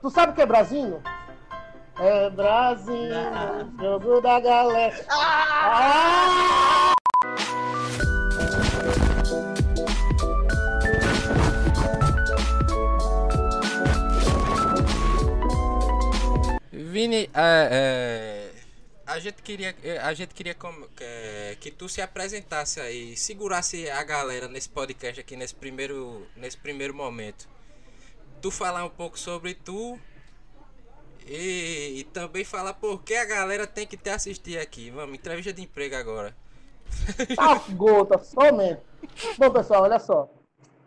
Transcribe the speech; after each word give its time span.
Tu 0.00 0.08
sabe 0.08 0.32
o 0.32 0.34
que 0.34 0.40
é 0.40 0.46
Brasinho? 0.46 1.02
É 1.98 2.30
Brasinho, 2.30 3.76
jogo 3.78 4.22
da 4.22 4.40
galera. 4.40 5.04
Ah! 5.10 6.94
Vini, 16.72 17.30
é, 17.34 17.68
é, 17.70 18.50
a 19.06 19.18
gente 19.18 19.42
queria, 19.42 19.76
a 20.02 20.14
gente 20.14 20.34
queria 20.34 20.54
que, 20.54 21.56
que 21.60 21.70
tu 21.70 21.90
se 21.90 22.00
apresentasse 22.00 22.80
aí, 22.80 23.14
segurasse 23.18 23.90
a 23.90 24.02
galera 24.02 24.48
nesse 24.48 24.70
podcast 24.70 25.20
aqui 25.20 25.36
nesse 25.36 25.54
primeiro, 25.54 26.26
nesse 26.34 26.56
primeiro 26.56 26.94
momento. 26.94 27.46
Tu 28.40 28.50
falar 28.50 28.84
um 28.84 28.90
pouco 28.90 29.18
sobre 29.18 29.54
tu 29.54 29.98
e, 31.26 32.00
e 32.00 32.04
também 32.04 32.44
falar 32.44 32.74
por 32.74 33.02
que 33.02 33.14
a 33.14 33.24
galera 33.24 33.66
tem 33.66 33.86
que 33.86 33.96
te 33.96 34.10
assistir 34.10 34.58
aqui. 34.58 34.90
Vamos, 34.90 35.14
entrevista 35.14 35.52
de 35.52 35.62
emprego 35.62 35.96
agora. 35.96 36.34
Tá 37.36 37.62
gota, 37.70 38.20
mesmo. 38.52 38.80
Bom, 39.38 39.50
pessoal, 39.50 39.82
olha 39.82 39.98
só. 39.98 40.28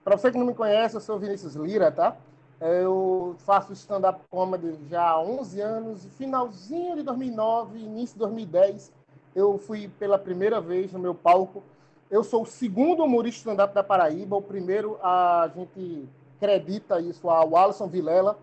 Para 0.03 0.17
você 0.17 0.31
que 0.31 0.37
não 0.37 0.45
me 0.45 0.53
conhece, 0.53 0.95
eu 0.95 1.01
sou 1.01 1.17
Vinícius 1.17 1.55
Lira, 1.55 1.91
tá? 1.91 2.17
Eu 2.59 3.35
faço 3.45 3.71
stand-up 3.73 4.21
comedy 4.29 4.77
já 4.89 5.09
há 5.09 5.21
11 5.21 5.61
anos. 5.61 6.07
Finalzinho 6.17 6.95
de 6.97 7.03
2009, 7.03 7.79
início 7.79 8.15
de 8.15 8.19
2010, 8.19 8.91
eu 9.35 9.57
fui 9.57 9.87
pela 9.99 10.17
primeira 10.17 10.59
vez 10.59 10.91
no 10.91 10.99
meu 10.99 11.15
palco. 11.15 11.63
Eu 12.11 12.23
sou 12.23 12.43
o 12.43 12.45
segundo 12.45 13.03
humorista 13.03 13.39
stand-up 13.39 13.73
da 13.73 13.83
Paraíba. 13.83 14.35
O 14.35 14.41
primeiro, 14.41 14.99
a 15.01 15.49
gente 15.55 16.07
acredita 16.43 16.99
isso 16.99 17.29
ao 17.29 17.55
Alisson 17.55 17.87
Vilela. 17.87 18.37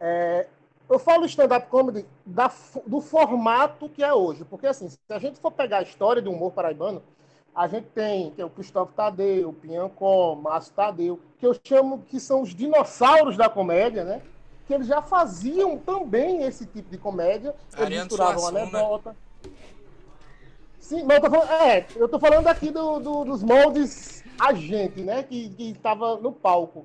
É, 0.00 0.46
eu 0.88 0.98
falo 0.98 1.26
stand-up 1.26 1.68
comedy 1.68 2.06
da, 2.24 2.50
do 2.86 3.00
formato 3.00 3.88
que 3.88 4.02
é 4.02 4.12
hoje. 4.12 4.44
Porque, 4.44 4.66
assim, 4.66 4.88
se 4.88 4.98
a 5.10 5.18
gente 5.18 5.38
for 5.38 5.50
pegar 5.50 5.78
a 5.78 5.82
história 5.82 6.22
do 6.22 6.30
humor 6.32 6.52
paraibano, 6.52 7.02
a 7.54 7.66
gente 7.68 7.86
tem 7.88 8.30
que 8.30 8.40
é 8.40 8.44
o 8.44 8.50
Cristóvão 8.50 8.92
Tadeu, 8.94 9.50
o 9.50 9.52
Piancó, 9.52 10.34
Márcio 10.34 10.72
Tadeu, 10.74 11.20
que 11.38 11.46
eu 11.46 11.54
chamo 11.64 12.02
que 12.06 12.18
são 12.18 12.42
os 12.42 12.54
dinossauros 12.54 13.36
da 13.36 13.48
comédia, 13.48 14.04
né? 14.04 14.22
Que 14.66 14.74
eles 14.74 14.86
já 14.86 15.00
faziam 15.00 15.78
também 15.78 16.42
esse 16.42 16.66
tipo 16.66 16.90
de 16.90 16.98
comédia. 16.98 17.54
Eles 17.72 17.80
Ariano 17.86 18.04
misturavam 18.04 18.38
Suassuna. 18.40 18.60
anedota. 18.60 19.16
Sim, 20.80 21.02
mas 21.04 21.16
eu 21.16 21.22
tô 21.22 21.30
falando, 21.30 21.50
é, 21.50 21.86
eu 21.96 22.08
tô 22.08 22.18
falando 22.18 22.46
aqui 22.46 22.70
do, 22.70 23.00
do- 23.00 23.24
dos 23.24 23.42
moldes 23.42 24.22
a 24.38 24.52
gente, 24.52 25.00
né? 25.00 25.22
Que, 25.22 25.48
que 25.50 25.74
tava 25.74 26.16
no 26.16 26.30
palco. 26.32 26.84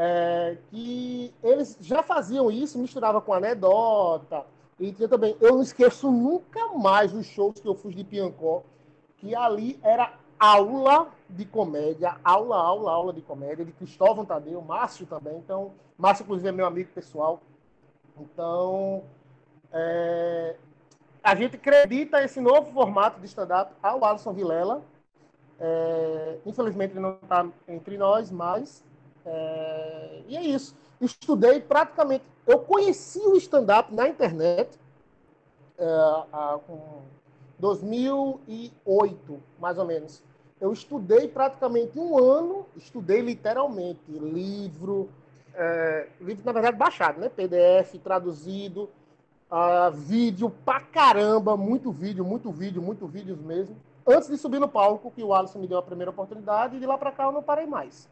É, 0.00 0.56
que 0.70 1.34
eles 1.42 1.76
já 1.80 2.04
faziam 2.04 2.50
isso, 2.50 2.78
misturava 2.78 3.20
com 3.20 3.32
anedota. 3.32 4.46
E 4.78 4.92
tinha 4.92 5.08
também, 5.08 5.36
eu 5.40 5.54
não 5.54 5.62
esqueço 5.62 6.08
nunca 6.10 6.68
mais 6.74 7.12
os 7.12 7.26
shows 7.26 7.58
que 7.58 7.66
eu 7.66 7.74
fui 7.74 7.92
de 7.92 8.04
Piancó, 8.04 8.62
que 9.16 9.34
ali 9.34 9.76
era 9.82 10.14
aula 10.38 11.08
de 11.28 11.44
comédia, 11.44 12.16
aula, 12.22 12.56
aula, 12.56 12.92
aula 12.92 13.12
de 13.12 13.20
comédia, 13.20 13.64
de 13.64 13.72
Cristóvão 13.72 14.24
Tadeu, 14.24 14.62
Márcio 14.62 15.04
também. 15.04 15.36
Então, 15.36 15.72
Márcio, 15.98 16.22
inclusive, 16.22 16.48
é 16.48 16.52
meu 16.52 16.66
amigo 16.66 16.90
pessoal. 16.94 17.40
Então, 18.16 19.02
é, 19.72 20.54
a 21.22 21.34
gente 21.34 21.56
acredita 21.56 22.22
esse 22.22 22.40
novo 22.40 22.72
formato 22.72 23.20
de 23.20 23.26
stand-up 23.26 23.72
ao 23.82 24.04
Alisson 24.04 24.32
Vilela. 24.32 24.80
É, 25.58 26.38
infelizmente, 26.46 26.92
ele 26.92 27.00
não 27.00 27.18
está 27.20 27.46
entre 27.66 27.98
nós, 27.98 28.30
mas. 28.30 28.84
É, 29.28 30.22
e 30.26 30.36
é 30.36 30.42
isso. 30.42 30.74
Estudei 31.00 31.60
praticamente. 31.60 32.24
Eu 32.46 32.60
conheci 32.60 33.20
o 33.20 33.36
stand-up 33.36 33.94
na 33.94 34.08
internet 34.08 34.78
é, 35.78 35.84
com 36.66 37.02
2008, 37.58 39.42
mais 39.58 39.78
ou 39.78 39.84
menos. 39.84 40.22
Eu 40.60 40.72
estudei 40.72 41.28
praticamente 41.28 41.98
um 41.98 42.18
ano, 42.18 42.66
estudei 42.76 43.20
literalmente 43.20 44.10
livro, 44.10 45.08
é, 45.54 46.08
livro 46.20 46.44
na 46.44 46.52
verdade 46.52 46.76
baixado, 46.76 47.20
né? 47.20 47.28
PDF 47.28 47.98
traduzido, 48.02 48.88
ah, 49.50 49.90
vídeo 49.90 50.50
pra 50.64 50.80
caramba, 50.80 51.56
muito 51.56 51.92
vídeo, 51.92 52.24
muito 52.24 52.50
vídeo, 52.50 52.82
muito 52.82 53.06
vídeos 53.06 53.40
mesmo. 53.40 53.76
Antes 54.06 54.28
de 54.28 54.36
subir 54.36 54.58
no 54.58 54.68
palco, 54.68 55.10
que 55.10 55.22
o 55.22 55.32
Alisson 55.34 55.58
me 55.58 55.66
deu 55.66 55.78
a 55.78 55.82
primeira 55.82 56.10
oportunidade, 56.10 56.76
e 56.76 56.80
de 56.80 56.86
lá 56.86 56.98
pra 56.98 57.12
cá 57.12 57.24
eu 57.24 57.32
não 57.32 57.42
parei 57.42 57.66
mais. 57.66 58.08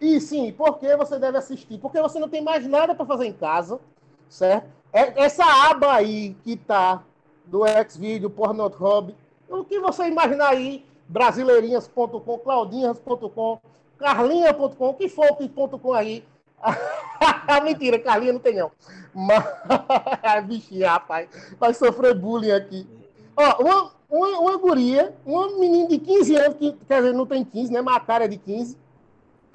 E 0.00 0.20
sim, 0.20 0.52
por 0.52 0.78
que 0.78 0.94
você 0.96 1.18
deve 1.18 1.38
assistir? 1.38 1.78
Porque 1.78 2.00
você 2.00 2.18
não 2.18 2.28
tem 2.28 2.42
mais 2.42 2.66
nada 2.66 2.94
para 2.94 3.06
fazer 3.06 3.26
em 3.26 3.32
casa, 3.32 3.80
certo? 4.28 4.68
É- 4.92 5.24
Essa 5.24 5.44
aba 5.70 5.94
aí 5.94 6.36
que 6.44 6.56
tá 6.56 7.02
do 7.44 7.62
Xvideo, 7.88 8.28
Pornhub, 8.30 9.14
o 9.48 9.64
que 9.64 9.80
você 9.80 10.06
imaginar 10.08 10.48
aí, 10.48 10.84
brasileirinhas.com, 11.08 12.38
claudinhas.com, 12.38 13.60
carlinha.com, 13.98 14.88
o 14.88 14.94
que 14.94 15.08
for 15.08 15.36
que 15.36 15.48
ponto 15.48 15.78
.com 15.78 15.92
aí. 15.92 16.24
Mentira, 17.62 17.98
Carlinha 17.98 18.32
não 18.32 18.40
tem 18.40 18.56
não. 18.56 18.70
Mas, 19.14 20.44
bichinha, 20.44 20.90
rapaz, 20.90 21.28
vai 21.58 21.72
sofrer 21.72 22.14
bullying 22.14 22.50
aqui. 22.50 22.86
Ó, 23.36 23.62
uma, 23.62 23.92
uma, 24.10 24.38
uma 24.40 24.56
guria, 24.56 25.14
uma 25.24 25.48
menina 25.58 25.88
de 25.88 25.98
15 25.98 26.36
anos, 26.36 26.58
que 26.58 26.72
quer 26.88 27.02
dizer, 27.02 27.14
não 27.14 27.26
tem 27.26 27.44
15, 27.44 27.72
né? 27.72 27.80
Mas 27.82 27.96
a 27.96 28.00
cara 28.00 28.24
é 28.24 28.28
de 28.28 28.36
15. 28.38 28.76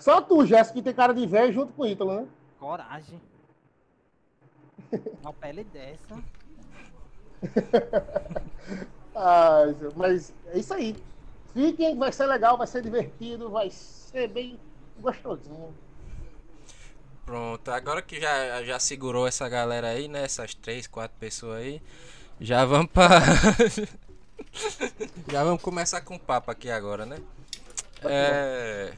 Só 0.02 0.20
tu, 0.20 0.44
Jéssica, 0.46 0.74
que 0.74 0.82
tem 0.82 0.94
cara 0.96 1.14
de 1.14 1.28
velho 1.28 1.54
junto 1.54 1.74
com 1.74 1.84
o 1.84 1.88
Ítalo, 1.88 2.22
né? 2.22 2.28
Coragem. 2.60 3.22
Uma 5.22 5.32
pele 5.32 5.64
dessa. 5.66 6.24
Ai, 9.16 9.74
Zé, 9.74 9.90
mas 9.96 10.34
é 10.48 10.58
isso 10.58 10.74
aí. 10.74 10.96
Fiquem, 11.54 11.96
vai 11.98 12.12
ser 12.12 12.26
legal, 12.26 12.58
vai 12.58 12.66
ser 12.66 12.82
divertido, 12.82 13.52
vai 13.52 13.70
ser 13.70 14.28
bem 14.28 14.60
gostosinho. 15.00 15.72
Pronto, 17.24 17.70
agora 17.70 18.02
que 18.02 18.20
já, 18.20 18.64
já 18.64 18.80
segurou 18.80 19.28
essa 19.28 19.48
galera 19.48 19.90
aí, 19.90 20.08
né? 20.08 20.24
Essas 20.24 20.56
três, 20.56 20.88
quatro 20.88 21.16
pessoas 21.20 21.58
aí. 21.58 21.80
Já 22.40 22.66
vamos 22.66 22.92
pra. 22.92 23.08
já 25.32 25.44
vamos 25.44 25.62
começar 25.62 26.02
com 26.02 26.16
o 26.16 26.20
papo 26.20 26.50
aqui 26.50 26.72
agora, 26.72 27.06
né? 27.06 27.18
É. 28.04 28.94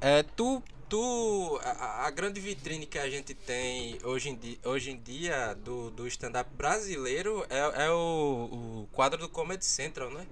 É, 0.00 0.22
tu. 0.22 0.62
Tu. 0.88 1.60
A, 1.64 2.06
a 2.06 2.10
grande 2.10 2.38
vitrine 2.38 2.84
que 2.84 2.98
a 2.98 3.08
gente 3.08 3.34
tem 3.34 3.98
hoje 4.04 4.28
em 4.28 4.36
dia, 4.36 4.58
hoje 4.64 4.90
em 4.90 4.98
dia 4.98 5.54
do, 5.54 5.90
do 5.90 6.06
stand-up 6.06 6.50
brasileiro 6.54 7.46
é, 7.48 7.86
é 7.86 7.90
o, 7.90 8.84
o 8.84 8.88
quadro 8.92 9.18
do 9.18 9.28
Comedy 9.28 9.64
Central, 9.64 10.10
né? 10.10 10.26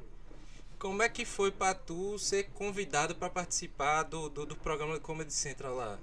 Como 0.79 1.03
é 1.03 1.09
que 1.09 1.25
foi 1.25 1.51
pra 1.51 1.75
tu 1.75 2.19
ser 2.19 2.51
convidado 2.55 3.15
pra 3.15 3.31
participar 3.31 4.03
do, 4.03 4.29
do, 4.29 4.47
do 4.47 4.57
programa 4.57 4.95
do 4.95 5.01
Comedy 5.01 5.33
Central 5.33 5.75
lá? 5.75 5.99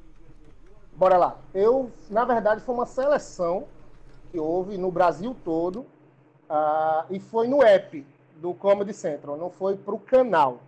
Bora 0.95 1.17
lá. 1.17 1.39
Eu, 1.53 1.91
na 2.09 2.25
verdade, 2.25 2.61
foi 2.61 2.73
uma 2.73 2.85
seleção 2.87 3.67
que 4.31 4.39
houve 4.39 4.77
no 4.77 4.91
Brasil 4.91 5.35
todo 5.43 5.85
ah, 6.49 7.05
e 7.09 7.19
foi 7.19 7.47
no 7.47 7.61
app 7.61 8.05
do 8.37 8.53
Comedy 8.53 8.93
Central, 8.93 9.37
não 9.37 9.49
foi 9.49 9.75
para 9.75 9.93
o 9.93 9.99
canal. 9.99 10.59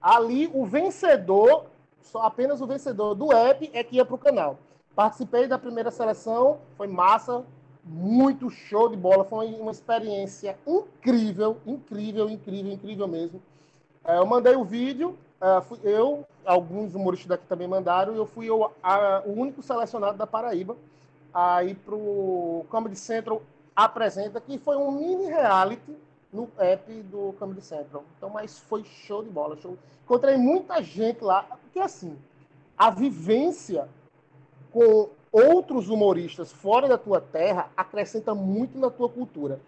Ali, 0.00 0.48
o 0.52 0.64
vencedor, 0.64 1.66
só 2.02 2.22
apenas 2.22 2.60
o 2.60 2.66
vencedor 2.66 3.14
do 3.14 3.32
app 3.32 3.70
é 3.72 3.82
que 3.84 3.96
ia 3.96 4.04
para 4.04 4.14
o 4.14 4.18
canal. 4.18 4.58
Participei 4.94 5.46
da 5.46 5.58
primeira 5.58 5.90
seleção, 5.90 6.58
foi 6.76 6.86
massa, 6.86 7.44
muito 7.84 8.50
show 8.50 8.88
de 8.88 8.96
bola, 8.96 9.24
foi 9.24 9.54
uma 9.54 9.70
experiência 9.70 10.58
incrível, 10.66 11.56
incrível, 11.66 12.28
incrível, 12.28 12.72
incrível 12.72 13.08
mesmo. 13.08 13.40
É, 14.04 14.18
eu 14.18 14.26
mandei 14.26 14.56
o 14.56 14.64
vídeo, 14.64 15.16
é, 15.40 15.62
eu, 15.84 16.24
alguns 16.44 16.94
humoristas 16.94 17.28
daqui 17.28 17.46
também 17.46 17.68
mandaram, 17.68 18.14
eu 18.14 18.26
fui 18.26 18.50
o, 18.50 18.70
a- 18.82 19.22
o 19.24 19.32
único 19.32 19.62
selecionado 19.62 20.18
da 20.18 20.26
Paraíba 20.26 20.76
a 21.32 21.62
ir 21.62 21.74
para 21.76 21.94
o 21.94 22.66
Comedy 22.70 22.96
Central 22.96 23.42
Apresenta, 23.76 24.40
que 24.40 24.58
foi 24.58 24.76
um 24.76 24.90
mini 24.90 25.26
reality 25.26 25.96
no 26.32 26.48
app 26.58 26.92
do 27.04 27.32
Comedy 27.38 27.62
Central. 27.62 28.04
Então, 28.16 28.30
mas 28.30 28.58
foi 28.58 28.84
show 28.84 29.22
de 29.22 29.30
bola. 29.30 29.56
Show. 29.56 29.76
Encontrei 30.04 30.36
muita 30.36 30.82
gente 30.82 31.22
lá, 31.22 31.42
porque 31.42 31.78
assim, 31.80 32.16
a 32.76 32.90
vivência 32.90 33.88
com 34.70 35.08
outros 35.30 35.88
humoristas 35.88 36.52
fora 36.52 36.88
da 36.88 36.98
tua 36.98 37.20
terra 37.20 37.70
acrescenta 37.76 38.34
muito 38.34 38.78
na 38.78 38.90
tua 38.90 39.08
cultura. 39.08 39.60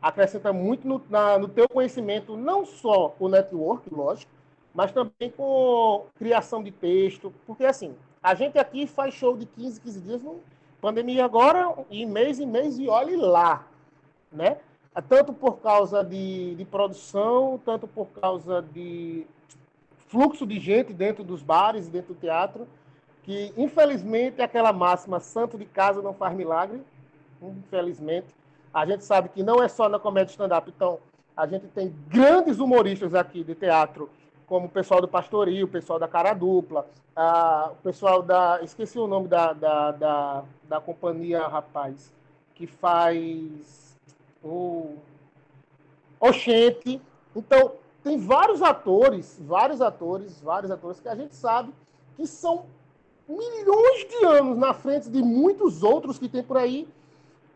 Acrescenta 0.00 0.52
muito 0.52 0.86
no, 0.86 1.02
na- 1.10 1.38
no 1.38 1.48
teu 1.48 1.68
conhecimento, 1.68 2.36
não 2.36 2.64
só 2.64 3.14
o 3.18 3.28
network, 3.28 3.92
lógico, 3.92 4.30
mas 4.72 4.92
também 4.92 5.30
com 5.36 6.06
criação 6.16 6.62
de 6.62 6.70
texto. 6.70 7.32
Porque 7.46 7.64
assim, 7.64 7.94
a 8.22 8.34
gente 8.34 8.58
aqui 8.58 8.86
faz 8.86 9.14
show 9.14 9.36
de 9.36 9.44
15, 9.46 9.80
15 9.80 10.00
dias, 10.00 10.22
não- 10.22 10.40
pandemia 10.80 11.24
agora, 11.24 11.74
e 11.90 12.06
mês 12.06 12.38
em 12.38 12.46
mês, 12.46 12.78
e 12.78 12.88
olhe 12.88 13.16
lá, 13.16 13.66
né? 14.32 14.58
Tanto 15.08 15.32
por 15.32 15.58
causa 15.58 16.02
de, 16.02 16.56
de 16.56 16.64
produção, 16.64 17.60
tanto 17.64 17.86
por 17.86 18.08
causa 18.08 18.60
de 18.60 19.24
fluxo 20.08 20.46
de 20.46 20.58
gente 20.58 20.92
dentro 20.92 21.22
dos 21.22 21.42
bares, 21.42 21.88
dentro 21.88 22.14
do 22.14 22.20
teatro, 22.20 22.66
que 23.22 23.52
infelizmente 23.56 24.42
aquela 24.42 24.72
máxima 24.72 25.20
santo 25.20 25.56
de 25.56 25.66
casa 25.66 26.02
não 26.02 26.14
faz 26.14 26.34
milagre, 26.34 26.82
infelizmente. 27.40 28.26
A 28.72 28.84
gente 28.86 29.04
sabe 29.04 29.28
que 29.28 29.42
não 29.42 29.62
é 29.62 29.68
só 29.68 29.88
na 29.88 29.98
comédia 29.98 30.32
stand-up, 30.32 30.68
então 30.68 30.98
a 31.36 31.46
gente 31.46 31.66
tem 31.68 31.94
grandes 32.08 32.58
humoristas 32.58 33.14
aqui 33.14 33.44
de 33.44 33.54
teatro, 33.54 34.10
como 34.46 34.66
o 34.66 34.70
pessoal 34.70 35.00
do 35.00 35.06
Pastoril, 35.06 35.66
o 35.66 35.70
pessoal 35.70 35.98
da 35.98 36.08
Cara 36.08 36.32
Dupla, 36.32 36.86
a, 37.14 37.70
o 37.72 37.76
pessoal 37.82 38.22
da. 38.22 38.60
Esqueci 38.62 38.98
o 38.98 39.06
nome 39.06 39.28
da, 39.28 39.52
da, 39.52 39.90
da, 39.92 40.44
da 40.68 40.80
companhia, 40.80 41.46
rapaz, 41.46 42.12
que 42.54 42.66
faz 42.66 43.87
o. 44.42 44.96
Oxente. 46.20 47.00
Então, 47.34 47.72
tem 48.02 48.18
vários 48.18 48.62
atores, 48.62 49.38
vários 49.40 49.80
atores, 49.80 50.40
vários 50.40 50.70
atores 50.70 51.00
que 51.00 51.08
a 51.08 51.14
gente 51.14 51.36
sabe 51.36 51.72
que 52.16 52.26
são 52.26 52.64
milhões 53.28 54.08
de 54.08 54.24
anos 54.24 54.56
na 54.56 54.72
frente 54.72 55.08
de 55.08 55.22
muitos 55.22 55.82
outros 55.82 56.18
que 56.18 56.28
tem 56.28 56.42
por 56.42 56.56
aí 56.56 56.88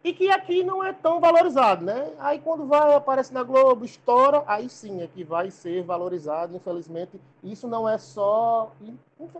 e 0.04 0.12
que 0.12 0.30
aqui 0.30 0.62
não 0.64 0.82
é 0.84 0.92
tão 0.92 1.20
valorizado, 1.20 1.84
né? 1.84 2.12
Aí 2.18 2.38
quando 2.40 2.66
vai, 2.66 2.94
aparece 2.94 3.32
na 3.32 3.42
Globo, 3.42 3.84
estoura, 3.84 4.42
aí 4.46 4.68
sim 4.68 5.00
é 5.00 5.06
que 5.06 5.22
vai 5.24 5.50
ser 5.50 5.82
valorizado, 5.82 6.56
infelizmente. 6.56 7.20
Isso 7.42 7.66
não 7.68 7.88
é 7.88 7.98
só 7.98 8.72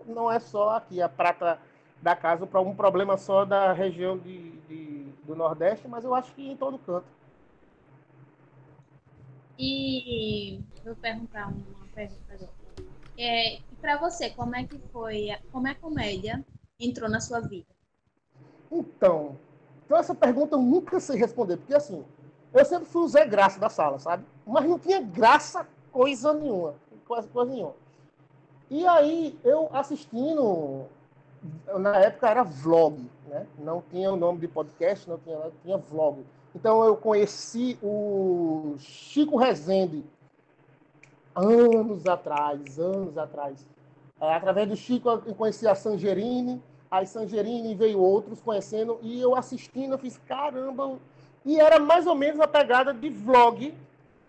não 0.06 0.30
é 0.30 0.38
só 0.38 0.70
aqui 0.76 1.02
a 1.02 1.08
prata 1.08 1.58
da 2.00 2.16
casa 2.16 2.46
para 2.46 2.60
um 2.60 2.74
problema 2.74 3.16
só 3.16 3.44
da 3.44 3.72
região 3.72 4.16
de, 4.16 4.52
de, 4.68 5.06
do 5.24 5.34
Nordeste, 5.34 5.86
mas 5.88 6.04
eu 6.04 6.14
acho 6.14 6.32
que 6.32 6.50
em 6.50 6.56
todo 6.56 6.78
canto. 6.78 7.06
E 9.58 10.60
vou 10.84 10.94
perguntar 10.96 11.48
uma 11.48 11.86
pergunta 11.94 12.50
É, 13.18 13.60
para 13.80 13.98
você, 13.98 14.30
como 14.30 14.56
é 14.56 14.64
que 14.64 14.78
foi, 14.92 15.28
como 15.50 15.68
é 15.68 15.72
a 15.72 15.74
comédia 15.74 16.44
entrou 16.80 17.08
na 17.08 17.20
sua 17.20 17.40
vida? 17.40 17.66
Então, 18.70 19.36
então, 19.84 20.00
essa 20.00 20.14
pergunta 20.14 20.56
eu 20.56 20.62
nunca 20.62 20.98
sei 20.98 21.18
responder, 21.18 21.58
porque 21.58 21.74
assim, 21.74 22.02
eu 22.54 22.64
sempre 22.64 22.86
fui 22.86 23.02
o 23.02 23.08
Zé 23.08 23.26
Graça 23.26 23.60
da 23.60 23.68
sala, 23.68 23.98
sabe? 23.98 24.24
Mas 24.46 24.64
não 24.64 24.78
tinha 24.78 25.02
graça 25.02 25.66
coisa 25.90 26.32
nenhuma, 26.32 26.74
quase 27.06 27.28
coisa 27.28 27.52
nenhuma. 27.52 27.74
E 28.70 28.86
aí, 28.86 29.38
eu 29.44 29.68
assistindo, 29.70 30.86
na 31.78 31.96
época 31.96 32.28
era 32.28 32.42
vlog, 32.42 33.08
né? 33.26 33.46
Não 33.58 33.82
tinha 33.90 34.12
o 34.12 34.16
nome 34.16 34.38
de 34.40 34.48
podcast, 34.48 35.08
não 35.08 35.18
tinha 35.18 35.50
tinha 35.62 35.76
vlog. 35.76 36.24
Então, 36.54 36.84
eu 36.84 36.96
conheci 36.96 37.78
o 37.82 38.74
Chico 38.78 39.36
Rezende 39.36 40.04
anos 41.34 42.06
atrás, 42.06 42.78
anos 42.78 43.16
atrás. 43.16 43.66
É, 44.20 44.34
através 44.34 44.68
do 44.68 44.76
Chico, 44.76 45.08
eu 45.08 45.34
conheci 45.34 45.66
a 45.66 45.74
Sangerini, 45.74 46.62
Aí 46.92 47.06
Sangerini 47.06 47.74
veio 47.74 47.98
outros 47.98 48.42
conhecendo 48.42 48.98
e 49.00 49.18
eu 49.18 49.34
assistindo, 49.34 49.94
eu 49.94 49.98
fiz 49.98 50.20
caramba. 50.28 50.98
E 51.42 51.58
era 51.58 51.80
mais 51.80 52.06
ou 52.06 52.14
menos 52.14 52.38
a 52.38 52.46
pegada 52.46 52.92
de 52.92 53.08
vlog 53.08 53.74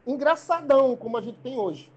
engraçadão, 0.08 0.96
como 0.96 1.18
a 1.18 1.22
gente 1.22 1.40
tem 1.40 1.58
hoje. 1.58 1.92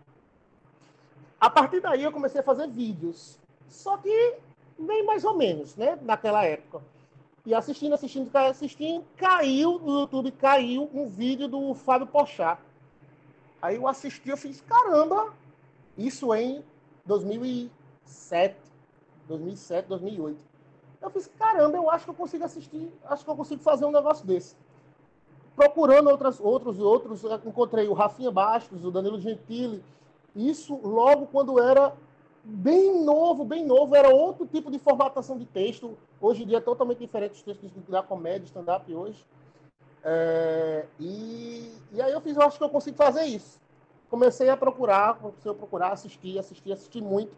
A 1.40 1.48
partir 1.48 1.78
daí 1.78 2.02
eu 2.02 2.10
comecei 2.10 2.40
a 2.40 2.44
fazer 2.44 2.66
vídeos. 2.66 3.38
Só 3.68 3.96
que 3.96 4.34
bem 4.78 5.05
mais 5.05 5.25
ou 5.25 5.37
menos, 5.37 5.76
né? 5.76 5.99
Naquela 6.02 6.44
época. 6.44 6.82
E 7.44 7.55
assistindo, 7.55 7.94
assistindo, 7.94 8.34
assistindo, 8.34 9.05
caiu 9.17 9.78
no 9.78 10.00
YouTube, 10.00 10.32
caiu 10.32 10.90
um 10.93 11.08
vídeo 11.08 11.46
do 11.46 11.75
Fábio 11.75 12.06
Pochá. 12.06 12.58
Aí 13.62 13.76
eu 13.76 13.87
assisti, 13.87 14.28
eu 14.28 14.37
fiz, 14.37 14.61
caramba, 14.61 15.32
isso 15.96 16.34
em 16.34 16.64
2007, 17.05 18.56
2007, 19.28 19.88
2008. 19.88 20.38
Eu 21.00 21.11
fiz, 21.11 21.31
caramba, 21.38 21.76
eu 21.76 21.88
acho 21.88 22.05
que 22.05 22.11
eu 22.11 22.14
consigo 22.14 22.44
assistir, 22.44 22.93
acho 23.05 23.25
que 23.25 23.31
eu 23.31 23.37
consigo 23.37 23.62
fazer 23.62 23.84
um 23.84 23.93
negócio 23.93 24.26
desse. 24.26 24.56
Procurando 25.55 26.11
outras, 26.11 26.40
outros 26.40 26.78
outros, 26.81 27.23
encontrei 27.46 27.88
o 27.88 27.94
Rafinha 27.94 28.31
Bastos, 28.31 28.84
o 28.84 28.90
Danilo 28.90 29.20
Gentili. 29.20 29.82
Isso 30.34 30.78
logo 30.82 31.26
quando 31.26 31.58
era 31.61 31.94
bem 32.46 33.02
novo, 33.04 33.44
bem 33.44 33.64
novo, 33.64 33.94
era 33.96 34.08
outro 34.08 34.46
tipo 34.46 34.70
de 34.70 34.78
formatação 34.78 35.37
de 35.37 35.44
texto. 35.44 35.98
Hoje 36.20 36.44
em 36.44 36.46
dia 36.46 36.58
é 36.58 36.60
totalmente 36.60 36.98
diferente 36.98 37.32
dos 37.32 37.43
textos 37.43 37.70
da 37.88 38.02
comédia, 38.02 38.46
stand-up 38.46 38.94
hoje. 38.94 39.26
É, 40.04 40.87
e, 41.00 41.72
e 41.93 42.00
aí 42.00 42.12
eu 42.12 42.20
fiz, 42.20 42.37
eu 42.37 42.43
acho 42.43 42.56
que 42.56 42.64
eu 42.64 42.70
consigo 42.70 42.96
fazer 42.96 43.25
isso. 43.25 43.60
Comecei 44.08 44.48
a 44.48 44.56
procurar, 44.56 45.19
comecei 45.19 45.50
a 45.50 45.54
procurar, 45.54 45.93
assistir, 45.93 46.38
assistir, 46.38 46.72
assistir 46.72 47.02
muito. 47.02 47.34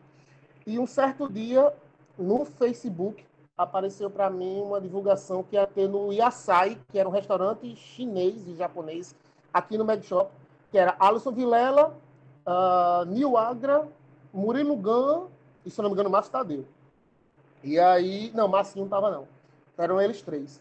E 0.66 0.78
um 0.78 0.86
certo 0.86 1.32
dia, 1.32 1.72
no 2.18 2.44
Facebook, 2.44 3.24
apareceu 3.56 4.10
para 4.10 4.28
mim 4.28 4.60
uma 4.60 4.78
divulgação 4.78 5.42
que 5.42 5.56
ia 5.56 5.66
ter 5.66 5.88
no 5.88 6.12
Yasai, 6.12 6.78
que 6.90 6.98
era 6.98 7.08
um 7.08 7.12
restaurante 7.12 7.74
chinês 7.74 8.46
e 8.46 8.54
japonês 8.54 9.16
aqui 9.52 9.78
no 9.78 9.84
Med 9.84 10.04
Shop, 10.04 10.30
que 10.70 10.76
era 10.76 10.94
Alisson 11.00 11.32
Vilela, 11.32 11.96
uh, 12.46 13.06
Nil 13.06 13.38
Agra, 13.38 13.88
Murilo 14.32 14.76
Gan 14.76 15.26
e, 15.64 15.70
se 15.70 15.80
não 15.80 15.88
me 15.88 15.94
engano, 15.94 16.10
Márcio 16.10 16.32
Tadeu. 16.32 16.66
E 17.62 17.78
aí, 17.78 18.30
não, 18.34 18.48
Márcio 18.48 18.80
não 18.80 18.88
tava 18.88 19.10
não. 19.10 19.26
Eram 19.76 20.00
eles 20.00 20.22
três. 20.22 20.60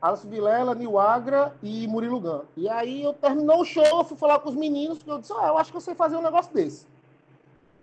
Alisson 0.00 0.28
Vilela, 0.28 0.74
Nil 0.74 0.98
Agra 0.98 1.54
e 1.62 1.86
Murilo 1.86 2.20
Gan. 2.20 2.42
E 2.56 2.68
aí 2.68 3.02
eu 3.02 3.12
terminou 3.12 3.60
o 3.60 3.64
show, 3.64 3.84
eu 3.84 4.04
fui 4.04 4.16
falar 4.16 4.38
com 4.38 4.48
os 4.48 4.54
meninos, 4.54 5.02
que 5.02 5.10
eu 5.10 5.18
disse, 5.18 5.32
oh, 5.32 5.40
eu 5.40 5.58
acho 5.58 5.70
que 5.70 5.76
eu 5.76 5.80
sei 5.80 5.94
fazer 5.94 6.16
um 6.16 6.22
negócio 6.22 6.52
desse. 6.54 6.86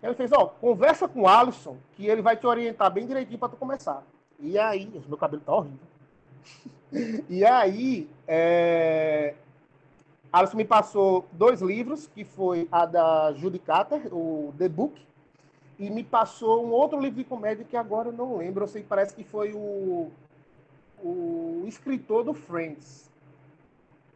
Ele 0.01 0.15
fez, 0.15 0.31
ó, 0.31 0.45
conversa 0.45 1.07
com 1.07 1.21
o 1.21 1.27
Alisson, 1.27 1.77
que 1.95 2.07
ele 2.07 2.21
vai 2.21 2.35
te 2.35 2.45
orientar 2.45 2.91
bem 2.91 3.05
direitinho 3.05 3.37
para 3.37 3.49
tu 3.49 3.55
começar. 3.55 4.03
E 4.39 4.57
aí, 4.57 4.91
meu 5.07 5.17
cabelo 5.17 5.41
tá 5.45 5.53
horrível. 5.53 5.79
e 7.29 7.45
aí, 7.45 8.09
é... 8.27 9.35
Alisson 10.31 10.57
me 10.57 10.65
passou 10.65 11.25
dois 11.31 11.61
livros, 11.61 12.07
que 12.07 12.23
foi 12.23 12.67
a 12.71 12.85
da 12.85 13.33
Judy 13.33 13.59
Carter, 13.59 14.13
o 14.13 14.53
The 14.57 14.67
Book, 14.67 15.01
e 15.79 15.89
me 15.89 16.03
passou 16.03 16.65
um 16.65 16.71
outro 16.71 16.99
livro 16.99 17.17
de 17.17 17.23
comédia 17.23 17.65
que 17.65 17.77
agora 17.77 18.09
eu 18.09 18.13
não 18.13 18.37
lembro, 18.37 18.63
eu 18.63 18.67
sei 18.67 18.81
que 18.81 18.87
parece 18.87 19.13
que 19.13 19.23
foi 19.23 19.53
o, 19.53 20.11
o 21.01 21.63
escritor 21.65 22.23
do 22.23 22.33
Friends. 22.33 23.09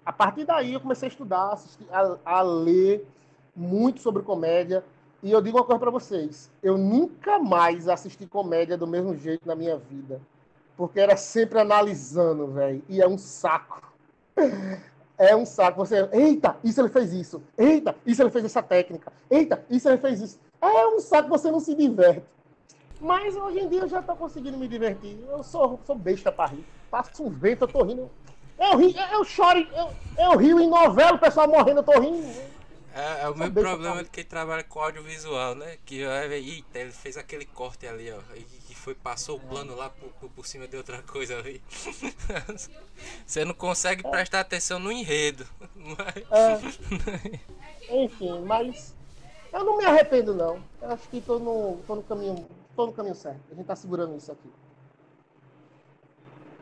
A 0.05 0.11
partir 0.11 0.45
daí 0.45 0.73
eu 0.73 0.81
comecei 0.81 1.07
a 1.07 1.11
estudar, 1.11 1.57
a, 1.91 2.17
a 2.25 2.41
ler 2.41 3.07
muito 3.55 4.01
sobre 4.01 4.23
comédia, 4.23 4.83
e 5.23 5.31
eu 5.31 5.41
digo 5.41 5.57
uma 5.57 5.63
coisa 5.63 5.79
para 5.79 5.91
vocês: 5.91 6.51
eu 6.63 6.77
nunca 6.77 7.37
mais 7.37 7.87
assisti 7.87 8.25
comédia 8.25 8.77
do 8.77 8.87
mesmo 8.87 9.15
jeito 9.15 9.47
na 9.47 9.55
minha 9.55 9.77
vida. 9.77 10.19
Porque 10.75 10.99
era 10.99 11.15
sempre 11.15 11.59
analisando, 11.59 12.47
velho. 12.47 12.83
E 12.89 13.01
é 13.01 13.07
um 13.07 13.17
saco. 13.17 13.93
É 15.21 15.35
um 15.35 15.45
saco. 15.45 15.77
Você, 15.77 16.09
eita, 16.11 16.57
isso 16.63 16.81
ele 16.81 16.89
fez 16.89 17.13
isso. 17.13 17.43
Eita, 17.55 17.95
isso 18.07 18.23
ele 18.23 18.31
fez 18.31 18.43
essa 18.43 18.63
técnica. 18.63 19.13
Eita, 19.29 19.63
isso 19.69 19.87
ele 19.87 19.99
fez 19.99 20.19
isso. 20.19 20.39
É 20.59 20.87
um 20.87 20.99
saco, 20.99 21.29
você 21.29 21.51
não 21.51 21.59
se 21.59 21.75
diverte. 21.75 22.23
Mas 22.99 23.35
hoje 23.35 23.59
em 23.59 23.69
dia 23.69 23.81
eu 23.81 23.87
já 23.87 23.99
estou 23.99 24.15
conseguindo 24.15 24.57
me 24.57 24.67
divertir. 24.67 25.19
Eu 25.29 25.43
sou, 25.43 25.79
sou 25.85 25.95
besta 25.95 26.31
para 26.31 26.49
rir. 26.49 26.65
Passo 26.89 27.23
um 27.23 27.29
vento, 27.29 27.65
eu 27.65 27.67
tô 27.67 27.83
rindo. 27.83 28.09
Eu, 28.57 28.77
rio, 28.77 28.95
eu 29.11 29.23
choro, 29.23 29.59
eu, 29.59 29.91
eu 30.17 30.37
rio 30.39 30.59
em 30.59 30.67
novela, 30.67 31.13
o 31.13 31.19
pessoal 31.19 31.47
morrendo, 31.47 31.81
eu 31.81 31.83
tô 31.83 31.99
rindo. 31.99 32.27
É, 32.95 33.23
é 33.23 33.29
o 33.29 33.37
mesmo 33.37 33.53
problema 33.53 34.03
de 34.03 34.09
quem 34.09 34.23
trabalha 34.23 34.63
com 34.63 34.79
audiovisual, 34.79 35.53
né? 35.53 35.77
Que 35.85 36.01
eita, 36.01 36.79
ele 36.79 36.91
fez 36.91 37.15
aquele 37.15 37.45
corte 37.45 37.85
ali, 37.85 38.11
ó. 38.11 38.19
E 38.35 38.60
foi, 38.81 38.95
passou 38.95 39.37
o 39.37 39.39
plano 39.39 39.75
lá 39.75 39.89
por, 39.89 40.09
por, 40.13 40.29
por 40.31 40.47
cima 40.47 40.67
de 40.67 40.75
outra 40.75 41.03
coisa 41.03 41.37
ali. 41.37 41.61
Você 43.25 43.45
não 43.45 43.53
consegue 43.53 44.01
prestar 44.01 44.39
atenção 44.39 44.79
no 44.79 44.91
enredo. 44.91 45.45
Mas... 45.75 46.79
É. 47.89 48.03
Enfim, 48.03 48.39
mas 48.41 48.95
eu 49.51 49.65
não 49.65 49.77
me 49.77 49.85
arrependo 49.85 50.33
não. 50.33 50.63
Eu 50.81 50.91
acho 50.91 51.09
que 51.09 51.17
estou 51.17 51.39
no, 51.39 51.77
tô 51.85 51.95
no 51.95 52.03
caminho, 52.03 52.47
tô 52.73 52.85
no 52.85 52.93
caminho 52.93 53.15
certo. 53.15 53.41
A 53.47 53.53
gente 53.53 53.61
está 53.61 53.75
segurando 53.75 54.15
isso 54.15 54.31
aqui. 54.31 54.49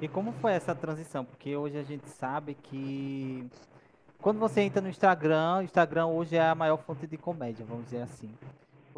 E 0.01 0.07
como 0.07 0.31
foi 0.33 0.53
essa 0.53 0.73
transição? 0.73 1.23
Porque 1.23 1.55
hoje 1.55 1.77
a 1.77 1.83
gente 1.83 2.09
sabe 2.09 2.55
que 2.55 3.47
quando 4.19 4.39
você 4.39 4.61
entra 4.61 4.81
no 4.81 4.89
Instagram, 4.89 5.57
o 5.57 5.61
Instagram 5.61 6.07
hoje 6.07 6.35
é 6.35 6.41
a 6.41 6.55
maior 6.55 6.77
fonte 6.77 7.05
de 7.05 7.17
comédia, 7.17 7.65
vamos 7.65 7.85
dizer 7.85 8.01
assim. 8.01 8.33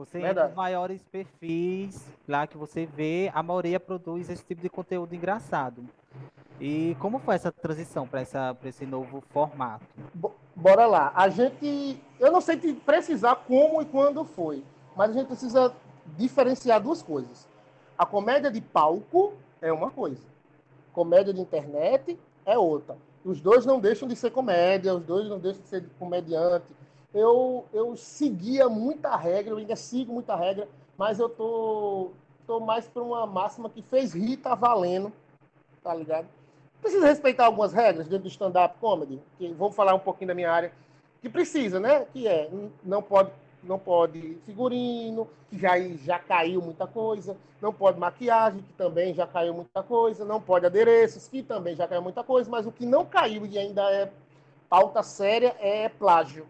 Você 0.02 0.18
Verdade. 0.18 0.32
entra 0.32 0.48
nos 0.48 0.56
maiores 0.56 1.04
perfis 1.04 2.04
lá 2.28 2.48
que 2.48 2.58
você 2.58 2.88
vê, 2.88 3.30
a 3.36 3.44
maioria 3.44 3.80
produz 3.80 4.32
esse 4.32 4.44
tipo 4.44 4.60
de 4.60 4.68
conteúdo 4.68 5.14
engraçado. 5.14 5.84
E 6.60 6.96
como 7.00 7.20
foi 7.20 7.36
essa 7.36 7.52
transição 7.52 8.08
para 8.08 8.24
esse 8.66 8.84
novo 8.84 9.22
formato? 9.30 9.86
Bora 10.56 10.88
lá. 10.88 11.12
A 11.16 11.30
gente. 11.30 12.02
Eu 12.20 12.32
não 12.32 12.42
sei 12.42 12.58
te 12.58 12.74
precisar 12.74 13.36
como 13.48 13.80
e 13.80 13.86
quando 13.86 14.26
foi, 14.26 14.64
mas 14.96 15.12
a 15.12 15.14
gente 15.14 15.28
precisa 15.28 15.72
diferenciar 16.18 16.82
duas 16.82 17.04
coisas. 17.04 17.48
A 17.96 18.06
comédia 18.06 18.50
de 18.50 18.60
palco 18.60 19.34
é 19.62 19.72
uma 19.72 19.92
coisa, 19.92 20.24
comédia 20.92 21.32
de 21.32 21.40
internet 21.40 22.20
é 22.44 22.58
outra. 22.58 22.98
Os 23.24 23.40
dois 23.40 23.68
não 23.68 23.80
deixam 23.80 24.08
de 24.08 24.16
ser 24.16 24.32
comédia, 24.32 24.96
os 24.96 25.04
dois 25.04 25.30
não 25.30 25.38
deixam 25.38 25.62
de 25.62 25.68
ser 25.68 25.86
comediante. 26.00 26.66
Eu, 27.14 27.66
eu 27.74 27.96
seguia 27.96 28.70
muita 28.70 29.16
regra, 29.16 29.54
eu 29.54 29.58
ainda 29.58 29.76
sigo 29.76 30.14
muita 30.14 30.36
regra, 30.36 30.68
mas 30.98 31.20
eu 31.20 31.28
tô, 31.28 32.12
tô 32.48 32.60
mais 32.60 32.88
para 32.88 33.04
uma 33.04 33.26
máxima 33.26 33.70
que 33.70 33.82
fez 33.82 34.14
rir, 34.14 34.38
tá 34.38 34.56
valendo, 34.56 35.12
tá 35.84 35.94
ligado? 35.94 36.28
Precisa 36.82 37.06
respeitar 37.06 37.46
algumas 37.46 37.74
regras 37.74 38.08
dentro 38.08 38.24
do 38.24 38.30
stand-up 38.30 38.78
comedy, 38.80 39.20
que 39.38 39.52
vou 39.54 39.72
falar 39.72 39.94
um 39.94 40.00
pouquinho 40.00 40.30
da 40.30 40.34
minha 40.34 40.52
área, 40.52 40.72
que 41.22 41.30
precisa, 41.30 41.80
né? 41.80 42.06
Que 42.14 42.28
é, 42.28 42.50
não 42.84 43.02
pode 43.02 43.32
não 43.64 43.78
pode 43.78 44.38
figurino, 44.46 45.28
que 45.50 45.58
já, 45.58 45.80
já 46.04 46.20
caiu 46.20 46.62
muita 46.62 46.88
coisa, 46.88 47.38
não 47.62 47.72
pode 47.72 48.00
maquiagem, 48.00 48.62
que 48.62 48.74
também 48.74 49.14
já 49.14 49.28
caiu 49.28 49.54
muita 49.54 49.84
coisa, 49.84 50.26
não 50.26 50.42
pode 50.42 50.66
adereços, 50.66 51.28
que 51.28 51.44
também 51.44 51.76
já 51.76 51.88
caiu 51.88 52.02
muita 52.02 52.24
coisa, 52.24 52.50
mas 52.50 52.66
o 52.66 52.72
que 52.72 52.86
não 52.86 53.06
caiu 53.06 53.46
e 53.46 53.58
ainda 53.58 53.84
é 53.92 54.12
pauta 54.70 55.04
séria 55.04 55.56
é 55.60 55.90
plágio. 55.90 56.48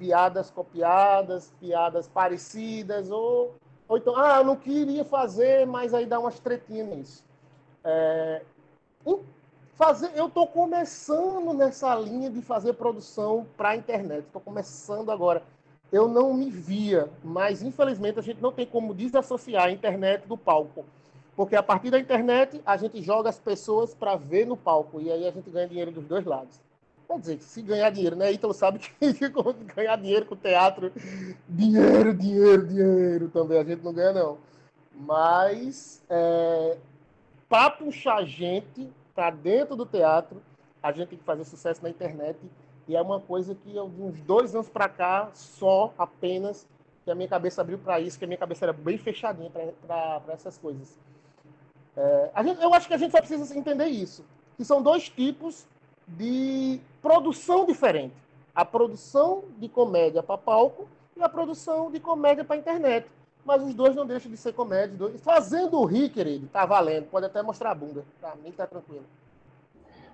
Piadas 0.00 0.50
copiadas, 0.50 1.52
piadas 1.60 2.08
parecidas, 2.08 3.10
ou, 3.10 3.54
ou 3.86 3.98
então, 3.98 4.16
ah, 4.16 4.38
eu 4.38 4.44
não 4.44 4.56
queria 4.56 5.04
fazer, 5.04 5.66
mas 5.66 5.92
aí 5.92 6.06
dá 6.06 6.18
umas 6.18 6.40
tretinhas 6.40 6.88
nisso. 6.88 7.24
É, 7.84 8.42
fazer, 9.74 10.10
eu 10.16 10.26
estou 10.26 10.46
começando 10.46 11.52
nessa 11.52 11.94
linha 11.94 12.30
de 12.30 12.40
fazer 12.40 12.72
produção 12.72 13.46
para 13.56 13.70
a 13.70 13.76
internet, 13.76 14.24
estou 14.24 14.40
começando 14.40 15.12
agora 15.12 15.42
eu 15.92 16.06
não 16.06 16.32
me 16.32 16.50
via, 16.50 17.10
mas 17.22 17.62
infelizmente 17.62 18.18
a 18.18 18.22
gente 18.22 18.40
não 18.40 18.52
tem 18.52 18.66
como 18.66 18.94
desassociar 18.94 19.64
a 19.64 19.70
internet 19.70 20.26
do 20.26 20.36
palco. 20.36 20.84
Porque 21.34 21.56
a 21.56 21.62
partir 21.62 21.90
da 21.90 21.98
internet 21.98 22.60
a 22.64 22.76
gente 22.76 23.02
joga 23.02 23.28
as 23.28 23.38
pessoas 23.38 23.94
para 23.94 24.14
ver 24.14 24.46
no 24.46 24.56
palco 24.56 25.00
e 25.00 25.10
aí 25.10 25.26
a 25.26 25.30
gente 25.30 25.50
ganha 25.50 25.66
dinheiro 25.66 25.90
dos 25.90 26.06
dois 26.06 26.24
lados. 26.24 26.60
Quer 27.10 27.18
dizer, 27.18 27.40
se 27.40 27.60
ganhar 27.60 27.90
dinheiro, 27.90 28.14
né? 28.14 28.30
Ítalo 28.30 28.54
sabe 28.54 28.78
que 28.78 28.94
ganhar 29.74 29.96
dinheiro 29.96 30.26
com 30.26 30.36
teatro, 30.36 30.92
dinheiro, 31.48 32.14
dinheiro, 32.14 32.64
dinheiro 32.64 33.28
também 33.30 33.58
a 33.58 33.64
gente 33.64 33.82
não 33.82 33.92
ganha, 33.92 34.12
não. 34.12 34.38
Mas 34.94 36.00
é, 36.08 36.78
para 37.48 37.68
puxar 37.68 38.24
gente 38.24 38.88
para 39.12 39.30
dentro 39.30 39.74
do 39.74 39.84
teatro, 39.84 40.40
a 40.80 40.92
gente 40.92 41.08
tem 41.08 41.18
que 41.18 41.24
fazer 41.24 41.44
sucesso 41.44 41.82
na 41.82 41.90
internet 41.90 42.38
e 42.86 42.94
é 42.94 43.02
uma 43.02 43.18
coisa 43.18 43.56
que 43.56 43.74
eu, 43.74 43.86
uns 43.86 44.20
dois 44.20 44.54
anos 44.54 44.68
para 44.68 44.88
cá, 44.88 45.30
só 45.34 45.92
apenas, 45.98 46.64
que 47.04 47.10
a 47.10 47.14
minha 47.16 47.28
cabeça 47.28 47.60
abriu 47.60 47.78
para 47.78 47.98
isso, 47.98 48.20
que 48.20 48.24
a 48.24 48.28
minha 48.28 48.38
cabeça 48.38 48.66
era 48.66 48.72
bem 48.72 48.96
fechadinha 48.96 49.50
para 49.50 50.22
essas 50.28 50.56
coisas. 50.56 50.96
É, 51.96 52.30
gente, 52.44 52.62
eu 52.62 52.72
acho 52.72 52.86
que 52.86 52.94
a 52.94 52.98
gente 52.98 53.10
só 53.10 53.18
precisa 53.18 53.58
entender 53.58 53.86
isso, 53.86 54.24
que 54.56 54.64
são 54.64 54.80
dois 54.80 55.08
tipos 55.08 55.66
de 56.16 56.80
produção 57.00 57.64
diferente. 57.64 58.14
A 58.54 58.64
produção 58.64 59.44
de 59.58 59.68
comédia 59.68 60.22
para 60.22 60.36
palco 60.36 60.88
e 61.16 61.22
a 61.22 61.28
produção 61.28 61.90
de 61.90 62.00
comédia 62.00 62.44
para 62.44 62.56
internet. 62.56 63.06
Mas 63.44 63.62
os 63.62 63.74
dois 63.74 63.94
não 63.94 64.06
deixam 64.06 64.30
de 64.30 64.36
ser 64.36 64.52
comédia. 64.52 64.96
Dois... 64.96 65.20
Fazendo 65.22 65.78
o 65.78 65.84
rir, 65.84 66.10
querido, 66.10 66.46
tá 66.48 66.66
valendo. 66.66 67.06
Pode 67.06 67.26
até 67.26 67.42
mostrar 67.42 67.70
a 67.70 67.74
bunda. 67.74 68.04
Para 68.20 68.34
mim 68.36 68.52
tá 68.52 68.66
tranquilo. 68.66 69.04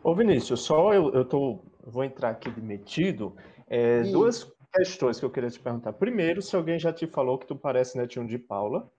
Ô 0.03 0.15
Vinícius, 0.15 0.61
só 0.61 0.95
eu, 0.95 1.13
eu 1.13 1.25
tô 1.25 1.59
vou 1.87 2.05
entrar 2.05 2.31
aqui 2.31 2.51
de 2.51 2.61
metido. 2.61 3.35
É, 3.69 4.03
duas 4.03 4.47
questões 4.75 5.19
que 5.19 5.25
eu 5.25 5.31
queria 5.31 5.51
te 5.51 5.61
perguntar. 5.61 5.93
Primeiro, 5.93 6.43
se 6.43 6.55
alguém 6.55 6.79
já 6.79 6.93
te 6.93 7.07
falou 7.07 7.39
que 7.39 7.47
tu 7.47 7.57
parece 7.57 7.97
netinho 7.97 8.27
de 8.27 8.39
Paula. 8.39 8.91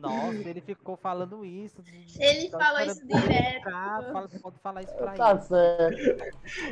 Nossa, 0.00 0.48
ele 0.48 0.60
ficou 0.60 0.96
falando 0.96 1.44
isso. 1.44 1.82
Ele 2.18 2.48
falou 2.50 2.80
isso 2.80 3.06
direto. 3.06 3.64
Fala, 3.64 4.28
pode 4.42 4.58
falar 4.60 4.82
isso 4.82 4.94
pra 4.94 5.12
tá 5.12 5.30
ele. 5.32 5.40
Certo. 5.40 6.24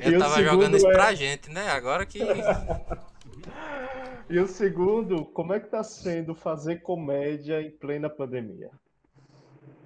Eu 0.03 0.19
tava 0.19 0.43
jogando 0.43 0.77
isso 0.77 0.89
é... 0.89 0.93
pra 0.93 1.15
gente, 1.15 1.51
né? 1.51 1.69
Agora 1.71 2.07
que. 2.07 2.21
e 4.31 4.39
o 4.39 4.47
segundo, 4.47 5.25
como 5.25 5.53
é 5.53 5.61
que 5.61 5.69
tá 5.69 5.83
sendo 5.83 6.35
fazer 6.35 6.83
comédia 6.83 7.61
em 7.61 7.71
plena 7.71 8.09
pandemia? 8.09 8.71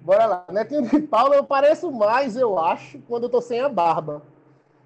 Bora 0.01 0.25
lá. 0.25 0.45
Netinho 0.49 0.87
de 0.87 0.99
Paula 1.01 1.35
eu 1.35 1.43
pareço 1.43 1.91
mais, 1.91 2.35
eu 2.35 2.57
acho, 2.59 2.99
quando 3.07 3.23
eu 3.23 3.29
tô 3.29 3.41
sem 3.41 3.59
a 3.59 3.69
barba. 3.69 4.21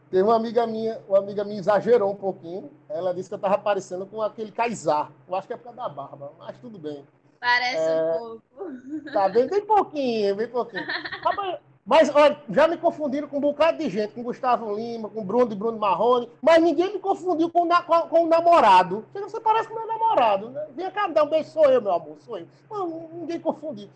Teve 0.10 0.24
uma 0.24 0.36
amiga 0.36 0.68
minha, 0.68 1.00
uma 1.08 1.20
amiga 1.20 1.44
minha 1.44 1.60
exagerou 1.60 2.12
um 2.12 2.16
pouquinho. 2.16 2.70
Ela 2.96 3.14
disse 3.14 3.28
que 3.28 3.36
eu 3.36 3.40
tava 3.40 3.58
parecendo 3.58 4.06
com 4.06 4.22
aquele 4.22 4.52
Kaysar. 4.52 5.12
Eu 5.28 5.36
acho 5.36 5.48
que 5.48 5.54
é 5.54 5.58
por 5.58 5.66
causa 5.66 5.82
da 5.82 5.90
barba, 5.90 6.32
mas 6.40 6.58
tudo 6.60 6.80
bem. 6.80 7.04
Parece 7.42 7.78
é... 7.78 8.16
um 8.16 8.40
pouco. 8.58 9.12
Tá 9.12 9.28
bem, 9.28 9.48
bem 9.48 9.66
pouquinho, 9.66 10.36
bem 10.36 10.48
pouquinho. 10.48 10.86
Mas, 11.88 12.10
olha, 12.16 12.36
já 12.50 12.68
me 12.68 12.78
confundiram 12.78 13.28
com 13.28 13.38
um 13.38 13.42
bocado 13.42 13.78
de 13.78 13.88
gente, 13.92 14.14
com 14.14 14.24
Gustavo 14.24 14.76
Lima, 14.76 15.08
com 15.08 15.24
Bruno 15.24 15.48
de 15.48 15.56
Bruno 15.56 15.78
Marrone, 15.78 16.28
mas 16.42 16.60
ninguém 16.60 16.94
me 16.94 16.98
confundiu 16.98 17.48
com, 17.48 17.64
na, 17.64 17.84
com, 17.84 18.02
com 18.08 18.24
o 18.24 18.28
namorado. 18.28 19.06
Você 19.14 19.40
parece 19.40 19.68
com 19.68 19.76
o 19.76 19.78
meu 19.78 19.88
namorado, 19.88 20.50
né? 20.50 20.66
Vem 20.76 20.90
cá, 20.90 21.08
dar 21.08 21.26
um 21.26 21.30
beijo, 21.30 21.52
sou 21.52 21.66
eu, 21.66 21.80
meu 21.80 21.92
amor, 21.92 22.18
sou 22.22 22.40
eu. 22.40 22.48
Não, 22.72 23.08
ninguém 23.14 23.40
confundiu. 23.40 23.88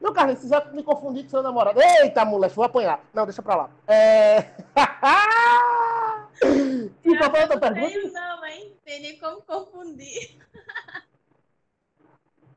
Meu 0.00 0.14
Carlinhos, 0.14 0.40
você 0.40 0.48
já 0.48 0.64
me 0.72 0.82
confundir 0.82 1.24
com 1.24 1.28
seu 1.28 1.42
namorado. 1.42 1.78
Eita, 1.82 2.24
moleque, 2.24 2.56
vou 2.56 2.64
apanhar. 2.64 3.04
Não, 3.12 3.26
deixa 3.26 3.42
pra 3.42 3.56
lá. 3.56 3.70
É... 3.86 4.46
e 6.42 7.16
qual 7.18 7.30
foi 7.30 7.40
outra 7.42 7.58
pergunta? 7.58 8.10
Não, 8.12 8.44
hein? 8.46 8.72
Tem 8.84 9.00
nem 9.00 9.18
como 9.18 9.42
confundir. 9.42 10.38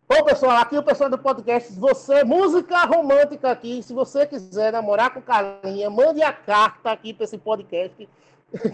Bom, 0.10 0.24
pessoal, 0.24 0.58
aqui 0.58 0.78
o 0.78 0.84
pessoal 0.84 1.10
do 1.10 1.18
podcast, 1.18 1.74
você, 1.74 2.24
música 2.24 2.86
romântica 2.86 3.52
aqui, 3.52 3.84
se 3.84 3.94
você 3.94 4.26
quiser 4.26 4.72
namorar 4.72 5.14
com 5.14 5.22
Carlinha, 5.22 5.90
mande 5.90 6.24
a 6.24 6.32
carta 6.32 6.92
aqui 6.92 7.14
para 7.14 7.26
esse 7.26 7.38
podcast, 7.38 8.08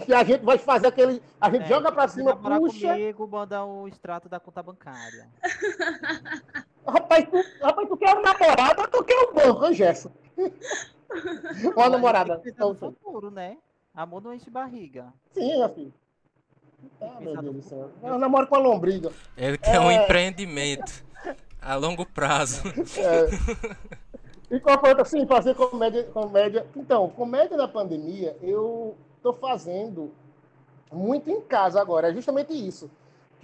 que 0.06 0.14
a 0.14 0.22
gente 0.22 0.44
vai 0.44 0.58
fazer 0.58 0.86
aquele, 0.86 1.20
a 1.40 1.50
gente 1.50 1.64
é, 1.64 1.66
joga 1.66 1.90
para 1.90 2.06
cima, 2.06 2.36
puxa... 2.36 2.92
comigo, 2.92 3.26
manda 3.26 3.64
o 3.64 3.88
extrato 3.88 4.28
da 4.28 4.38
conta 4.38 4.62
bancária. 4.62 5.28
Rapaz, 6.86 7.26
tu, 7.28 7.44
rapaz, 7.60 7.88
tu 7.88 7.96
quer 7.96 8.16
um 8.16 8.22
namorado 8.22 8.82
ou 8.82 8.88
tu 8.88 9.04
quer 9.04 9.18
um 9.18 9.34
banco, 9.34 9.72
Gerson? 9.72 10.12
Uma 11.76 11.88
namorada. 11.88 12.40
Então, 12.46 12.74
futuro, 12.74 13.30
né? 13.30 13.56
Amor 13.94 14.22
não 14.22 14.34
enche 14.34 14.50
barriga. 14.50 15.12
Sim, 15.32 15.58
meu 15.58 15.68
filho. 15.68 15.94
Ah, 17.00 17.20
meu 17.20 17.36
Deus 17.40 17.56
do 17.56 17.62
céu. 17.62 17.90
Eu 18.02 18.18
namoro 18.18 18.46
com 18.46 18.56
a 18.56 18.58
lombriga. 18.58 19.10
Ele 19.36 19.56
quer 19.56 19.76
é... 19.76 19.80
um 19.80 19.90
empreendimento 19.90 21.04
a 21.60 21.74
longo 21.76 22.04
prazo. 22.04 22.62
É. 22.98 24.54
E 24.54 24.60
qual 24.60 24.78
foi 24.78 24.90
outra? 24.90 25.04
Sim, 25.04 25.26
fazer 25.26 25.54
comédia, 25.54 26.04
comédia. 26.04 26.66
Então, 26.76 27.08
comédia 27.10 27.56
da 27.56 27.66
pandemia, 27.66 28.36
eu 28.42 28.96
tô 29.22 29.32
fazendo 29.32 30.12
muito 30.92 31.30
em 31.30 31.40
casa 31.40 31.80
agora. 31.80 32.10
É 32.10 32.12
justamente 32.12 32.52
isso 32.52 32.90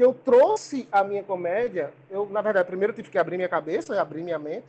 que 0.01 0.05
eu 0.05 0.15
trouxe 0.15 0.89
a 0.91 1.05
minha 1.05 1.23
comédia, 1.23 1.93
eu, 2.09 2.27
na 2.31 2.41
verdade, 2.41 2.67
primeiro 2.67 2.91
tive 2.95 3.11
que 3.11 3.19
abrir 3.19 3.37
minha 3.37 3.51
cabeça, 3.51 4.01
abrir 4.01 4.23
minha 4.23 4.39
mente, 4.39 4.65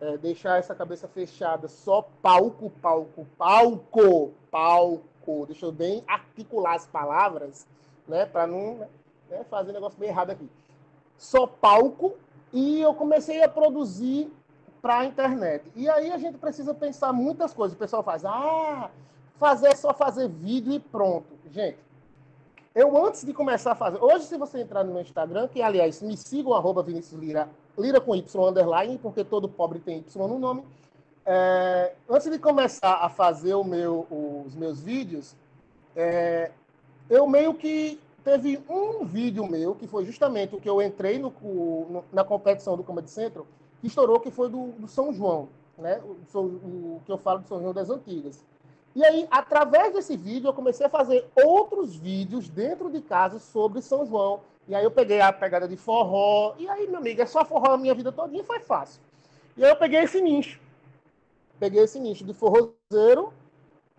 é, 0.00 0.16
deixar 0.16 0.60
essa 0.60 0.76
cabeça 0.76 1.08
fechada, 1.08 1.66
só 1.66 2.08
palco, 2.22 2.70
palco, 2.80 3.26
palco, 3.36 4.32
palco. 4.48 5.02
Deixa 5.46 5.66
eu 5.66 5.72
bem 5.72 6.04
articular 6.06 6.74
as 6.74 6.86
palavras, 6.86 7.66
né, 8.06 8.26
para 8.26 8.46
não 8.46 8.88
né, 9.28 9.44
fazer 9.50 9.72
negócio 9.72 9.98
bem 9.98 10.08
errado 10.08 10.30
aqui. 10.30 10.48
Só 11.18 11.46
palco, 11.46 12.14
e 12.52 12.80
eu 12.80 12.94
comecei 12.94 13.42
a 13.42 13.48
produzir 13.48 14.30
para 14.80 15.00
a 15.00 15.04
internet. 15.04 15.64
E 15.74 15.88
aí 15.88 16.12
a 16.12 16.18
gente 16.18 16.38
precisa 16.38 16.72
pensar 16.72 17.12
muitas 17.12 17.52
coisas. 17.52 17.74
O 17.74 17.78
pessoal 17.78 18.02
faz, 18.02 18.24
ah, 18.24 18.90
fazer 19.38 19.68
é 19.68 19.74
só 19.74 19.92
fazer 19.92 20.28
vídeo 20.28 20.72
e 20.72 20.78
pronto. 20.78 21.26
Gente, 21.50 21.78
eu, 22.74 22.94
antes 23.04 23.24
de 23.24 23.32
começar 23.32 23.72
a 23.72 23.74
fazer. 23.74 23.98
Hoje, 24.02 24.26
se 24.26 24.36
você 24.36 24.60
entrar 24.60 24.84
no 24.84 24.92
meu 24.92 25.00
Instagram, 25.00 25.48
que 25.48 25.62
aliás, 25.62 26.02
me 26.02 26.16
sigam, 26.16 26.52
arroba 26.52 26.82
Vinícius 26.82 27.18
Lira, 27.18 27.48
Lira 27.78 28.00
com 28.00 28.14
Y 28.14 28.48
underline, 28.48 28.98
porque 28.98 29.24
todo 29.24 29.48
pobre 29.48 29.78
tem 29.78 29.98
Y 29.98 30.28
no 30.28 30.38
nome. 30.38 30.62
É, 31.28 31.92
antes 32.08 32.30
de 32.30 32.38
começar 32.38 32.94
a 33.02 33.08
fazer 33.08 33.54
o 33.54 33.64
meu, 33.64 34.06
os 34.46 34.54
meus 34.54 34.80
vídeos, 34.80 35.34
é, 35.96 36.52
eu 37.10 37.26
meio 37.26 37.52
que 37.52 38.00
teve 38.22 38.62
um 38.68 39.04
vídeo 39.04 39.44
meu, 39.46 39.74
que 39.74 39.88
foi 39.88 40.04
justamente 40.04 40.54
o 40.54 40.60
que 40.60 40.68
eu 40.68 40.80
entrei 40.80 41.18
no, 41.18 41.32
no, 41.42 42.04
na 42.12 42.22
competição 42.22 42.76
do 42.76 42.84
Comedy 42.84 43.10
Central, 43.10 43.44
que 43.80 43.88
estourou, 43.88 44.20
que 44.20 44.30
foi 44.30 44.48
do, 44.48 44.68
do 44.72 44.86
São 44.86 45.12
João, 45.12 45.48
né? 45.76 46.00
O, 46.32 46.38
o, 46.38 47.02
que 47.04 47.10
eu 47.10 47.18
falo 47.18 47.40
do 47.40 47.48
São 47.48 47.60
João 47.60 47.74
das 47.74 47.90
Antigas. 47.90 48.44
E 48.94 49.04
aí, 49.04 49.26
através 49.30 49.92
desse 49.92 50.16
vídeo, 50.16 50.48
eu 50.48 50.54
comecei 50.54 50.86
a 50.86 50.88
fazer 50.88 51.28
outros 51.34 51.96
vídeos 51.96 52.48
dentro 52.48 52.90
de 52.90 53.00
casa 53.00 53.38
sobre 53.38 53.82
São 53.82 54.06
João. 54.06 54.40
E 54.68 54.74
aí 54.74 54.82
eu 54.82 54.90
peguei 54.90 55.20
a 55.20 55.32
pegada 55.32 55.68
de 55.68 55.76
forró. 55.76 56.54
E 56.58 56.68
aí, 56.68 56.86
meu 56.86 56.98
amigo, 56.98 57.20
é 57.20 57.26
só 57.26 57.44
forró 57.44 57.74
a 57.74 57.78
minha 57.78 57.94
vida 57.94 58.10
todinha, 58.10 58.42
foi 58.42 58.60
fácil. 58.60 59.02
E 59.56 59.64
aí 59.64 59.70
eu 59.70 59.76
peguei 59.76 60.00
esse 60.00 60.20
nicho. 60.20 60.65
Peguei 61.58 61.82
esse 61.82 61.98
nicho 61.98 62.24
de 62.24 62.34
forrozeiro, 62.34 63.32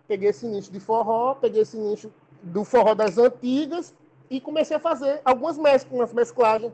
peguei 0.06 0.30
esse 0.30 0.46
nicho 0.46 0.70
de 0.70 0.80
forró, 0.80 1.34
peguei 1.34 1.62
esse 1.62 1.76
nicho 1.76 2.10
do 2.42 2.64
forró 2.64 2.94
das 2.94 3.18
antigas 3.18 3.94
e 4.30 4.40
comecei 4.40 4.76
a 4.76 4.80
fazer 4.80 5.20
algumas 5.24 5.58
mesclas, 5.58 5.92
umas 5.92 6.12
mesclagens, 6.12 6.72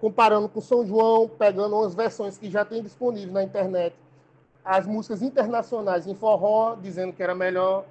comparando 0.00 0.48
com 0.48 0.60
São 0.60 0.86
João, 0.86 1.28
pegando 1.28 1.76
umas 1.76 1.94
versões 1.94 2.38
que 2.38 2.50
já 2.50 2.64
tem 2.64 2.82
disponível 2.82 3.32
na 3.32 3.42
internet 3.42 3.94
as 4.64 4.86
músicas 4.86 5.22
internacionais 5.22 6.06
em 6.06 6.14
forró, 6.14 6.76
dizendo 6.76 7.12
que 7.12 7.22
era 7.22 7.34
melhor 7.34 7.84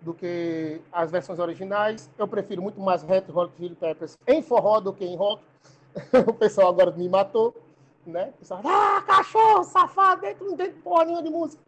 do 0.00 0.14
que 0.14 0.80
as 0.92 1.10
versões 1.10 1.38
originais. 1.38 2.08
Eu 2.18 2.28
prefiro 2.28 2.62
muito 2.62 2.80
mais 2.80 3.02
Red 3.02 3.24
Hot 3.34 3.52
Chili 3.56 3.74
Peppers 3.74 4.16
em 4.26 4.42
forró 4.42 4.80
do 4.80 4.92
que 4.92 5.04
em 5.04 5.16
rock. 5.16 5.42
o 6.28 6.34
pessoal 6.34 6.68
agora 6.68 6.90
me 6.92 7.08
matou, 7.08 7.54
né? 8.06 8.32
Pessoal, 8.38 8.60
ah, 8.64 9.02
cachorro, 9.06 9.64
safado, 9.64 10.20
dentro, 10.20 10.44
não 10.44 10.56
tem 10.56 10.70
porra 10.70 11.04
nenhuma 11.04 11.22
de 11.22 11.30
música. 11.30 11.62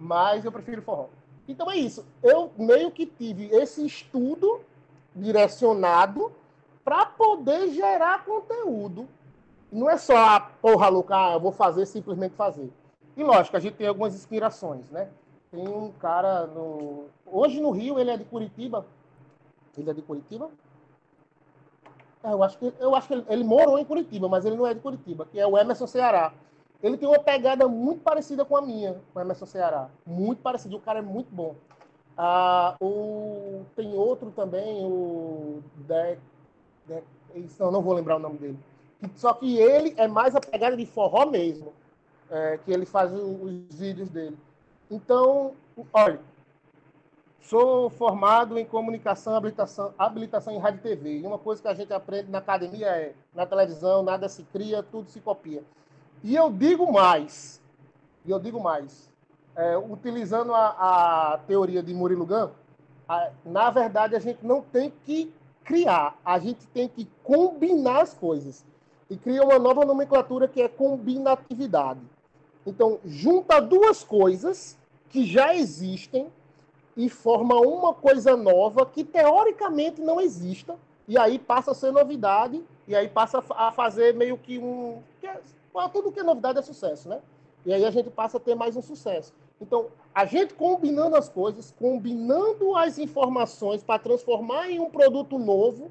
Mas 0.00 0.46
eu 0.46 0.50
prefiro 0.50 0.80
forró. 0.80 1.08
Então 1.46 1.70
é 1.70 1.76
isso. 1.76 2.06
Eu 2.22 2.50
meio 2.56 2.90
que 2.90 3.04
tive 3.04 3.54
esse 3.54 3.84
estudo 3.84 4.62
direcionado 5.14 6.32
para 6.82 7.04
poder 7.04 7.68
gerar 7.72 8.24
conteúdo. 8.24 9.06
Não 9.70 9.90
é 9.90 9.98
só 9.98 10.16
a 10.16 10.40
porra 10.40 10.88
louca, 10.88 11.14
ah, 11.14 11.32
eu 11.34 11.40
vou 11.40 11.52
fazer 11.52 11.84
simplesmente 11.84 12.34
fazer. 12.34 12.72
E 13.14 13.22
lógico, 13.22 13.56
a 13.56 13.60
gente 13.60 13.74
tem 13.74 13.86
algumas 13.86 14.14
inspirações, 14.14 14.90
né? 14.90 15.08
Tem 15.50 15.68
um 15.68 15.92
cara 15.92 16.46
no. 16.46 17.04
Hoje 17.26 17.60
no 17.60 17.70
Rio, 17.70 17.98
ele 17.98 18.10
é 18.10 18.16
de 18.16 18.24
Curitiba. 18.24 18.86
Ele 19.76 19.90
é 19.90 19.92
de 19.92 20.02
Curitiba? 20.02 20.50
É, 22.24 22.32
eu 22.32 22.42
acho 22.42 22.58
que, 22.58 22.72
eu 22.78 22.94
acho 22.94 23.06
que 23.06 23.14
ele, 23.14 23.24
ele, 23.28 23.44
morou 23.44 23.78
em 23.78 23.84
Curitiba, 23.84 24.28
mas 24.28 24.44
ele 24.44 24.56
não 24.56 24.66
é 24.66 24.72
de 24.72 24.80
Curitiba, 24.80 25.26
que 25.30 25.38
é 25.38 25.46
o 25.46 25.58
Emerson 25.58 25.86
Ceará. 25.86 26.32
Ele 26.82 26.96
tem 26.96 27.08
uma 27.08 27.18
pegada 27.18 27.68
muito 27.68 28.02
parecida 28.02 28.44
com 28.44 28.56
a 28.56 28.62
minha, 28.62 29.00
com 29.12 29.18
o 29.18 29.22
Emerson 29.22 29.46
Ceará. 29.46 29.90
Muito 30.06 30.40
parecida, 30.40 30.74
o 30.76 30.80
cara 30.80 31.00
é 31.00 31.02
muito 31.02 31.34
bom. 31.34 31.54
Ah, 32.16 32.76
o, 32.80 33.64
tem 33.76 33.94
outro 33.94 34.30
também, 34.30 34.84
o 34.84 35.62
De, 35.76 36.18
De, 36.86 37.02
não, 37.58 37.70
não 37.70 37.82
vou 37.82 37.94
lembrar 37.94 38.16
o 38.16 38.20
nome 38.20 38.38
dele. 38.38 38.58
Só 39.14 39.32
que 39.32 39.58
ele 39.58 39.94
é 39.96 40.08
mais 40.08 40.34
a 40.34 40.40
pegada 40.40 40.76
de 40.76 40.86
forró 40.86 41.26
mesmo, 41.26 41.72
é, 42.30 42.58
que 42.58 42.72
ele 42.72 42.86
faz 42.86 43.12
os 43.12 43.74
vídeos 43.74 44.08
dele. 44.10 44.36
Então, 44.90 45.54
olha, 45.92 46.20
Sou 47.50 47.90
formado 47.90 48.56
em 48.58 48.64
comunicação, 48.64 49.34
habilitação, 49.34 49.92
habilitação 49.98 50.52
em 50.54 50.58
rádio 50.58 50.78
e 50.78 50.82
TV. 50.82 51.18
E 51.18 51.26
uma 51.26 51.36
coisa 51.36 51.60
que 51.60 51.66
a 51.66 51.74
gente 51.74 51.92
aprende 51.92 52.30
na 52.30 52.38
academia 52.38 52.86
é, 52.86 53.14
na 53.34 53.44
televisão, 53.44 54.04
nada 54.04 54.28
se 54.28 54.44
cria, 54.44 54.82
tudo 54.84 55.10
se 55.10 55.20
copia. 55.20 55.64
E 56.22 56.34
eu 56.34 56.50
digo 56.50 56.92
mais, 56.92 57.60
e 58.24 58.30
eu 58.30 58.38
digo 58.38 58.60
mais, 58.60 59.08
é, 59.56 59.76
utilizando 59.76 60.54
a, 60.54 60.68
a, 61.34 61.38
teoria 61.38 61.82
de 61.82 61.94
Murilo 61.94 62.26
Gun, 62.26 62.50
a, 63.08 63.30
na 63.44 63.70
verdade 63.70 64.14
a 64.14 64.18
gente 64.18 64.44
não 64.44 64.62
tem 64.62 64.92
que 65.04 65.32
criar, 65.64 66.18
a 66.24 66.38
gente 66.38 66.66
tem 66.68 66.88
que 66.88 67.08
combinar 67.22 68.02
as 68.02 68.14
coisas. 68.14 68.64
E 69.08 69.16
cria 69.16 69.42
uma 69.42 69.58
nova 69.58 69.84
nomenclatura 69.84 70.46
que 70.46 70.62
é 70.62 70.68
combinatividade. 70.68 72.00
Então, 72.64 73.00
junta 73.04 73.60
duas 73.60 74.04
coisas 74.04 74.78
que 75.08 75.24
já 75.24 75.54
existem 75.54 76.28
e 76.96 77.08
forma 77.08 77.56
uma 77.56 77.94
coisa 77.94 78.36
nova 78.36 78.84
que 78.86 79.02
teoricamente 79.04 80.00
não 80.00 80.20
exista, 80.20 80.76
e 81.08 81.18
aí 81.18 81.38
passa 81.38 81.72
a 81.72 81.74
ser 81.74 81.90
novidade, 81.92 82.62
e 82.86 82.94
aí 82.94 83.08
passa 83.08 83.42
a 83.50 83.72
fazer 83.72 84.14
meio 84.14 84.36
que 84.36 84.58
um. 84.58 85.02
Tudo 85.92 86.12
que 86.12 86.20
é 86.20 86.22
novidade 86.22 86.58
é 86.58 86.62
sucesso, 86.62 87.08
né? 87.08 87.20
E 87.64 87.72
aí 87.72 87.84
a 87.84 87.90
gente 87.90 88.10
passa 88.10 88.38
a 88.38 88.40
ter 88.40 88.54
mais 88.54 88.76
um 88.76 88.82
sucesso. 88.82 89.34
Então, 89.60 89.90
a 90.14 90.24
gente 90.24 90.54
combinando 90.54 91.16
as 91.16 91.28
coisas, 91.28 91.74
combinando 91.78 92.74
as 92.76 92.98
informações 92.98 93.82
para 93.82 93.98
transformar 93.98 94.70
em 94.70 94.80
um 94.80 94.90
produto 94.90 95.38
novo, 95.38 95.90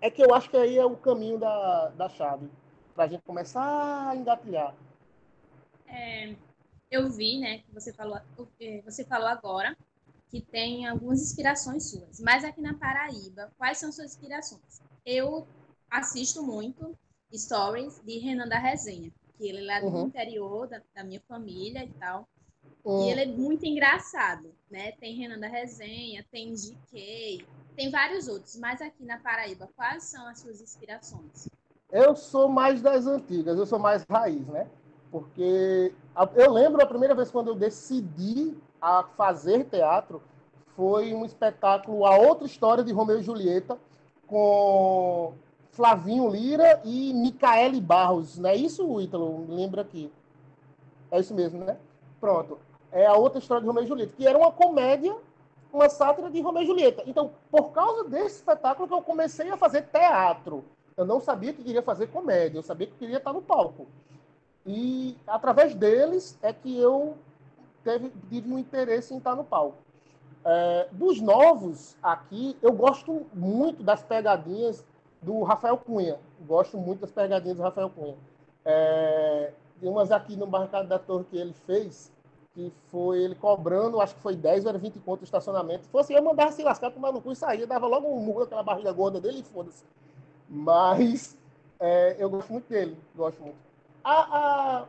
é 0.00 0.10
que 0.10 0.22
eu 0.22 0.34
acho 0.34 0.50
que 0.50 0.56
aí 0.56 0.76
é 0.76 0.84
o 0.84 0.96
caminho 0.96 1.38
da, 1.38 1.88
da 1.88 2.08
chave, 2.08 2.50
para 2.94 3.04
a 3.04 3.08
gente 3.08 3.22
começar 3.22 4.10
a 4.10 4.14
engatilhar. 4.14 4.74
É, 5.86 6.36
eu 6.90 7.08
vi, 7.10 7.38
né, 7.38 7.58
que 7.58 7.72
você 7.72 7.92
falou, 7.92 8.20
é, 8.60 8.82
você 8.82 9.04
falou 9.04 9.28
agora 9.28 9.76
que 10.28 10.40
tem 10.40 10.86
algumas 10.86 11.22
inspirações 11.22 11.90
suas. 11.90 12.20
Mas 12.20 12.44
aqui 12.44 12.60
na 12.60 12.74
Paraíba, 12.74 13.50
quais 13.56 13.78
são 13.78 13.90
suas 13.90 14.12
inspirações? 14.12 14.82
Eu 15.04 15.46
assisto 15.90 16.42
muito 16.42 16.96
stories 17.38 18.00
de 18.04 18.18
Renan 18.18 18.48
da 18.48 18.58
Resenha, 18.58 19.12
que 19.36 19.48
ele 19.48 19.64
é 19.64 19.66
lá 19.66 19.80
do 19.80 19.86
uhum. 19.88 20.06
interior 20.06 20.68
da, 20.68 20.80
da, 20.94 21.04
minha 21.04 21.20
família 21.28 21.84
e 21.84 21.90
tal. 21.94 22.28
Uhum. 22.84 23.06
E 23.06 23.10
ele 23.10 23.20
é 23.22 23.26
muito 23.26 23.64
engraçado, 23.64 24.52
né? 24.70 24.92
Tem 24.92 25.16
Renan 25.16 25.38
da 25.38 25.48
Resenha, 25.48 26.24
tem 26.30 26.52
GK, 26.54 27.44
tem 27.76 27.90
vários 27.90 28.28
outros. 28.28 28.56
Mas 28.56 28.80
aqui 28.80 29.04
na 29.04 29.18
Paraíba, 29.18 29.68
quais 29.76 30.04
são 30.04 30.26
as 30.28 30.40
suas 30.40 30.60
inspirações? 30.60 31.48
Eu 31.90 32.16
sou 32.16 32.48
mais 32.48 32.80
das 32.80 33.06
antigas, 33.06 33.58
eu 33.58 33.66
sou 33.66 33.78
mais 33.78 34.04
raiz, 34.08 34.46
né? 34.48 34.68
Porque 35.10 35.92
eu 36.34 36.52
lembro 36.52 36.82
a 36.82 36.86
primeira 36.86 37.14
vez 37.14 37.30
quando 37.30 37.48
eu 37.48 37.54
decidi 37.54 38.56
a 38.80 39.04
fazer 39.16 39.64
teatro 39.64 40.20
foi 40.76 41.14
um 41.14 41.24
espetáculo 41.24 42.04
A 42.04 42.16
Outra 42.18 42.46
História 42.46 42.84
de 42.84 42.92
Romeu 42.92 43.18
e 43.18 43.22
Julieta 43.22 43.78
com 44.26 45.32
Flavinho 45.76 46.26
Lira 46.30 46.80
e 46.84 47.12
Micaele 47.12 47.82
Barros. 47.82 48.38
Não 48.38 48.48
é 48.48 48.56
isso, 48.56 48.98
Ítalo? 48.98 49.44
Lembra 49.46 49.82
aqui. 49.82 50.10
É 51.10 51.20
isso 51.20 51.34
mesmo, 51.34 51.62
né? 51.62 51.76
Pronto. 52.18 52.58
É 52.90 53.04
a 53.04 53.14
outra 53.14 53.38
história 53.38 53.60
de 53.60 53.66
Romeu 53.66 53.84
e 53.84 53.86
Julieta, 53.86 54.14
que 54.16 54.26
era 54.26 54.38
uma 54.38 54.50
comédia, 54.50 55.14
uma 55.70 55.90
sátira 55.90 56.30
de 56.30 56.40
Romeu 56.40 56.62
e 56.62 56.66
Julieta. 56.66 57.02
Então, 57.06 57.30
por 57.50 57.72
causa 57.72 58.04
desse 58.04 58.36
espetáculo 58.36 58.88
que 58.88 58.94
eu 58.94 59.02
comecei 59.02 59.50
a 59.50 59.56
fazer 59.58 59.82
teatro. 59.82 60.64
Eu 60.96 61.04
não 61.04 61.20
sabia 61.20 61.52
que 61.52 61.62
queria 61.62 61.82
fazer 61.82 62.06
comédia, 62.06 62.56
eu 62.56 62.62
sabia 62.62 62.86
que 62.86 62.94
queria 62.94 63.18
estar 63.18 63.34
no 63.34 63.42
palco. 63.42 63.86
E 64.64 65.14
através 65.26 65.74
deles 65.74 66.38
é 66.40 66.54
que 66.54 66.74
eu 66.74 67.18
teve, 67.84 68.10
tive 68.30 68.50
um 68.50 68.58
interesse 68.58 69.12
em 69.12 69.18
estar 69.18 69.36
no 69.36 69.44
palco. 69.44 69.76
É, 70.42 70.88
dos 70.90 71.20
novos 71.20 71.98
aqui, 72.02 72.56
eu 72.62 72.72
gosto 72.72 73.26
muito 73.34 73.82
das 73.82 74.02
pegadinhas 74.02 74.82
do 75.22 75.42
Rafael 75.42 75.76
Cunha. 75.76 76.18
Gosto 76.46 76.78
muito 76.78 77.00
das 77.00 77.10
pegadinhas 77.10 77.56
do 77.56 77.62
Rafael 77.62 77.90
Cunha. 77.90 78.16
É, 78.64 79.52
tem 79.80 79.88
umas 79.88 80.10
aqui 80.10 80.36
no 80.36 80.46
Barricado 80.46 80.88
da 80.88 80.98
Torre 80.98 81.24
que 81.24 81.36
ele 81.36 81.52
fez, 81.52 82.12
que 82.54 82.72
foi 82.90 83.20
ele 83.20 83.34
cobrando, 83.34 84.00
acho 84.00 84.14
que 84.14 84.20
foi 84.20 84.34
10 84.34 84.64
ou 84.64 84.70
era 84.70 84.78
20 84.78 84.98
conto 85.00 85.20
de 85.20 85.24
estacionamento. 85.26 85.84
Se 85.84 85.90
fosse 85.90 86.12
eu, 86.12 86.22
mandava 86.22 86.52
se 86.52 86.62
lascar, 86.62 86.90
tomar 86.90 87.12
no 87.12 87.20
cu 87.20 87.32
e 87.32 87.36
saía, 87.36 87.66
dava 87.66 87.86
logo 87.86 88.08
um 88.08 88.20
murro 88.20 88.40
naquela 88.40 88.62
barriga 88.62 88.92
gorda 88.92 89.20
dele 89.20 89.40
e 89.40 89.42
foda-se. 89.42 89.84
Mas 90.48 91.36
é, 91.78 92.16
eu 92.18 92.30
gosto 92.30 92.52
muito 92.52 92.68
dele, 92.68 92.98
gosto 93.14 93.42
muito. 93.42 93.58
A, 94.02 94.38
a, 94.38 94.84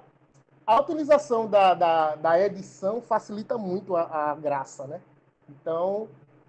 a 0.65 0.81
utilização 0.81 1.49
da, 1.49 1.73
da, 1.73 2.15
da 2.15 2.39
edição 2.39 3.01
facilita 3.01 3.57
muito 3.57 3.95
a, 3.95 4.31
a, 4.31 4.35
graça, 4.35 4.87
né? 4.87 5.01
Então, 5.49 6.07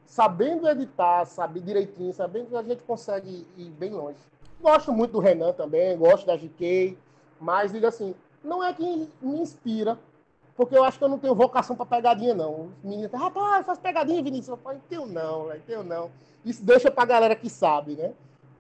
sabendo 0.09 0.67
editar, 0.67 1.27
saber 1.27 1.61
direitinho, 1.61 2.13
sabendo 2.15 2.47
que 2.47 2.57
a 2.57 2.63
gente 2.63 2.83
consegue 2.83 3.47
ir 3.57 3.71
bem 3.71 3.91
longe. 3.91 4.19
Gosto 4.59 4.91
muito 4.91 5.13
do 5.13 5.19
Renan 5.21 5.53
também, 5.53 5.97
gosto 5.99 6.27
da 6.27 6.35
GK, 6.35 6.97
mas 7.39 7.73
digo 7.73 7.87
assim, 7.87 8.15
não 8.43 8.65
é 8.65 8.73
que 8.73 8.83
me 9.21 9.39
inspira, 9.39 9.99
porque 10.57 10.77
eu 10.77 10.83
acho 10.83 10.99
que 10.99 11.05
eu 11.05 11.09
não 11.09 11.19
tenho 11.19 11.35
vocação 11.35 11.77
para 11.77 11.85
pegadinha, 11.87 12.35
não. 12.35 12.63
Os 12.63 12.83
meninos, 12.83 13.13
rapaz, 13.13 13.65
faz 13.65 13.79
pegadinha, 13.79 14.23
Vinícius. 14.23 14.49
Eu 14.49 14.57
falo, 14.57 14.81
teu 14.89 15.07
não, 15.07 15.47
velho, 15.47 15.63
teu 15.67 15.85
não. 15.85 16.11
Isso 16.45 16.65
deixa 16.65 16.91
para 16.91 17.05
a 17.05 17.07
galera 17.07 17.37
que 17.37 17.51
sabe, 17.51 17.95
né? 17.95 18.13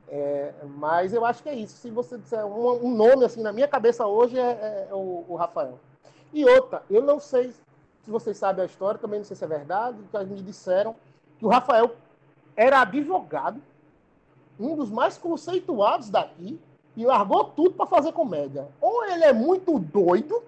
É, 0.06 0.52
mas 0.76 1.12
eu 1.12 1.24
acho 1.24 1.42
que 1.42 1.48
é 1.48 1.54
isso. 1.54 1.76
Se 1.78 1.90
você 1.90 2.18
disser 2.18 2.44
um, 2.44 2.86
um 2.86 2.94
nome 2.94 3.24
assim 3.24 3.42
na 3.42 3.52
minha 3.52 3.66
cabeça 3.66 4.06
hoje 4.06 4.38
é, 4.38 4.86
é 4.90 4.94
o, 4.94 5.24
o, 5.26 5.34
Rafael. 5.34 5.78
E 6.32 6.44
outra, 6.44 6.82
eu 6.90 7.02
não 7.02 7.18
sei 7.18 7.50
se 7.50 8.10
vocês 8.10 8.36
sabem 8.36 8.62
a 8.62 8.66
história, 8.66 9.00
também 9.00 9.18
não 9.18 9.24
sei 9.24 9.36
se 9.36 9.44
é 9.44 9.48
verdade, 9.48 9.98
que 10.10 10.24
me 10.24 10.42
disseram 10.42 10.94
que 11.38 11.46
o 11.46 11.48
Rafael 11.48 11.94
era 12.56 12.80
advogado, 12.80 13.62
um 14.58 14.74
dos 14.76 14.90
mais 14.90 15.16
conceituados 15.16 16.10
daqui, 16.10 16.58
e 16.96 17.06
largou 17.06 17.44
tudo 17.44 17.72
para 17.72 17.86
fazer 17.86 18.12
comédia. 18.12 18.68
Ou 18.80 19.04
ele 19.04 19.24
é 19.24 19.32
muito 19.32 19.78
doido, 19.78 20.42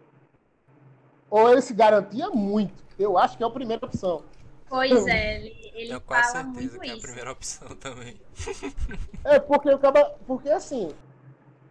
ou 1.30 1.48
ele 1.48 1.62
se 1.62 1.72
garantia 1.72 2.28
muito. 2.30 2.82
Eu 2.98 3.16
acho 3.16 3.36
que 3.36 3.44
é 3.44 3.46
a 3.46 3.50
primeira 3.50 3.86
opção. 3.86 4.22
Pois 4.68 5.06
é, 5.06 5.36
ele, 5.38 5.48
ele 5.74 5.86
Tenho 5.88 6.00
quase 6.00 6.32
certeza 6.32 6.52
muito 6.52 6.80
que 6.80 6.86
isso. 6.86 6.94
é 6.94 6.98
a 6.98 7.00
primeira 7.00 7.32
opção 7.32 7.68
também. 7.76 8.20
É, 9.22 9.38
porque 9.38 9.68
acaba. 9.68 10.14
Porque 10.26 10.48
assim, 10.48 10.90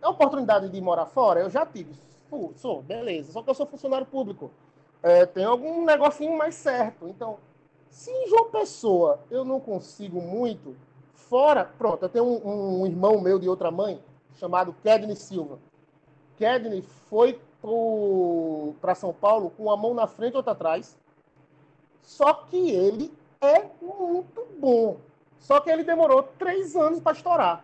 a 0.01 0.09
oportunidade 0.09 0.69
de 0.69 0.79
morar 0.79 1.07
fora, 1.07 1.39
eu 1.39 1.49
já 1.49 1.65
tive. 1.65 1.91
Pô, 2.29 2.53
sou, 2.55 2.83
beleza. 2.83 3.31
Só 3.31 3.41
que 3.41 3.49
eu 3.49 3.55
sou 3.55 3.65
funcionário 3.65 4.05
público. 4.05 4.51
É, 5.01 5.25
tem 5.25 5.43
algum 5.43 5.83
negocinho 5.83 6.37
mais 6.37 6.53
certo. 6.53 7.07
Então, 7.07 7.39
se 7.89 8.11
em 8.11 8.27
João 8.29 8.49
Pessoa 8.49 9.19
eu 9.29 9.43
não 9.43 9.59
consigo 9.59 10.21
muito, 10.21 10.75
fora, 11.13 11.65
pronto, 11.65 12.03
eu 12.03 12.09
tenho 12.09 12.25
um, 12.25 12.81
um 12.81 12.85
irmão 12.85 13.19
meu 13.19 13.37
de 13.37 13.49
outra 13.49 13.69
mãe, 13.71 14.01
chamado 14.35 14.75
Kedney 14.81 15.15
Silva. 15.15 15.59
Kedney 16.37 16.81
foi 16.81 17.39
para 18.79 18.95
São 18.95 19.13
Paulo 19.13 19.51
com 19.51 19.63
uma 19.63 19.75
mão 19.75 19.93
na 19.93 20.07
frente 20.07 20.33
e 20.33 20.37
outra 20.37 20.53
atrás 20.53 20.97
só 22.09 22.33
que 22.33 22.71
ele 22.71 23.13
é 23.39 23.69
muito 23.79 24.43
bom. 24.57 24.97
Só 25.39 25.59
que 25.59 25.69
ele 25.69 25.83
demorou 25.83 26.23
três 26.23 26.75
anos 26.75 26.99
para 26.99 27.15
estourar. 27.15 27.63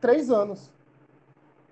Três 0.00 0.32
anos. 0.32 0.68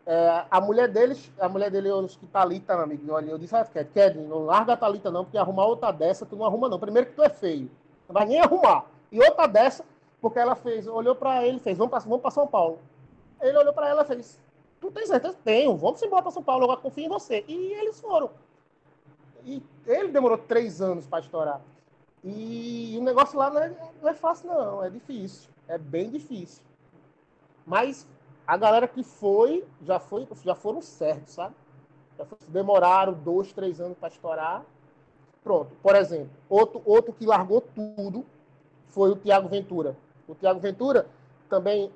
É, 0.06 0.44
a 0.50 0.60
mulher 0.60 0.88
dele, 0.88 1.18
a 1.38 1.48
mulher 1.48 1.70
dele, 1.70 1.88
eu 1.88 2.04
acho 2.04 2.18
que 2.18 2.26
Thalita, 2.26 2.74
meu 2.74 2.84
amigo, 2.84 3.10
olha, 3.10 3.30
eu 3.30 3.38
disse, 3.38 3.56
ah, 3.56 3.64
Kevin, 3.64 4.26
não 4.26 4.44
larga 4.44 4.74
a 4.74 4.76
Thalita 4.76 5.10
não, 5.10 5.24
porque 5.24 5.38
arrumar 5.38 5.64
outra 5.64 5.90
dessa, 5.92 6.26
tu 6.26 6.36
não 6.36 6.44
arruma 6.44 6.68
não. 6.68 6.78
Primeiro 6.78 7.08
que 7.08 7.14
tu 7.14 7.22
é 7.22 7.30
feio, 7.30 7.70
não 8.06 8.12
vai 8.12 8.26
nem 8.26 8.40
arrumar. 8.40 8.84
E 9.10 9.18
outra 9.18 9.46
dessa, 9.46 9.84
porque 10.20 10.38
ela 10.38 10.54
fez, 10.54 10.86
olhou 10.86 11.14
para 11.14 11.46
ele, 11.46 11.58
fez, 11.58 11.78
vamos 11.78 11.90
para 11.90 12.00
vamos 12.00 12.34
São 12.34 12.46
Paulo. 12.46 12.78
Ele 13.40 13.56
olhou 13.56 13.72
para 13.72 13.88
ela 13.88 14.04
fez, 14.04 14.38
tu 14.80 14.90
tem 14.90 15.06
certeza? 15.06 15.36
Tenho, 15.42 15.74
vamos 15.76 16.02
embora 16.02 16.22
para 16.22 16.32
São 16.32 16.42
Paulo, 16.42 16.70
eu 16.70 16.76
confio 16.76 17.06
em 17.06 17.08
você. 17.08 17.42
E 17.48 17.72
eles 17.72 17.98
foram. 17.98 18.30
E 19.42 19.62
ele 19.86 20.08
demorou 20.08 20.36
três 20.36 20.82
anos 20.82 21.06
para 21.06 21.20
estourar. 21.20 21.60
E 22.22 22.96
o 22.98 23.02
negócio 23.02 23.38
lá 23.38 23.50
não 23.50 23.62
é, 23.62 23.72
não 24.02 24.08
é 24.08 24.14
fácil, 24.14 24.48
não, 24.48 24.82
é 24.82 24.88
difícil. 24.88 25.50
É 25.68 25.76
bem 25.76 26.10
difícil. 26.10 26.62
Mas 27.66 28.06
a 28.46 28.56
galera 28.56 28.86
que 28.86 29.02
foi, 29.02 29.64
já 29.82 29.98
foi, 29.98 30.26
já 30.42 30.54
foram 30.54 30.82
certos, 30.82 31.34
sabe? 31.34 31.54
Já 32.18 32.26
demoraram 32.48 33.12
dois, 33.12 33.52
três 33.52 33.80
anos 33.80 33.96
para 33.98 34.08
estourar. 34.08 34.64
Pronto. 35.42 35.70
Por 35.82 35.94
exemplo, 35.96 36.30
outro, 36.48 36.82
outro 36.84 37.12
que 37.12 37.26
largou 37.26 37.60
tudo 37.60 38.24
foi 38.88 39.10
o 39.10 39.16
Tiago 39.16 39.48
Ventura. 39.48 39.96
O 40.28 40.34
Tiago 40.34 40.60
Ventura 40.60 41.06
também, 41.48 41.90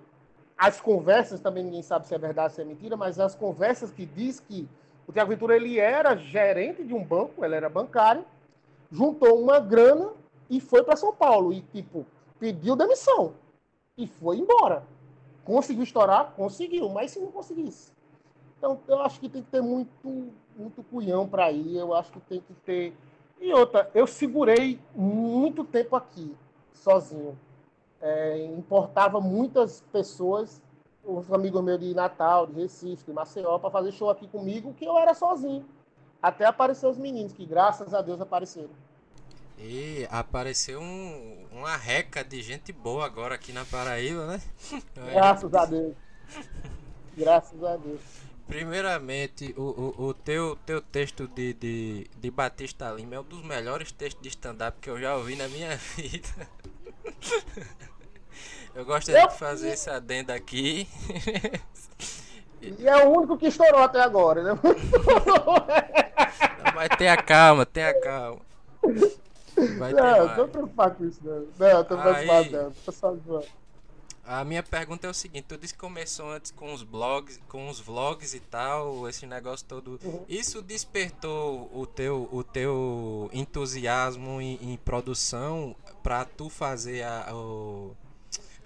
as 0.56 0.80
conversas, 0.80 1.40
também 1.40 1.64
ninguém 1.64 1.82
sabe 1.82 2.06
se 2.06 2.14
é 2.14 2.18
verdade, 2.18 2.54
se 2.54 2.62
é 2.62 2.64
mentira, 2.64 2.96
mas 2.96 3.18
as 3.18 3.34
conversas 3.34 3.90
que 3.90 4.04
diz 4.04 4.40
que 4.40 4.68
o 5.06 5.12
Tiago 5.12 5.30
Ventura 5.30 5.56
ele 5.56 5.78
era 5.78 6.16
gerente 6.16 6.84
de 6.84 6.92
um 6.92 7.02
banco, 7.02 7.44
ele 7.44 7.54
era 7.54 7.68
bancário, 7.68 8.24
juntou 8.90 9.40
uma 9.40 9.60
grana 9.60 10.12
e 10.50 10.60
foi 10.60 10.82
para 10.82 10.96
São 10.96 11.14
Paulo. 11.14 11.52
E, 11.52 11.60
tipo, 11.60 12.06
pediu 12.38 12.76
demissão. 12.76 13.34
E 13.96 14.06
foi 14.06 14.38
embora. 14.38 14.82
Conseguiu 15.48 15.82
estourar? 15.82 16.34
Conseguiu. 16.36 16.90
Mas 16.90 17.12
se 17.12 17.18
não 17.18 17.32
conseguisse? 17.32 17.90
Então, 18.58 18.78
eu 18.86 19.00
acho 19.00 19.18
que 19.18 19.30
tem 19.30 19.42
que 19.42 19.50
ter 19.50 19.62
muito, 19.62 20.30
muito 20.54 20.82
cunhão 20.82 21.26
para 21.26 21.50
ir. 21.50 21.74
Eu 21.74 21.94
acho 21.94 22.12
que 22.12 22.20
tem 22.20 22.40
que 22.42 22.52
ter. 22.66 22.94
E 23.40 23.50
outra, 23.54 23.90
eu 23.94 24.06
segurei 24.06 24.78
muito 24.94 25.64
tempo 25.64 25.96
aqui, 25.96 26.36
sozinho. 26.74 27.38
É, 27.98 28.44
importava 28.44 29.22
muitas 29.22 29.80
pessoas, 29.90 30.60
os 31.02 31.32
amigos 31.32 31.62
meus 31.62 31.80
de 31.80 31.94
Natal, 31.94 32.46
de 32.46 32.52
Recife, 32.52 33.06
de 33.06 33.12
Maceió, 33.14 33.58
para 33.58 33.70
fazer 33.70 33.92
show 33.92 34.10
aqui 34.10 34.28
comigo, 34.28 34.74
que 34.74 34.84
eu 34.84 34.98
era 34.98 35.14
sozinho. 35.14 35.64
Até 36.20 36.44
aparecer 36.44 36.86
os 36.86 36.98
meninos, 36.98 37.32
que 37.32 37.46
graças 37.46 37.94
a 37.94 38.02
Deus 38.02 38.20
apareceram. 38.20 38.70
E 39.60 40.06
apareceu 40.10 40.80
um, 40.80 41.46
uma 41.50 41.76
reca 41.76 42.22
de 42.22 42.40
gente 42.40 42.72
boa 42.72 43.04
agora 43.04 43.34
aqui 43.34 43.52
na 43.52 43.64
Paraíba, 43.64 44.26
né? 44.26 44.40
Graças 45.12 45.52
a 45.52 45.66
Deus. 45.66 45.94
Graças 47.16 47.64
a 47.64 47.76
Deus. 47.76 48.00
Primeiramente, 48.46 49.54
o, 49.58 49.94
o, 49.98 50.06
o, 50.06 50.14
teu, 50.14 50.56
teu 50.64 50.80
texto 50.80 51.26
de, 51.28 51.52
de, 51.54 52.06
de 52.16 52.30
Batista 52.30 52.90
Lima 52.90 53.16
é 53.16 53.20
um 53.20 53.24
dos 53.24 53.42
melhores 53.44 53.92
textos 53.92 54.22
de 54.22 54.28
stand-up 54.28 54.78
que 54.80 54.88
eu 54.88 54.98
já 54.98 55.16
ouvi 55.16 55.36
na 55.36 55.48
minha 55.48 55.76
vida. 55.96 56.28
Eu 58.74 58.84
gostaria 58.84 59.22
eu... 59.22 59.28
de 59.28 59.36
fazer 59.36 59.70
esse 59.70 59.90
adendo 59.90 60.32
aqui. 60.32 60.88
E 62.62 62.86
é 62.86 63.04
o 63.04 63.10
único 63.10 63.36
que 63.36 63.48
estourou 63.48 63.82
até 63.82 64.00
agora, 64.00 64.42
né? 64.42 64.50
Não, 66.64 66.74
mas 66.74 66.88
tenha 66.96 67.16
calma, 67.16 67.66
tenha 67.66 67.92
calma. 68.00 68.40
Vai 69.78 69.92
não, 69.92 70.16
eu 70.16 70.34
tô 70.34 70.48
preocupado 70.48 70.94
com 70.96 71.04
isso, 71.04 71.20
não. 71.22 71.46
Não, 71.58 71.66
eu 71.66 71.84
tô 71.84 71.96
preocupado, 71.96 72.50
não. 72.50 72.72
Tô 72.84 72.92
só 72.92 73.14
zoando. 73.14 73.46
A 74.30 74.44
minha 74.44 74.62
pergunta 74.62 75.06
é 75.06 75.10
o 75.10 75.14
seguinte, 75.14 75.46
tu 75.48 75.56
disse 75.56 75.72
que 75.72 75.80
começou 75.80 76.30
antes 76.30 76.50
com 76.50 76.74
os 76.74 76.82
blogs, 76.82 77.40
com 77.48 77.66
os 77.70 77.80
vlogs 77.80 78.34
e 78.34 78.40
tal, 78.40 79.08
esse 79.08 79.24
negócio 79.24 79.64
todo. 79.66 79.98
Uhum. 80.04 80.22
Isso 80.28 80.60
despertou 80.60 81.70
o 81.72 81.86
teu, 81.86 82.28
o 82.30 82.44
teu 82.44 83.30
entusiasmo 83.32 84.38
em, 84.38 84.58
em 84.60 84.76
produção 84.76 85.74
para 86.02 86.26
tu 86.26 86.50
fazer 86.50 87.04
a, 87.04 87.34
o, 87.34 87.96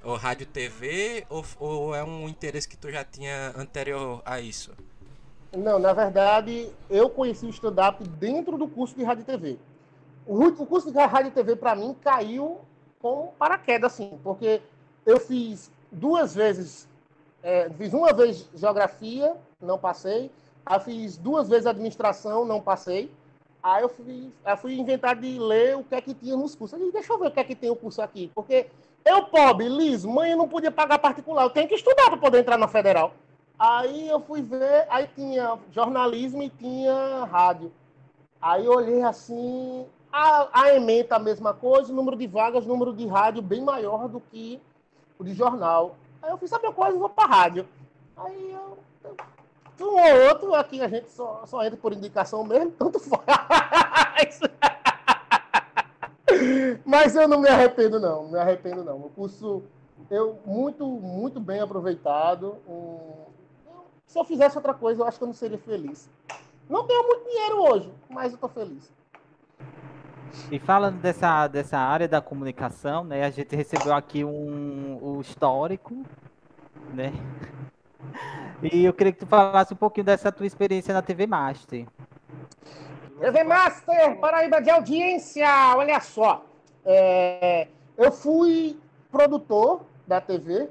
o 0.02 0.14
rádio 0.16 0.46
TV 0.46 1.24
ou, 1.30 1.44
ou 1.60 1.94
é 1.94 2.02
um 2.02 2.28
interesse 2.28 2.68
que 2.68 2.76
tu 2.76 2.90
já 2.90 3.04
tinha 3.04 3.54
anterior 3.56 4.20
a 4.24 4.40
isso? 4.40 4.72
Não, 5.56 5.78
na 5.78 5.92
verdade, 5.92 6.72
eu 6.90 7.08
conheci 7.08 7.46
o 7.46 7.50
stand-up 7.50 8.02
dentro 8.02 8.58
do 8.58 8.66
curso 8.66 8.96
de 8.96 9.04
rádio 9.04 9.24
TV. 9.24 9.58
O, 10.26 10.44
o 10.44 10.66
curso 10.66 10.90
de 10.90 10.98
rádio 10.98 11.28
e 11.28 11.32
TV, 11.32 11.56
para 11.56 11.74
mim, 11.74 11.96
caiu 12.00 12.60
com 13.00 13.32
paraquedas, 13.38 13.92
assim, 13.92 14.18
porque 14.22 14.62
eu 15.04 15.18
fiz 15.18 15.70
duas 15.90 16.34
vezes, 16.34 16.88
é, 17.42 17.68
fiz 17.70 17.92
uma 17.92 18.12
vez 18.12 18.48
geografia, 18.54 19.36
não 19.60 19.78
passei, 19.78 20.30
aí 20.64 20.80
fiz 20.80 21.16
duas 21.16 21.48
vezes 21.48 21.66
administração, 21.66 22.44
não 22.44 22.60
passei, 22.60 23.10
aí 23.62 23.82
eu 23.82 23.88
fui, 23.88 24.32
eu 24.46 24.56
fui 24.56 24.74
inventar 24.78 25.16
de 25.16 25.38
ler 25.38 25.76
o 25.76 25.82
que 25.82 25.94
é 25.94 26.00
que 26.00 26.14
tinha 26.14 26.36
nos 26.36 26.54
cursos. 26.54 26.78
Eu 26.78 26.84
disse, 26.86 26.92
deixa 26.92 27.12
eu 27.12 27.18
ver 27.18 27.26
o 27.26 27.30
que 27.30 27.40
é 27.40 27.44
que 27.44 27.56
tem 27.56 27.70
o 27.70 27.76
curso 27.76 28.00
aqui, 28.00 28.30
porque 28.34 28.68
eu, 29.04 29.24
pobre, 29.24 29.68
liso, 29.68 30.08
mãe, 30.08 30.30
eu 30.30 30.36
não 30.36 30.48
podia 30.48 30.70
pagar 30.70 30.98
particular, 30.98 31.42
eu 31.42 31.50
tenho 31.50 31.68
que 31.68 31.74
estudar 31.74 32.04
para 32.04 32.16
poder 32.16 32.38
entrar 32.38 32.56
na 32.56 32.68
federal. 32.68 33.12
Aí 33.58 34.08
eu 34.08 34.20
fui 34.20 34.42
ver, 34.42 34.86
aí 34.88 35.08
tinha 35.14 35.58
jornalismo 35.70 36.42
e 36.42 36.50
tinha 36.50 37.24
rádio. 37.24 37.72
Aí 38.40 38.64
eu 38.66 38.72
olhei 38.72 39.02
assim, 39.02 39.86
a, 40.12 40.48
a 40.52 40.74
ementa 40.74 41.16
a 41.16 41.18
mesma 41.18 41.54
coisa, 41.54 41.92
o 41.92 41.96
número 41.96 42.16
de 42.16 42.26
vagas, 42.26 42.66
número 42.66 42.92
de 42.92 43.06
rádio 43.06 43.40
bem 43.40 43.62
maior 43.62 44.08
do 44.08 44.20
que 44.20 44.60
o 45.18 45.24
de 45.24 45.32
jornal. 45.32 45.96
Aí 46.20 46.30
eu 46.30 46.36
fiz, 46.36 46.50
sabe 46.50 46.66
uma 46.66 46.74
coisa, 46.74 46.98
vou 46.98 47.08
para 47.08 47.28
rádio. 47.28 47.66
Aí 48.16 48.52
eu, 48.52 48.78
eu, 49.04 49.16
um 49.80 49.96
ou 49.96 50.28
outro, 50.28 50.54
aqui 50.54 50.80
a 50.80 50.88
gente 50.88 51.10
só, 51.10 51.44
só 51.46 51.64
entra 51.64 51.78
por 51.78 51.92
indicação 51.92 52.44
mesmo, 52.44 52.70
tanto 52.72 53.00
faz. 53.00 54.40
Mas 56.84 57.16
eu 57.16 57.26
não 57.26 57.40
me 57.40 57.48
arrependo, 57.48 57.98
não. 57.98 58.28
Me 58.28 58.38
arrependo, 58.38 58.84
não. 58.84 58.98
O 58.98 59.10
curso, 59.10 59.62
eu 60.10 60.38
muito, 60.44 60.86
muito 60.86 61.40
bem 61.40 61.60
aproveitado. 61.60 62.56
Um, 62.68 62.98
se 64.06 64.18
eu 64.18 64.24
fizesse 64.24 64.56
outra 64.56 64.74
coisa, 64.74 65.02
eu 65.02 65.06
acho 65.06 65.18
que 65.18 65.24
eu 65.24 65.28
não 65.28 65.34
seria 65.34 65.58
feliz. 65.58 66.08
Não 66.68 66.86
tenho 66.86 67.06
muito 67.06 67.28
dinheiro 67.28 67.62
hoje, 67.62 67.92
mas 68.08 68.32
eu 68.32 68.36
estou 68.36 68.48
feliz. 68.48 68.90
E 70.50 70.58
falando 70.58 71.00
dessa, 71.00 71.46
dessa 71.46 71.78
área 71.78 72.08
da 72.08 72.20
comunicação, 72.20 73.04
né, 73.04 73.24
a 73.24 73.30
gente 73.30 73.54
recebeu 73.54 73.94
aqui 73.94 74.24
um, 74.24 74.98
um 75.02 75.20
histórico, 75.20 76.04
né? 76.92 77.12
E 78.62 78.84
eu 78.84 78.92
queria 78.92 79.12
que 79.12 79.20
tu 79.20 79.26
falasse 79.26 79.72
um 79.72 79.76
pouquinho 79.76 80.04
dessa 80.04 80.30
tua 80.30 80.46
experiência 80.46 80.94
na 80.94 81.02
TV 81.02 81.26
Master. 81.26 81.86
TV 83.18 83.44
Master, 83.44 84.18
Paraíba 84.18 84.60
de 84.60 84.70
audiência, 84.70 85.46
olha 85.76 86.00
só. 86.00 86.44
É, 86.84 87.68
eu 87.96 88.10
fui 88.10 88.78
produtor 89.10 89.82
da 90.06 90.20
TV 90.20 90.68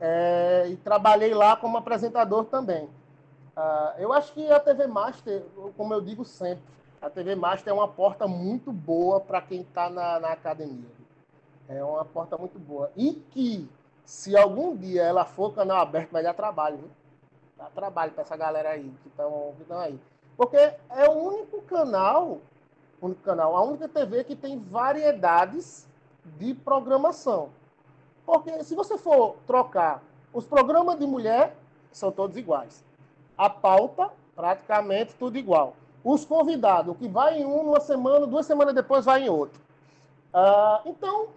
é, 0.00 0.68
e 0.70 0.76
trabalhei 0.76 1.34
lá 1.34 1.56
como 1.56 1.76
apresentador 1.76 2.44
também. 2.46 2.88
Uh, 3.56 3.98
eu 3.98 4.12
acho 4.12 4.32
que 4.32 4.50
a 4.50 4.58
TV 4.58 4.86
Master, 4.86 5.42
como 5.76 5.92
eu 5.92 6.00
digo 6.00 6.24
sempre, 6.24 6.62
a 7.00 7.08
TV 7.08 7.34
Master 7.34 7.70
é 7.70 7.74
uma 7.74 7.88
porta 7.88 8.28
muito 8.28 8.70
boa 8.70 9.20
para 9.20 9.40
quem 9.40 9.62
está 9.62 9.88
na, 9.88 10.20
na, 10.20 10.32
academia. 10.32 10.90
É 11.68 11.82
uma 11.82 12.04
porta 12.04 12.36
muito 12.36 12.58
boa. 12.58 12.90
E 12.96 13.14
que, 13.30 13.68
se 14.04 14.36
algum 14.36 14.76
dia 14.76 15.02
ela 15.02 15.24
for 15.24 15.54
canal 15.54 15.78
aberto, 15.78 16.10
vai 16.10 16.22
dar 16.22 16.34
trabalho, 16.34 16.76
viu? 16.76 16.90
Dá 17.56 17.66
trabalho 17.70 18.12
para 18.12 18.22
essa 18.22 18.36
galera 18.36 18.70
aí 18.70 18.92
que 19.02 19.08
estão 19.08 19.54
aí. 19.78 19.98
Porque 20.36 20.56
é 20.56 21.08
o 21.08 21.12
único 21.12 21.62
canal, 21.62 22.38
único 23.00 23.22
canal, 23.22 23.56
a 23.56 23.62
única 23.62 23.88
TV 23.88 24.24
que 24.24 24.36
tem 24.36 24.58
variedades 24.58 25.88
de 26.38 26.54
programação. 26.54 27.50
Porque 28.26 28.62
se 28.62 28.74
você 28.74 28.98
for 28.98 29.36
trocar, 29.46 30.02
os 30.32 30.46
programas 30.46 30.98
de 30.98 31.06
mulher 31.06 31.56
são 31.92 32.12
todos 32.12 32.36
iguais. 32.36 32.84
A 33.36 33.48
pauta, 33.48 34.10
praticamente 34.34 35.14
tudo 35.14 35.38
igual 35.38 35.74
os 36.02 36.24
convidados, 36.24 36.96
que 36.96 37.08
vai 37.08 37.38
em 37.38 37.44
um 37.44 37.60
uma 37.70 37.80
semana, 37.80 38.26
duas 38.26 38.46
semanas 38.46 38.74
depois 38.74 39.04
vai 39.04 39.24
em 39.24 39.28
outro. 39.28 39.60
Uh, 40.32 40.88
então, 40.88 41.28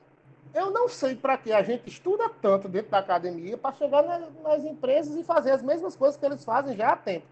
eu 0.53 0.71
não 0.71 0.87
sei 0.87 1.15
para 1.15 1.37
que 1.37 1.51
a 1.51 1.63
gente 1.63 1.89
estuda 1.89 2.29
tanto 2.41 2.69
dentro 2.69 2.91
da 2.91 2.99
academia 2.99 3.57
para 3.57 3.75
chegar 3.75 4.03
nas, 4.03 4.31
nas, 4.41 4.63
empresas 4.63 5.15
e 5.15 5.23
fazer 5.23 5.51
as 5.51 5.63
mesmas 5.63 5.95
coisas 5.95 6.15
que 6.15 6.25
eles 6.25 6.45
fazem 6.45 6.75
já 6.77 6.89
há 6.89 6.95
tempo. 6.95 7.25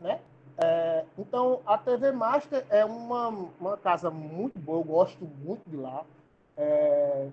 Né? 0.00 0.18
É, 0.56 1.04
então, 1.18 1.60
a 1.66 1.76
TV 1.76 2.10
Master 2.10 2.64
é 2.70 2.84
uma, 2.84 3.28
uma 3.60 3.76
casa 3.76 4.10
muito 4.10 4.58
boa, 4.58 4.80
eu 4.80 4.84
gosto 4.84 5.24
muito 5.44 5.68
de 5.68 5.76
lá. 5.76 6.04
É, 6.56 7.28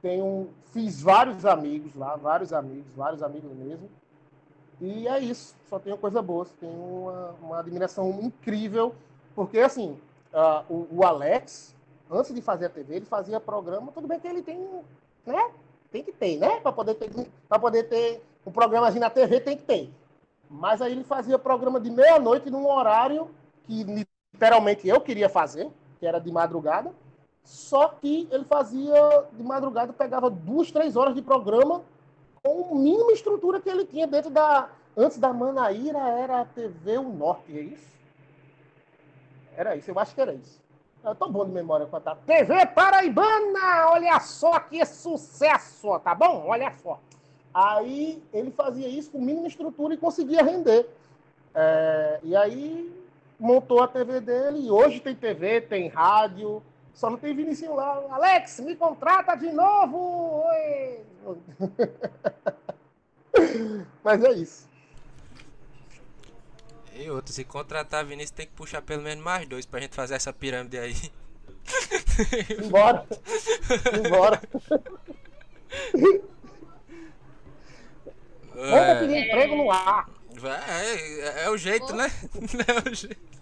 tenho, 0.00 0.48
fiz 0.72 1.02
vários 1.02 1.44
amigos 1.44 1.94
lá, 1.94 2.16
vários 2.16 2.52
amigos, 2.52 2.86
vários 2.96 3.22
amigos 3.22 3.52
mesmo. 3.52 3.88
E 4.80 5.08
é 5.08 5.18
isso, 5.18 5.54
só 5.68 5.78
tenho 5.78 5.96
coisa 5.96 6.20
boa, 6.20 6.46
tenho 6.60 6.72
uma, 6.72 7.34
uma 7.42 7.58
admiração 7.60 8.10
incrível, 8.20 8.94
porque 9.34 9.58
assim, 9.58 9.98
uh, 10.32 10.64
o, 10.72 10.86
o, 10.98 11.04
Alex, 11.04 11.74
antes 12.10 12.34
de 12.34 12.42
fazer 12.42 12.66
a 12.66 12.70
TV, 12.70 12.96
ele 12.96 13.06
fazia 13.06 13.40
programa, 13.40 13.90
tudo 13.92 14.06
bem 14.06 14.20
que 14.20 14.28
ele 14.28 14.42
tem, 14.42 14.58
né? 15.24 15.50
Tem 15.90 16.02
que 16.02 16.12
ter, 16.12 16.36
né? 16.36 16.60
Para 16.60 16.72
poder 16.72 16.94
ter, 16.94 17.30
para 17.48 17.58
poder 17.58 17.84
ter 17.84 18.22
um 18.44 18.52
programa 18.52 18.88
assim 18.88 18.98
na 18.98 19.08
TV, 19.08 19.40
tem 19.40 19.56
que 19.56 19.62
ter. 19.62 19.90
Mas 20.50 20.82
aí 20.82 20.92
ele 20.92 21.04
fazia 21.04 21.38
programa 21.38 21.80
de 21.80 21.90
meia-noite 21.90 22.50
num 22.50 22.70
horário 22.70 23.30
que 23.64 24.06
literalmente 24.34 24.86
eu 24.86 25.00
queria 25.00 25.28
fazer, 25.28 25.70
que 25.98 26.06
era 26.06 26.18
de 26.18 26.30
madrugada. 26.30 26.92
Só 27.42 27.88
que 27.88 28.28
ele 28.30 28.44
fazia 28.44 29.24
de 29.32 29.42
madrugada, 29.42 29.92
pegava 29.92 30.28
duas, 30.28 30.70
três 30.70 30.96
horas 30.96 31.14
de 31.14 31.22
programa 31.22 31.82
a 32.46 32.74
mínima 32.74 33.12
estrutura 33.12 33.60
que 33.60 33.68
ele 33.68 33.84
tinha 33.84 34.06
dentro 34.06 34.30
da. 34.30 34.68
Antes 34.96 35.18
da 35.18 35.30
Manaíra 35.30 35.98
era 35.98 36.40
a 36.40 36.44
TV 36.46 36.96
O 36.96 37.10
Norte, 37.10 37.56
é 37.56 37.60
isso? 37.60 37.96
Era 39.54 39.76
isso, 39.76 39.90
eu 39.90 39.98
acho 39.98 40.14
que 40.14 40.20
era 40.20 40.32
isso. 40.32 40.58
Eu 41.04 41.14
tô 41.14 41.28
bom 41.28 41.44
de 41.44 41.52
memória 41.52 41.86
quanto 41.86 42.08
a 42.08 42.16
TV 42.16 42.66
Paraibana! 42.66 43.90
Olha 43.90 44.18
só 44.20 44.58
que 44.58 44.84
sucesso, 44.84 45.98
tá 46.00 46.14
bom? 46.14 46.46
Olha 46.48 46.72
só. 46.82 46.98
Aí 47.54 48.22
ele 48.32 48.50
fazia 48.50 48.88
isso 48.88 49.10
com 49.10 49.20
mínima 49.20 49.46
estrutura 49.46 49.94
e 49.94 49.98
conseguia 49.98 50.42
render. 50.42 50.88
É, 51.54 52.20
e 52.22 52.34
aí 52.36 52.92
montou 53.38 53.82
a 53.82 53.88
TV 53.88 54.20
dele, 54.20 54.66
e 54.66 54.70
hoje 54.70 55.00
tem 55.00 55.14
TV, 55.14 55.60
tem 55.60 55.88
rádio, 55.88 56.62
só 56.96 57.10
não 57.10 57.18
tem 57.18 57.36
Vinicius 57.36 57.76
lá. 57.76 58.02
Alex, 58.10 58.60
me 58.60 58.74
contrata 58.74 59.36
de 59.36 59.52
novo! 59.52 60.42
Oi! 60.46 61.04
Mas 64.02 64.24
é 64.24 64.32
isso. 64.32 64.66
E 66.94 67.10
outro, 67.10 67.34
se 67.34 67.44
contratar 67.44 68.06
Vinícius 68.06 68.30
tem 68.30 68.46
que 68.46 68.54
puxar 68.54 68.80
pelo 68.80 69.02
menos 69.02 69.22
mais 69.22 69.46
dois 69.46 69.66
pra 69.66 69.80
gente 69.80 69.94
fazer 69.94 70.14
essa 70.14 70.32
pirâmide 70.32 70.78
aí. 70.78 70.94
Embora! 72.64 73.06
Embora! 74.02 74.40
Vamos 78.54 78.98
pedir 79.00 79.26
emprego 79.26 79.54
no 79.54 79.70
ar. 79.70 80.08
É, 80.42 81.42
é, 81.42 81.44
é 81.44 81.50
o 81.50 81.58
jeito, 81.58 81.94
né? 81.94 82.10
É 82.66 82.90
o 82.90 82.94
jeito. 82.94 83.36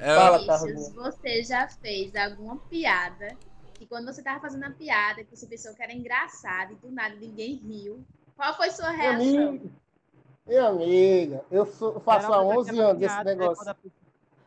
É, 0.00 0.14
Fala, 0.14 0.38
Vinícius, 0.38 0.94
você 0.94 1.42
já 1.42 1.68
fez 1.68 2.14
alguma 2.14 2.56
piada 2.56 3.36
e 3.80 3.86
quando 3.86 4.06
você 4.06 4.22
tava 4.22 4.40
fazendo 4.40 4.64
a 4.64 4.70
piada, 4.70 5.24
que 5.24 5.36
você 5.36 5.46
pensou 5.46 5.74
que 5.74 5.82
era 5.82 5.92
engraçado 5.92 6.72
e 6.72 6.76
do 6.76 6.90
nada 6.90 7.14
ninguém 7.14 7.54
riu, 7.54 8.04
qual 8.36 8.56
foi 8.56 8.70
sua 8.70 8.90
reação? 8.90 9.60
Minha 10.46 10.66
amiga, 10.66 11.44
eu, 11.50 11.66
sou, 11.66 11.94
eu 11.94 12.00
faço 12.00 12.32
há 12.32 12.42
11 12.42 12.78
anos 12.78 13.02
esse 13.02 13.24
negócio. 13.24 13.76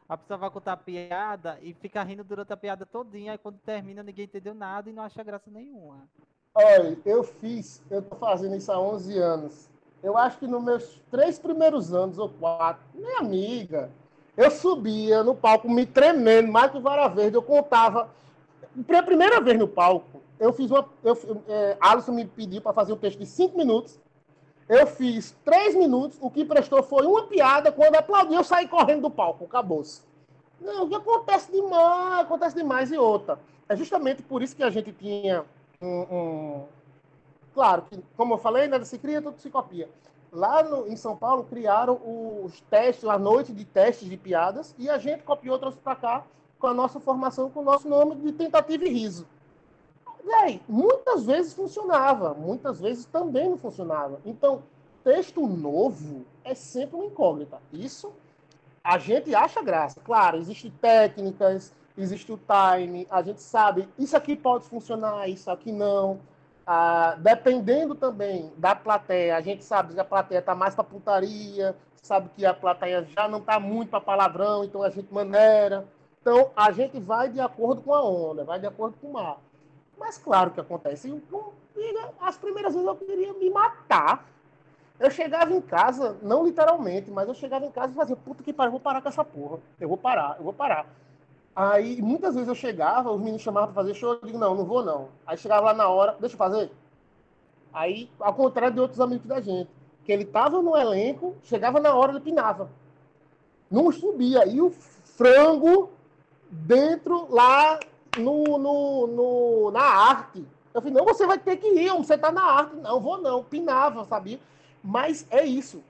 A 0.09 0.17
pessoa 0.17 0.37
vai 0.37 0.49
contar 0.49 0.73
a 0.73 0.77
piada 0.77 1.57
e 1.61 1.73
fica 1.73 2.03
rindo 2.03 2.23
durante 2.23 2.51
a 2.51 2.57
piada 2.57 2.85
todinha, 2.85 3.31
aí 3.31 3.37
quando 3.37 3.59
termina 3.59 4.03
ninguém 4.03 4.25
entendeu 4.25 4.53
nada 4.53 4.89
e 4.89 4.93
não 4.93 5.03
acha 5.03 5.23
graça 5.23 5.49
nenhuma. 5.49 6.07
Olha, 6.53 6.97
eu 7.05 7.23
fiz, 7.23 7.81
eu 7.89 8.01
tô 8.01 8.15
fazendo 8.17 8.55
isso 8.55 8.71
há 8.71 8.79
11 8.79 9.17
anos. 9.17 9.69
Eu 10.03 10.17
acho 10.17 10.39
que 10.39 10.47
nos 10.47 10.61
meus 10.61 11.01
três 11.09 11.39
primeiros 11.39 11.93
anos 11.93 12.17
ou 12.17 12.27
quatro, 12.27 12.83
minha 12.93 13.19
amiga, 13.19 13.89
eu 14.37 14.49
subia 14.49 15.23
no 15.23 15.35
palco 15.35 15.69
me 15.69 15.85
tremendo, 15.85 16.51
mais 16.51 16.71
que 16.71 16.79
vara 16.79 17.07
verde, 17.07 17.35
eu 17.35 17.41
contava. 17.41 18.09
Pela 18.87 19.03
primeira 19.03 19.41
vez 19.41 19.59
no 19.59 19.67
palco, 19.67 20.21
eu 20.39 20.53
fiz 20.53 20.71
uma. 20.71 20.87
Eu, 21.03 21.17
é, 21.47 21.77
Alisson 21.79 22.13
me 22.13 22.25
pediu 22.25 22.61
para 22.61 22.73
fazer 22.73 22.93
um 22.93 22.97
texto 22.97 23.19
de 23.19 23.25
cinco 23.25 23.57
minutos. 23.57 23.99
Eu 24.69 24.87
fiz 24.87 25.35
três 25.43 25.75
minutos, 25.75 26.17
o 26.21 26.31
que 26.31 26.45
prestou 26.45 26.81
foi 26.81 27.05
uma 27.05 27.23
piada. 27.23 27.71
Quando 27.71 27.95
aplaudiu, 27.95 28.37
eu 28.37 28.43
saí 28.43 28.67
correndo 28.67 29.01
do 29.01 29.11
palco, 29.11 29.43
acabou-se. 29.43 30.01
Não, 30.61 30.85
o 30.85 30.89
que 30.89 30.95
acontece 30.95 31.51
demais, 31.51 32.19
acontece 32.21 32.55
demais 32.55 32.91
e 32.91 32.97
outra. 32.97 33.37
É 33.67 33.75
justamente 33.75 34.23
por 34.23 34.41
isso 34.41 34.55
que 34.55 34.63
a 34.63 34.69
gente 34.69 34.91
tinha 34.93 35.43
um, 35.81 35.87
um... 35.87 36.63
Claro, 37.53 37.81
que, 37.89 38.01
como 38.15 38.35
eu 38.35 38.37
falei, 38.37 38.67
nada 38.67 38.85
se 38.85 38.97
cria, 38.97 39.21
tudo 39.21 39.39
se 39.39 39.49
copia. 39.49 39.89
Lá 40.31 40.63
no, 40.63 40.87
em 40.87 40.95
São 40.95 41.15
Paulo 41.15 41.43
criaram 41.43 41.99
os 42.45 42.61
testes, 42.61 43.05
a 43.05 43.17
noite 43.17 43.51
de 43.51 43.65
testes 43.65 44.09
de 44.09 44.15
piadas, 44.15 44.73
e 44.77 44.89
a 44.89 44.97
gente 44.97 45.23
copiou, 45.23 45.59
trouxe 45.59 45.77
para 45.77 45.95
cá 45.95 46.23
com 46.57 46.67
a 46.67 46.73
nossa 46.73 46.99
formação, 46.99 47.49
com 47.49 47.59
o 47.59 47.63
nosso 47.63 47.89
nome 47.89 48.15
de 48.15 48.31
tentativa 48.31 48.85
e 48.85 48.89
riso. 48.89 49.27
Aí, 50.41 50.61
muitas 50.67 51.25
vezes 51.25 51.53
funcionava, 51.53 52.33
muitas 52.33 52.79
vezes 52.79 53.05
também 53.05 53.49
não 53.49 53.57
funcionava. 53.57 54.21
Então, 54.25 54.63
texto 55.03 55.45
novo 55.47 56.25
é 56.43 56.53
sempre 56.53 56.95
uma 56.95 57.05
incógnita. 57.05 57.59
Isso 57.73 58.13
a 58.83 58.97
gente 58.97 59.33
acha 59.35 59.61
graça. 59.61 59.99
Claro, 60.01 60.37
existem 60.37 60.71
técnicas, 60.81 61.73
existe 61.97 62.31
o 62.31 62.39
time, 62.39 63.07
a 63.09 63.21
gente 63.21 63.41
sabe, 63.41 63.87
isso 63.97 64.15
aqui 64.15 64.35
pode 64.35 64.65
funcionar, 64.65 65.27
isso 65.27 65.49
aqui 65.51 65.71
não. 65.71 66.19
Ah, 66.65 67.15
dependendo 67.17 67.95
também 67.95 68.52
da 68.58 68.76
plateia, 68.76 69.36
a 69.36 69.41
gente 69.41 69.63
sabe 69.63 69.93
que 69.93 70.00
a 70.00 70.06
plateia 70.06 70.39
está 70.39 70.54
mais 70.54 70.76
para 70.76 70.84
putaria, 70.84 71.76
sabe 72.02 72.30
que 72.36 72.45
a 72.45 72.54
plateia 72.54 73.04
já 73.04 73.28
não 73.28 73.39
está 73.39 73.60
muito 73.60 73.89
para 73.89 74.02
palavrão, 74.02 74.63
então 74.63 74.84
a 74.84 74.89
gente 74.89 75.13
maneira. 75.13 75.88
Então 76.21 76.52
a 76.56 76.71
gente 76.71 77.00
vai 77.00 77.30
de 77.30 77.39
acordo 77.39 77.82
com 77.82 77.93
a 77.93 78.04
onda, 78.04 78.43
vai 78.43 78.60
de 78.60 78.67
acordo 78.67 78.95
com 79.02 79.08
o 79.08 79.13
mar. 79.13 79.38
Mas 79.97 80.17
claro 80.17 80.52
que 80.52 80.60
acontece. 80.60 81.12
As 82.19 82.38
primeiras 82.38 82.74
vezes 82.74 82.88
eu 82.88 82.95
queria 82.95 83.34
me 83.34 83.50
matar. 83.50 84.26
Eu 85.00 85.10
chegava 85.10 85.52
em 85.52 85.62
casa, 85.62 86.15
não 86.21 86.45
literalmente, 86.45 87.10
mas 87.10 87.28
eu 87.28 87.34
chegava 87.34 87.65
em 87.65 87.71
casa 87.71 87.91
e 87.91 87.95
fazia, 87.95 88.15
puta 88.15 88.43
que 88.43 88.54
pariu, 88.54 88.67
eu 88.67 88.74
vou 88.74 88.80
parar 88.80 89.02
com 89.02 89.10
essa 89.10 89.24
porra. 89.24 89.58
Eu 89.80 89.88
vou 89.88 89.97
parar, 89.97 90.36
eu 90.38 90.43
vou 90.43 90.54
parar. 90.54 90.86
Aí 91.55 92.01
muitas 92.01 92.33
vezes 92.33 92.47
eu 92.47 92.55
chegava, 92.55 93.11
os 93.11 93.19
meninos 93.19 93.41
chamavam 93.41 93.73
para 93.73 93.81
fazer 93.81 93.93
show, 93.93 94.13
eu 94.13 94.21
digo, 94.25 94.37
não, 94.37 94.55
não 94.55 94.65
vou 94.65 94.83
não. 94.83 95.09
Aí 95.27 95.37
chegava 95.37 95.67
lá 95.67 95.73
na 95.73 95.87
hora, 95.89 96.15
deixa 96.19 96.35
eu 96.35 96.37
fazer. 96.37 96.71
Aí, 97.73 98.09
ao 98.19 98.33
contrário 98.33 98.73
de 98.73 98.79
outros 98.81 98.99
amigos 98.99 99.27
da 99.27 99.41
gente, 99.41 99.69
que 100.03 100.11
ele 100.11 100.25
tava 100.25 100.61
no 100.61 100.75
elenco, 100.75 101.35
chegava 101.43 101.79
na 101.79 101.93
hora, 101.93 102.13
ele 102.13 102.21
pinava. 102.21 102.69
Não 103.69 103.91
subia. 103.91 104.45
E 104.45 104.61
o 104.61 104.71
frango 104.71 105.89
dentro 106.49 107.33
lá 107.33 107.79
no, 108.17 108.57
no, 108.57 109.07
no, 109.07 109.71
na 109.71 109.83
arte. 109.83 110.45
Eu 110.73 110.81
falei, 110.81 110.97
não, 110.97 111.05
você 111.05 111.25
vai 111.25 111.37
ter 111.37 111.57
que 111.57 111.67
ir, 111.67 111.91
você 111.91 112.17
tá 112.17 112.31
na 112.31 112.43
arte. 112.43 112.75
Não, 112.77 112.99
vou 112.99 113.17
não, 113.17 113.43
pinava, 113.43 114.05
sabia? 114.05 114.39
Mas 114.83 115.25
é 115.29 115.45
isso. 115.45 115.83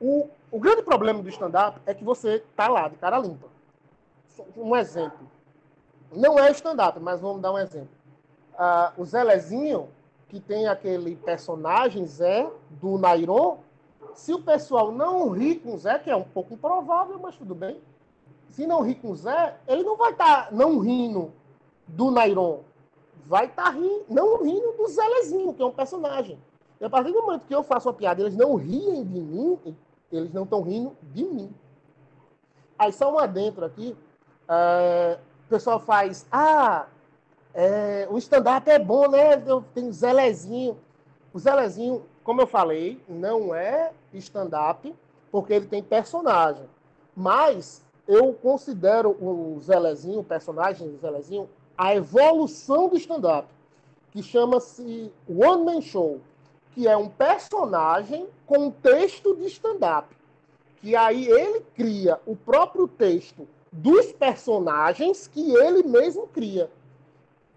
O, 0.00 0.28
o 0.50 0.58
grande 0.58 0.82
problema 0.82 1.22
do 1.22 1.28
stand-up 1.28 1.80
é 1.86 1.94
que 1.94 2.04
você 2.04 2.42
tá 2.56 2.68
lá, 2.68 2.88
de 2.88 2.96
cara 2.96 3.18
limpa 3.18 3.52
um 4.56 4.76
exemplo. 4.76 5.26
Não 6.12 6.38
é 6.38 6.50
stand-up, 6.50 6.98
mas 7.00 7.20
vamos 7.20 7.40
dar 7.40 7.52
um 7.52 7.58
exemplo. 7.58 7.88
Ah, 8.56 8.92
o 8.96 9.04
Zelezinho, 9.04 9.88
que 10.28 10.40
tem 10.40 10.66
aquele 10.66 11.16
personagem 11.16 12.06
Zé, 12.06 12.50
do 12.70 12.98
Nairon, 12.98 13.58
se 14.14 14.32
o 14.32 14.42
pessoal 14.42 14.92
não 14.92 15.30
ri 15.30 15.56
com 15.56 15.74
o 15.74 15.78
Zé, 15.78 15.98
que 15.98 16.10
é 16.10 16.16
um 16.16 16.22
pouco 16.22 16.54
improvável, 16.54 17.18
mas 17.18 17.36
tudo 17.36 17.54
bem. 17.54 17.80
Se 18.48 18.66
não 18.66 18.82
ri 18.82 18.94
com 18.94 19.10
o 19.10 19.16
Zé, 19.16 19.56
ele 19.66 19.82
não 19.82 19.96
vai 19.96 20.12
estar 20.12 20.46
tá 20.46 20.48
não 20.52 20.78
rindo 20.78 21.32
do 21.86 22.10
Nairon. 22.10 22.60
Vai 23.26 23.46
estar 23.46 23.64
tá 23.64 23.70
rindo, 23.70 24.04
não 24.08 24.42
rindo 24.42 24.72
do 24.72 24.86
Zelezinho, 24.88 25.54
que 25.54 25.62
é 25.62 25.64
um 25.64 25.72
personagem. 25.72 26.38
E 26.80 26.84
a 26.84 26.90
partir 26.90 27.12
do 27.12 27.22
momento 27.22 27.46
que 27.46 27.54
eu 27.54 27.62
faço 27.62 27.88
uma 27.88 27.94
piada, 27.94 28.20
eles 28.20 28.36
não 28.36 28.56
riem 28.56 29.04
de 29.04 29.20
mim, 29.20 29.58
eles 30.10 30.32
não 30.32 30.42
estão 30.42 30.60
rindo 30.62 30.96
de 31.14 31.24
mim. 31.24 31.54
Aí 32.78 32.92
só 32.92 33.12
um 33.12 33.18
adentro 33.18 33.64
aqui. 33.64 33.96
Uh, 34.52 35.18
o 35.46 35.48
pessoal 35.48 35.80
faz, 35.80 36.26
ah, 36.30 36.86
é, 37.54 38.06
o 38.10 38.18
stand-up 38.18 38.68
é 38.68 38.78
bom, 38.78 39.08
né? 39.08 39.42
Eu 39.46 39.64
tenho 39.74 39.90
Zelezinho. 39.92 40.76
O 41.32 41.38
Zelezinho, 41.38 42.04
como 42.22 42.42
eu 42.42 42.46
falei, 42.46 43.00
não 43.08 43.54
é 43.54 43.92
stand-up, 44.12 44.94
porque 45.30 45.54
ele 45.54 45.66
tem 45.66 45.82
personagem. 45.82 46.66
Mas 47.16 47.82
eu 48.06 48.34
considero 48.34 49.10
o 49.10 49.58
Zelezinho, 49.60 50.20
o 50.20 50.24
personagem 50.24 50.90
do 50.90 50.98
Zelezinho, 50.98 51.48
a 51.76 51.94
evolução 51.94 52.88
do 52.88 52.96
stand-up, 52.96 53.48
que 54.10 54.22
chama-se 54.22 55.10
One 55.26 55.64
Man 55.64 55.80
Show, 55.80 56.20
que 56.72 56.86
é 56.86 56.96
um 56.96 57.08
personagem 57.08 58.28
com 58.46 58.70
texto 58.70 59.34
de 59.34 59.46
stand-up. 59.46 60.14
Que 60.76 60.94
aí 60.94 61.26
ele 61.26 61.60
cria 61.74 62.20
o 62.26 62.36
próprio 62.36 62.86
texto 62.86 63.48
dos 63.72 64.12
personagens 64.12 65.26
que 65.26 65.54
ele 65.56 65.82
mesmo 65.82 66.26
cria. 66.28 66.70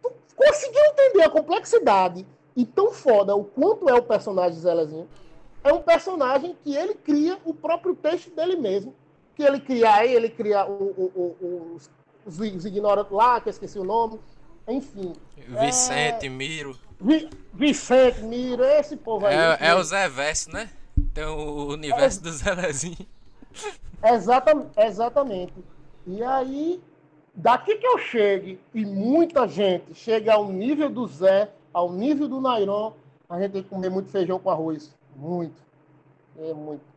Tu 0.01 0.11
conseguiu 0.35 0.81
entender 0.85 1.23
a 1.23 1.29
complexidade 1.29 2.25
e 2.55 2.65
tão 2.65 2.93
foda 2.93 3.35
o 3.35 3.43
quanto 3.43 3.89
é 3.89 3.93
o 3.93 4.01
personagem 4.01 4.57
Zelezinho? 4.57 5.07
É 5.61 5.73
um 5.73 5.81
personagem 5.81 6.55
que 6.63 6.73
ele 6.73 6.95
cria 6.95 7.37
o 7.43 7.53
próprio 7.53 7.95
texto 7.95 8.33
dele 8.33 8.55
mesmo. 8.55 8.95
Que 9.35 9.43
ele 9.43 9.59
cria 9.59 9.93
aí, 9.93 10.13
ele 10.13 10.29
cria 10.29 10.65
o, 10.65 10.71
o, 10.71 11.35
o, 11.41 11.75
os, 11.75 11.91
os 12.25 12.65
ignorantes 12.65 13.11
lá, 13.11 13.41
que 13.41 13.49
eu 13.49 13.51
esqueci 13.51 13.77
o 13.77 13.83
nome. 13.83 14.19
Enfim. 14.67 15.13
Vicente, 15.35 16.27
é... 16.27 16.29
Miro. 16.29 16.77
Vi, 16.99 17.29
Vicente, 17.53 18.21
Miro, 18.21 18.63
esse 18.63 18.95
povo 18.95 19.25
aí. 19.25 19.35
É, 19.35 19.57
é 19.69 19.75
o 19.75 19.83
Zé 19.83 20.07
Verso, 20.07 20.51
né? 20.51 20.69
Tem 21.13 21.25
o 21.25 21.67
universo 21.67 22.19
é... 22.19 22.23
do 22.23 22.31
Zelezinho. 22.31 23.07
Exatamente. 24.03 24.69
exatamente. 24.77 25.53
E 26.07 26.23
aí, 26.23 26.81
daqui 27.33 27.75
que 27.77 27.87
eu 27.87 27.97
chegue, 27.97 28.59
e 28.73 28.85
muita 28.85 29.47
gente 29.47 29.93
chega 29.95 30.33
ao 30.33 30.51
nível 30.51 30.89
do 30.89 31.07
Zé, 31.07 31.51
ao 31.73 31.91
nível 31.91 32.27
do 32.27 32.39
Nairon, 32.39 32.93
a 33.29 33.39
gente 33.39 33.53
tem 33.53 33.63
que 33.63 33.69
comer 33.69 33.89
muito 33.89 34.09
feijão 34.09 34.39
com 34.39 34.49
arroz. 34.49 34.93
Muito. 35.15 35.55
É 36.37 36.53
muito. 36.53 36.95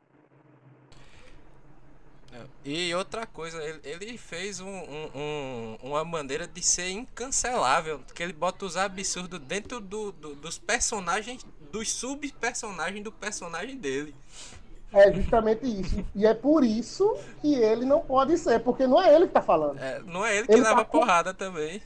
E 2.64 2.94
outra 2.94 3.27
coisa, 3.27 3.62
ele, 3.62 3.81
ele 3.85 4.18
fez 4.18 4.61
um, 4.61 4.68
um, 4.68 5.77
uma 5.83 6.05
maneira 6.05 6.47
de 6.47 6.62
ser 6.62 6.90
incancelável, 6.90 8.01
que 8.14 8.23
ele 8.23 8.33
bota 8.33 8.64
os 8.64 8.77
absurdos 8.77 9.40
dentro 9.40 9.81
do, 9.81 10.12
do, 10.12 10.35
dos 10.35 10.59
personagens 10.59 11.44
dos 11.73 11.90
sub-personagens 11.92 13.03
do 13.03 13.12
personagem 13.12 13.77
dele. 13.77 14.14
É 14.92 15.12
justamente 15.12 15.66
isso. 15.66 16.05
E 16.14 16.27
é 16.27 16.33
por 16.33 16.64
isso 16.64 17.16
que 17.40 17.55
ele 17.55 17.85
não 17.85 18.01
pode 18.01 18.38
ser, 18.38 18.61
porque 18.61 18.87
não 18.87 19.01
é 19.01 19.14
ele 19.14 19.27
que 19.27 19.33
tá 19.33 19.42
falando. 19.42 19.79
É, 19.79 20.01
não 20.01 20.24
é 20.24 20.38
ele 20.38 20.46
que 20.46 20.53
ele 20.53 20.62
leva 20.62 20.77
tá... 20.77 20.85
porrada 20.85 21.35
também. 21.35 21.83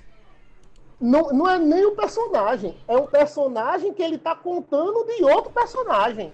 Não, 1.01 1.31
não 1.33 1.51
é 1.51 1.59
nem 1.59 1.85
o 1.85 1.97
personagem, 1.97 2.77
é 2.87 2.97
um 2.97 3.09
personagem 3.09 3.93
que 3.93 4.01
ele 4.01 4.19
tá 4.19 4.37
contando 4.37 5.05
de 5.05 5.25
outro 5.25 5.51
personagem. 5.51 6.33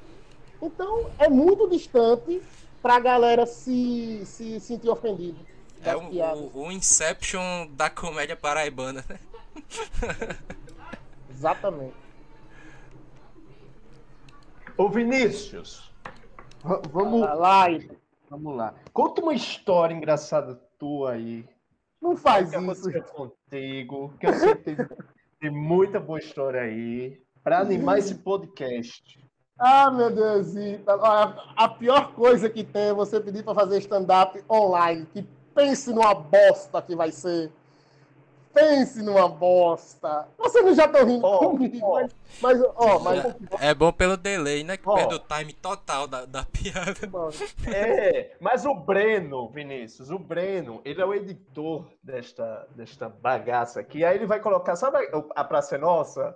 Então 0.60 1.10
é 1.18 1.26
muito 1.26 1.66
distante 1.70 2.42
pra 2.82 3.00
galera 3.00 3.46
se, 3.46 4.22
se 4.26 4.60
sentir 4.60 4.90
ofendido. 4.90 5.38
É 5.82 5.96
o, 5.96 6.00
o, 6.00 6.66
o, 6.66 6.72
Inception 6.72 7.68
da 7.70 7.88
comédia 7.88 8.36
paraibana, 8.36 9.04
né? 9.08 9.18
Exatamente. 11.30 11.94
Ô 14.76 14.88
Vinícius, 14.88 15.87
vamos 16.92 17.20
lá. 17.20 17.66
Vamos 18.30 18.56
lá. 18.56 18.74
Conta 18.92 19.22
uma 19.22 19.34
história 19.34 19.94
engraçada 19.94 20.60
tua 20.78 21.12
aí. 21.12 21.44
Não 22.00 22.16
faz 22.16 22.50
que 22.50 22.56
isso. 22.56 22.90
contigo, 23.12 24.12
que 24.20 24.26
eu 24.26 24.32
sei 24.34 24.54
que 24.54 24.62
tem, 24.62 24.76
tem 25.40 25.50
muita 25.50 25.98
boa 25.98 26.18
história 26.18 26.60
aí 26.60 27.20
para 27.42 27.60
animar 27.60 27.98
esse 27.98 28.14
podcast. 28.16 29.18
Ah, 29.58 29.90
meu 29.90 30.10
Deus, 30.10 30.54
a 31.56 31.68
pior 31.68 32.12
coisa 32.12 32.48
que 32.48 32.62
tem 32.62 32.90
é 32.90 32.94
você 32.94 33.18
pedir 33.18 33.42
para 33.42 33.54
fazer 33.54 33.78
stand-up 33.78 34.40
online. 34.48 35.06
Que 35.12 35.26
pense 35.54 35.92
numa 35.92 36.14
bosta 36.14 36.80
que 36.80 36.94
vai 36.94 37.10
ser. 37.10 37.50
Pense 38.58 39.02
numa 39.02 39.28
bosta. 39.28 40.28
Você 40.36 40.60
não 40.62 40.74
já 40.74 40.88
tá 40.88 41.04
rindo 41.04 41.24
oh, 41.24 41.38
comigo, 41.38 41.78
oh. 41.82 41.94
mas, 41.94 42.14
mas, 42.40 42.60
oh, 42.76 42.98
mas... 42.98 43.36
É 43.60 43.72
bom 43.74 43.92
pelo 43.92 44.16
delay, 44.16 44.64
né? 44.64 44.76
Que 44.76 44.88
oh. 44.88 44.94
perde 44.94 45.14
o 45.14 45.18
time 45.18 45.52
total 45.52 46.06
da, 46.06 46.24
da 46.24 46.44
piada. 46.44 47.08
É, 47.72 48.36
mas 48.40 48.64
o 48.66 48.74
Breno, 48.74 49.48
Vinícius, 49.50 50.10
o 50.10 50.18
Breno, 50.18 50.80
ele 50.84 51.00
é 51.00 51.04
o 51.04 51.14
editor 51.14 51.86
desta, 52.02 52.66
desta 52.74 53.08
bagaça 53.08 53.80
aqui. 53.80 54.04
Aí 54.04 54.16
ele 54.16 54.26
vai 54.26 54.40
colocar, 54.40 54.74
sabe 54.76 54.98
a 55.36 55.44
Praça 55.44 55.76
é 55.76 55.78
Nossa? 55.78 56.34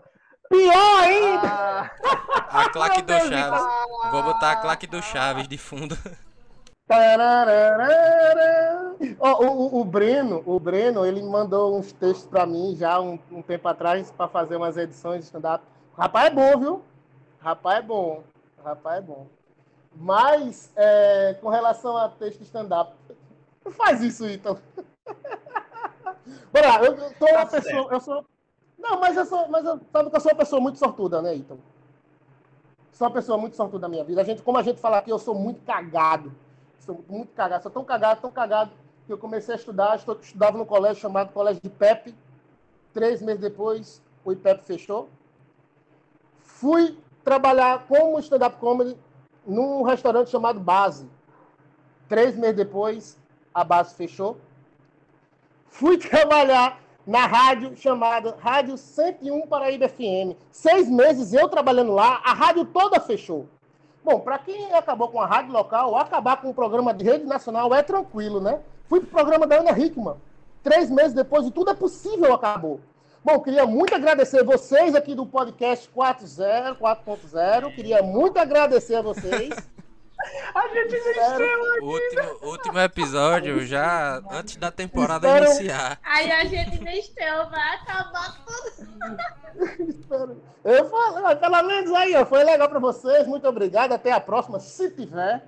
Pior 0.48 1.02
ainda! 1.02 1.48
Ah, 1.48 2.62
a 2.62 2.68
claque 2.68 3.02
do 3.02 3.12
Chaves. 3.12 3.62
Vou 4.10 4.22
botar 4.22 4.52
a 4.52 4.56
claque 4.56 4.86
do 4.86 5.02
Chaves 5.02 5.48
de 5.48 5.56
fundo. 5.56 5.96
Oh, 9.18 9.44
o, 9.44 9.80
o, 9.80 9.84
Breno, 9.84 10.42
o 10.46 10.60
Breno, 10.60 11.04
ele 11.04 11.22
mandou 11.22 11.76
uns 11.76 11.92
textos 11.92 12.26
para 12.26 12.46
mim 12.46 12.76
já 12.76 13.00
um, 13.00 13.18
um 13.30 13.42
tempo 13.42 13.66
atrás 13.68 14.10
para 14.10 14.28
fazer 14.28 14.56
umas 14.56 14.76
edições 14.76 15.20
de 15.20 15.24
stand-up. 15.24 15.64
Rapaz 15.96 16.26
é 16.26 16.30
bom, 16.30 16.58
viu? 16.58 16.82
Rapaz 17.40 17.78
é 17.78 17.82
bom. 17.82 18.22
Rapaz 18.64 18.98
é 18.98 19.00
bom. 19.00 19.26
Mas, 19.94 20.72
é, 20.76 21.36
com 21.40 21.48
relação 21.48 21.96
a 21.96 22.08
texto 22.08 22.42
stand-up, 22.42 22.92
faz 23.70 24.00
isso, 24.02 24.26
então. 24.26 24.56
Bora 26.52 26.68
lá, 26.68 26.84
eu, 26.84 26.94
eu 26.94 27.14
tô 27.14 27.26
uma 27.26 27.46
tá 27.46 27.46
pessoa. 27.46 27.88
Eu 27.90 28.00
sou, 28.00 28.24
não, 28.78 29.00
mas 29.00 29.16
eu 29.16 29.26
sou, 29.26 29.48
mas 29.48 29.64
eu, 29.64 29.80
sabe 29.92 30.10
que 30.10 30.16
eu 30.16 30.20
sou 30.20 30.30
uma 30.32 30.38
pessoa 30.38 30.60
muito 30.60 30.78
sortuda, 30.78 31.20
né, 31.20 31.34
Ítalo? 31.34 31.60
Sou 32.92 33.06
uma 33.06 33.14
pessoa 33.14 33.38
muito 33.38 33.56
sortuda 33.56 33.86
na 33.86 33.88
minha 33.88 34.04
vida. 34.04 34.20
A 34.20 34.24
gente, 34.24 34.42
como 34.42 34.58
a 34.58 34.62
gente 34.62 34.80
fala 34.80 34.98
aqui, 34.98 35.10
eu 35.10 35.18
sou 35.18 35.34
muito 35.34 35.60
cagado. 35.64 36.32
Sou 36.78 37.02
muito 37.08 37.32
cagado. 37.32 37.62
Sou 37.62 37.70
tão 37.70 37.84
cagado, 37.84 38.20
tão 38.20 38.30
cagado, 38.30 38.72
eu 39.12 39.18
comecei 39.18 39.54
a 39.54 39.58
estudar. 39.58 39.96
Estudava 39.96 40.58
no 40.58 40.66
colégio 40.66 41.00
chamado 41.00 41.32
Colégio 41.32 41.62
de 41.62 41.70
Pepe. 41.70 42.14
Três 42.92 43.22
meses 43.22 43.40
depois, 43.40 44.02
o 44.24 44.32
IPEP 44.32 44.64
fechou. 44.64 45.08
Fui 46.40 46.98
trabalhar 47.24 47.86
como 47.86 48.18
stand-up 48.18 48.56
comedy 48.58 48.96
num 49.46 49.82
restaurante 49.82 50.30
chamado 50.30 50.60
Base. 50.60 51.08
Três 52.08 52.36
meses 52.36 52.56
depois, 52.56 53.18
a 53.54 53.64
base 53.64 53.94
fechou. 53.94 54.36
Fui 55.68 55.96
trabalhar 55.98 56.80
na 57.06 57.26
rádio 57.26 57.76
chamada 57.76 58.36
Rádio 58.38 58.76
101 58.76 59.46
Paraíba 59.46 59.88
FM. 59.88 60.36
Seis 60.50 60.88
meses 60.88 61.32
eu 61.32 61.48
trabalhando 61.48 61.92
lá, 61.92 62.20
a 62.24 62.32
rádio 62.32 62.64
toda 62.66 63.00
fechou. 63.00 63.48
Bom, 64.04 64.20
para 64.20 64.38
quem 64.38 64.72
acabou 64.74 65.08
com 65.08 65.20
a 65.20 65.26
rádio 65.26 65.52
local, 65.52 65.96
acabar 65.96 66.40
com 66.40 66.50
o 66.50 66.54
programa 66.54 66.92
de 66.92 67.04
rede 67.04 67.24
nacional 67.24 67.72
é 67.74 67.82
tranquilo, 67.82 68.40
né? 68.40 68.60
Fui 68.88 69.00
pro 69.00 69.08
programa 69.08 69.46
da 69.46 69.56
Ana 69.56 69.78
Hickman. 69.78 70.16
Três 70.62 70.90
meses 70.90 71.12
depois, 71.12 71.46
e 71.46 71.50
tudo 71.50 71.70
é 71.70 71.74
possível 71.74 72.32
acabou. 72.32 72.80
Bom, 73.24 73.38
queria 73.40 73.64
muito 73.66 73.94
agradecer 73.94 74.42
vocês 74.42 74.94
aqui 74.94 75.14
do 75.14 75.24
podcast 75.24 75.88
4.0, 75.96 76.78
4.0. 76.78 77.74
Queria 77.74 78.02
muito 78.02 78.38
agradecer 78.38 78.96
a 78.96 79.02
vocês. 79.02 79.54
A 80.54 80.68
gente 80.68 80.90
desistiu 80.90 81.22
aqui. 81.24 81.84
Último, 81.84 82.50
último 82.50 82.78
episódio, 82.78 83.66
já 83.66 84.22
antes 84.30 84.56
da 84.56 84.70
temporada 84.70 85.26
Espero... 85.26 85.46
iniciar. 85.46 85.98
Aí 86.04 86.30
a 86.30 86.44
gente 86.44 86.78
desistiu, 86.78 87.50
vai 87.50 87.74
acabar 87.74 88.36
tudo. 88.44 90.42
Eu 90.64 90.88
falo, 90.88 91.36
pelo 91.36 91.62
menos 91.64 91.92
aí, 91.92 92.14
ó, 92.14 92.24
foi 92.24 92.44
legal 92.44 92.68
pra 92.68 92.78
vocês. 92.78 93.26
Muito 93.26 93.48
obrigado. 93.48 93.92
Até 93.92 94.12
a 94.12 94.20
próxima, 94.20 94.60
se 94.60 94.90
tiver. 94.90 95.44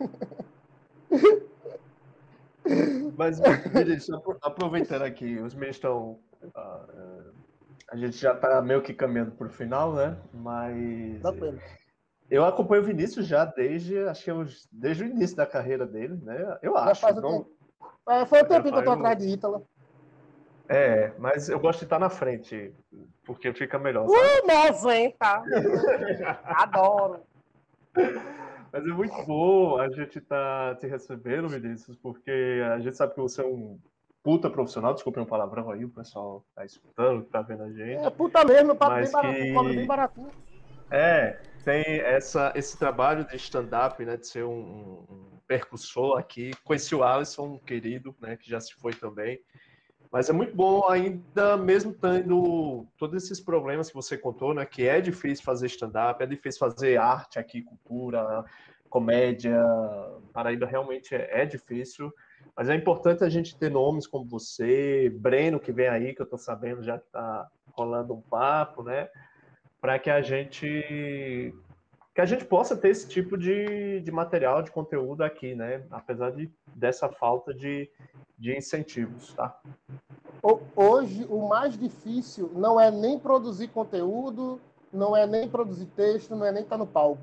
Mas, 3.16 3.38
só 4.04 4.22
aproveitando 4.42 5.02
aqui, 5.02 5.38
os 5.38 5.54
meus 5.54 5.76
estão. 5.76 6.18
Uh, 6.42 7.32
a 7.90 7.96
gente 7.96 8.16
já 8.16 8.34
tá 8.34 8.62
meio 8.62 8.82
que 8.82 8.94
caminhando 8.94 9.32
pro 9.32 9.50
final, 9.50 9.94
né? 9.94 10.16
Mas. 10.32 11.20
Dá 11.20 11.32
pena. 11.32 11.58
Eu 12.30 12.44
acompanho 12.46 12.82
o 12.82 12.86
Vinícius 12.86 13.26
já 13.26 13.44
desde, 13.44 13.98
acho 13.98 14.24
que 14.24 14.30
é 14.30 14.34
desde 14.70 15.04
o 15.04 15.06
início 15.06 15.36
da 15.36 15.44
carreira 15.44 15.86
dele, 15.86 16.18
né? 16.22 16.58
Eu 16.62 16.76
acho. 16.76 17.06
Não... 17.20 17.46
é, 18.08 18.24
foi 18.24 18.40
o 18.40 18.46
tempo 18.46 18.72
que 18.72 18.78
eu 18.78 18.84
tô 18.84 18.90
atrás 18.92 19.18
de 19.18 19.28
Ítala. 19.28 19.62
É, 20.68 21.12
mas 21.18 21.50
eu 21.50 21.60
gosto 21.60 21.80
de 21.80 21.84
estar 21.84 21.98
na 21.98 22.08
frente, 22.08 22.72
porque 23.24 23.52
fica 23.52 23.78
melhor. 23.78 24.06
Uh, 24.06 24.46
nossa, 24.46 24.94
hein, 24.94 25.14
tá? 25.18 25.42
Adoro. 26.44 27.20
Mas 28.72 28.84
é 28.84 28.88
muito 28.88 29.22
bom 29.26 29.78
a 29.78 29.88
gente 29.90 30.20
tá 30.20 30.74
te 30.76 30.86
recebendo, 30.86 31.48
Vinícius, 31.48 31.96
porque 31.96 32.62
a 32.72 32.80
gente 32.80 32.96
sabe 32.96 33.14
que 33.14 33.20
você 33.20 33.42
é 33.42 33.46
um 33.46 33.78
puta 34.22 34.48
profissional, 34.48 34.94
desculpe 34.94 35.20
um 35.20 35.26
palavrão 35.26 35.70
aí, 35.70 35.84
o 35.84 35.90
pessoal 35.90 36.44
tá 36.54 36.64
escutando, 36.64 37.24
tá 37.24 37.42
vendo 37.42 37.64
a 37.64 37.70
gente. 37.70 38.06
É 38.06 38.10
puta 38.10 38.44
mesmo, 38.44 38.74
papo 38.74 38.94
bem 38.94 39.10
barato, 39.10 39.34
que... 39.34 39.76
bem 39.76 39.86
baratinho. 39.86 40.30
É, 40.90 41.40
tem 41.64 42.00
essa, 42.00 42.52
esse 42.54 42.78
trabalho 42.78 43.26
de 43.26 43.36
stand-up, 43.36 44.02
né, 44.04 44.16
de 44.16 44.26
ser 44.26 44.44
um, 44.44 45.04
um, 45.08 45.38
percussor 45.46 46.18
aqui. 46.18 46.52
Conheci 46.64 46.94
o 46.94 47.02
Alisson, 47.02 47.54
um 47.54 47.58
querido, 47.58 48.14
né, 48.20 48.36
que 48.36 48.48
já 48.48 48.60
se 48.60 48.74
foi 48.74 48.92
também. 48.92 49.40
Mas 50.12 50.28
é 50.28 50.32
muito 50.32 50.54
bom 50.54 50.86
ainda, 50.88 51.56
mesmo 51.56 51.94
tendo 51.94 52.86
todos 52.98 53.24
esses 53.24 53.40
problemas 53.40 53.88
que 53.88 53.94
você 53.94 54.16
contou, 54.18 54.52
né, 54.52 54.66
que 54.66 54.86
é 54.86 55.00
difícil 55.00 55.42
fazer 55.42 55.66
stand-up, 55.66 56.22
é 56.22 56.26
difícil 56.26 56.58
fazer 56.58 56.98
arte 56.98 57.38
aqui, 57.38 57.62
cultura, 57.62 58.44
comédia. 58.90 59.58
Paraíba 60.34 60.66
realmente 60.66 61.14
é, 61.14 61.42
é 61.42 61.46
difícil. 61.46 62.12
Mas 62.54 62.68
é 62.68 62.74
importante 62.74 63.24
a 63.24 63.28
gente 63.30 63.56
ter 63.56 63.70
nomes 63.70 64.06
como 64.06 64.28
você, 64.28 65.08
Breno, 65.08 65.58
que 65.58 65.72
vem 65.72 65.88
aí, 65.88 66.14
que 66.14 66.20
eu 66.20 66.24
estou 66.24 66.38
sabendo 66.38 66.82
já 66.82 66.98
que 66.98 67.06
está 67.06 67.48
rolando 67.74 68.12
um 68.12 68.20
papo, 68.20 68.82
né? 68.82 69.08
para 69.82 69.98
que 69.98 70.08
a 70.08 70.22
gente 70.22 71.52
que 72.14 72.20
a 72.20 72.26
gente 72.26 72.44
possa 72.44 72.76
ter 72.76 72.90
esse 72.90 73.08
tipo 73.08 73.38
de, 73.38 74.00
de 74.00 74.12
material, 74.12 74.62
de 74.62 74.70
conteúdo 74.70 75.22
aqui, 75.22 75.54
né? 75.54 75.84
Apesar 75.90 76.30
de, 76.30 76.52
dessa 76.66 77.08
falta 77.08 77.54
de, 77.54 77.90
de 78.38 78.56
incentivos, 78.56 79.32
tá? 79.32 79.58
Hoje, 80.76 81.26
o 81.30 81.48
mais 81.48 81.78
difícil 81.78 82.50
não 82.54 82.78
é 82.78 82.90
nem 82.90 83.18
produzir 83.18 83.68
conteúdo, 83.68 84.60
não 84.92 85.16
é 85.16 85.26
nem 85.26 85.48
produzir 85.48 85.86
texto, 85.86 86.36
não 86.36 86.44
é 86.44 86.52
nem 86.52 86.62
estar 86.62 86.76
no 86.76 86.86
palco. 86.86 87.22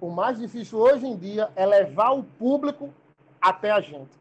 O 0.00 0.08
mais 0.08 0.38
difícil 0.38 0.78
hoje 0.78 1.06
em 1.06 1.16
dia 1.16 1.50
é 1.54 1.66
levar 1.66 2.12
o 2.12 2.22
público 2.22 2.88
até 3.40 3.70
a 3.70 3.80
gente. 3.80 4.18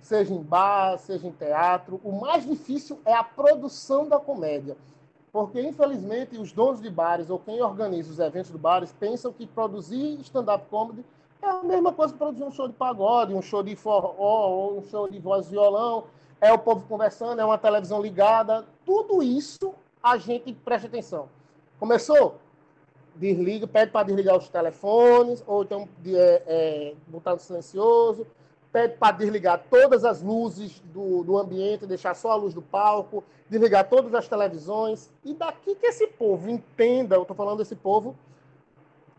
Seja 0.00 0.34
em 0.34 0.42
bar, 0.42 0.98
seja 0.98 1.26
em 1.26 1.32
teatro. 1.32 1.98
O 2.04 2.12
mais 2.12 2.46
difícil 2.46 3.00
é 3.06 3.14
a 3.14 3.24
produção 3.24 4.06
da 4.06 4.18
comédia. 4.18 4.76
Porque, 5.34 5.60
infelizmente, 5.60 6.38
os 6.38 6.52
donos 6.52 6.80
de 6.80 6.88
bares 6.88 7.28
ou 7.28 7.40
quem 7.40 7.60
organiza 7.60 8.08
os 8.08 8.20
eventos 8.20 8.52
do 8.52 8.56
bares 8.56 8.92
pensam 8.92 9.32
que 9.32 9.44
produzir 9.48 10.20
stand-up 10.20 10.64
comedy 10.70 11.04
é 11.42 11.46
a 11.48 11.60
mesma 11.64 11.92
coisa 11.92 12.12
que 12.12 12.18
produzir 12.20 12.44
um 12.44 12.52
show 12.52 12.68
de 12.68 12.74
pagode, 12.74 13.34
um 13.34 13.42
show 13.42 13.60
de 13.60 13.74
forró, 13.74 14.14
ou 14.16 14.78
um 14.78 14.82
show 14.84 15.10
de 15.10 15.18
voz 15.18 15.48
e 15.48 15.50
violão, 15.50 16.04
é 16.40 16.52
o 16.52 16.58
povo 16.60 16.86
conversando, 16.86 17.40
é 17.40 17.44
uma 17.44 17.58
televisão 17.58 18.00
ligada. 18.00 18.64
Tudo 18.86 19.24
isso 19.24 19.74
a 20.00 20.16
gente 20.16 20.52
presta 20.52 20.86
atenção. 20.86 21.28
Começou? 21.80 22.36
Desliga, 23.16 23.66
pede 23.66 23.90
para 23.90 24.06
desligar 24.06 24.36
os 24.36 24.48
telefones, 24.48 25.42
ou 25.48 25.64
então 25.64 25.88
é, 26.06 26.42
é, 26.46 26.94
botar 27.08 27.32
no 27.32 27.40
silencioso, 27.40 28.24
pede 28.74 28.96
para 28.96 29.16
desligar 29.16 29.66
todas 29.70 30.04
as 30.04 30.20
luzes 30.20 30.82
do, 30.92 31.22
do 31.22 31.38
ambiente, 31.38 31.86
deixar 31.86 32.12
só 32.16 32.32
a 32.32 32.34
luz 32.34 32.52
do 32.52 32.60
palco, 32.60 33.22
desligar 33.48 33.88
todas 33.88 34.12
as 34.12 34.26
televisões. 34.26 35.08
E 35.24 35.32
daqui 35.32 35.76
que 35.76 35.86
esse 35.86 36.08
povo 36.08 36.50
entenda, 36.50 37.14
eu 37.14 37.22
estou 37.22 37.36
falando 37.36 37.58
desse 37.58 37.76
povo, 37.76 38.16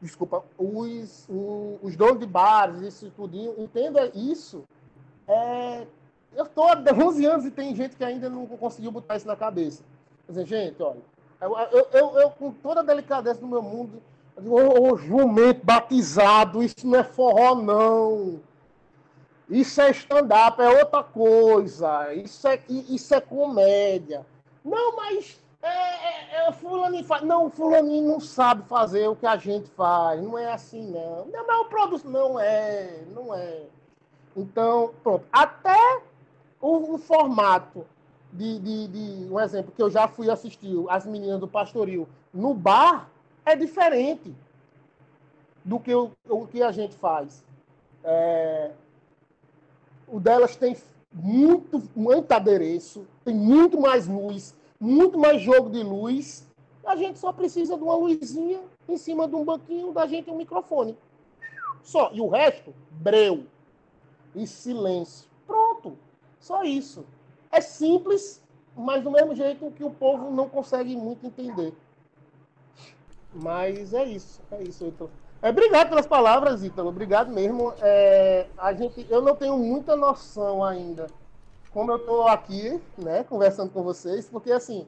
desculpa, 0.01 0.43
os, 0.57 1.25
os, 1.29 1.79
os 1.81 1.95
donos 1.95 2.19
de 2.19 2.25
bares, 2.25 2.81
isso 2.81 3.09
tudinho, 3.15 3.53
entenda 3.57 4.11
isso. 4.13 4.65
É, 5.25 5.87
eu 6.35 6.43
estou 6.43 6.65
há 6.65 6.75
11 6.77 7.25
anos 7.25 7.45
e 7.45 7.51
tem 7.51 7.73
gente 7.73 7.95
que 7.95 8.03
ainda 8.03 8.29
não 8.29 8.45
conseguiu 8.45 8.91
botar 8.91 9.15
isso 9.15 9.25
na 9.25 9.37
cabeça. 9.37 9.83
Quer 10.25 10.33
dizer, 10.33 10.45
gente, 10.47 10.83
olha, 10.83 10.99
eu, 11.39 11.57
eu, 11.71 11.87
eu, 11.93 12.19
eu 12.19 12.29
com 12.31 12.51
toda 12.51 12.81
a 12.81 12.83
delicadeza 12.83 13.39
do 13.39 13.47
meu 13.47 13.61
mundo, 13.61 14.01
eu 14.35 14.43
digo, 14.43 14.97
jumento 14.97 15.65
batizado, 15.65 16.61
isso 16.61 16.85
não 16.85 16.99
é 16.99 17.05
forró, 17.05 17.55
não. 17.55 18.41
Isso 19.49 19.79
é 19.81 19.91
stand-up, 19.91 20.61
é 20.61 20.69
outra 20.79 21.03
coisa. 21.03 22.13
Isso 22.13 22.47
é, 22.47 22.59
isso 22.67 23.13
é 23.13 23.21
comédia. 23.21 24.25
Não, 24.63 24.95
mas 24.95 25.39
é, 25.61 25.67
é, 25.67 26.47
é, 26.47 26.51
fulaninho 26.51 27.03
faz. 27.03 27.21
Não, 27.23 27.49
fulaninho 27.49 28.07
não 28.07 28.19
sabe 28.19 28.67
fazer 28.67 29.07
o 29.07 29.15
que 29.15 29.25
a 29.25 29.37
gente 29.37 29.69
faz. 29.71 30.21
Não 30.21 30.37
é 30.37 30.51
assim, 30.51 30.91
não. 30.91 31.25
Não, 31.25 31.47
mas 31.47 31.59
o 31.59 31.65
produto 31.65 32.09
não 32.09 32.39
é, 32.39 33.03
não 33.13 33.33
é. 33.33 33.63
Então, 34.35 34.93
pronto. 35.03 35.25
Até 35.31 36.01
o, 36.59 36.95
o 36.95 36.97
formato 36.97 37.85
de, 38.33 38.59
de, 38.59 38.87
de, 38.87 39.31
um 39.31 39.39
exemplo 39.39 39.71
que 39.71 39.81
eu 39.81 39.89
já 39.89 40.07
fui 40.07 40.29
assistir, 40.29 40.75
as 40.89 41.05
meninas 41.05 41.39
do 41.39 41.47
Pastoril, 41.47 42.07
no 42.33 42.53
bar, 42.53 43.09
é 43.45 43.55
diferente 43.55 44.35
do 45.63 45.79
que 45.79 45.93
o, 45.95 46.11
o 46.29 46.45
que 46.45 46.61
a 46.61 46.71
gente 46.71 46.95
faz. 46.95 47.43
É, 48.03 48.71
o 50.07 50.19
delas 50.19 50.55
tem 50.55 50.75
muito, 51.11 51.81
muito 51.95 52.31
adereço, 52.31 53.07
tem 53.23 53.33
muito 53.33 53.79
mais 53.79 54.07
luz, 54.07 54.55
muito 54.79 55.17
mais 55.17 55.41
jogo 55.41 55.69
de 55.69 55.81
luz. 55.81 56.45
A 56.85 56.95
gente 56.95 57.17
só 57.17 57.31
precisa 57.31 57.77
de 57.77 57.83
uma 57.83 57.95
luzinha 57.95 58.61
em 58.87 58.97
cima 58.97 59.27
de 59.27 59.35
um 59.35 59.43
banquinho, 59.43 59.91
da 59.91 60.05
gente 60.05 60.29
um 60.29 60.37
microfone. 60.37 60.97
Só. 61.81 62.11
E 62.13 62.21
o 62.21 62.27
resto, 62.27 62.73
breu. 62.91 63.45
E 64.35 64.45
silêncio. 64.45 65.29
Pronto. 65.47 65.97
Só 66.39 66.63
isso. 66.63 67.05
É 67.51 67.61
simples, 67.61 68.41
mas 68.75 69.03
do 69.03 69.11
mesmo 69.11 69.33
jeito 69.33 69.71
que 69.71 69.83
o 69.83 69.91
povo 69.91 70.29
não 70.29 70.49
consegue 70.49 70.95
muito 70.95 71.25
entender. 71.25 71.73
Mas 73.33 73.93
é 73.93 74.03
isso. 74.05 74.41
É 74.51 74.61
isso, 74.61 74.83
Heitor. 74.83 75.09
É, 75.41 75.49
obrigado 75.49 75.89
pelas 75.89 76.07
palavras, 76.07 76.63
Ítalo. 76.63 76.89
Obrigado 76.89 77.31
mesmo. 77.31 77.73
É, 77.81 78.47
a 78.57 78.73
gente, 78.73 79.05
eu 79.09 79.21
não 79.21 79.35
tenho 79.35 79.57
muita 79.57 79.95
noção 79.95 80.63
ainda 80.63 81.07
como 81.75 81.91
eu 81.91 81.97
estou 81.97 82.25
aqui, 82.25 82.81
né, 82.97 83.25
conversando 83.25 83.69
com 83.69 83.83
vocês, 83.83 84.29
porque 84.29 84.49
assim, 84.49 84.87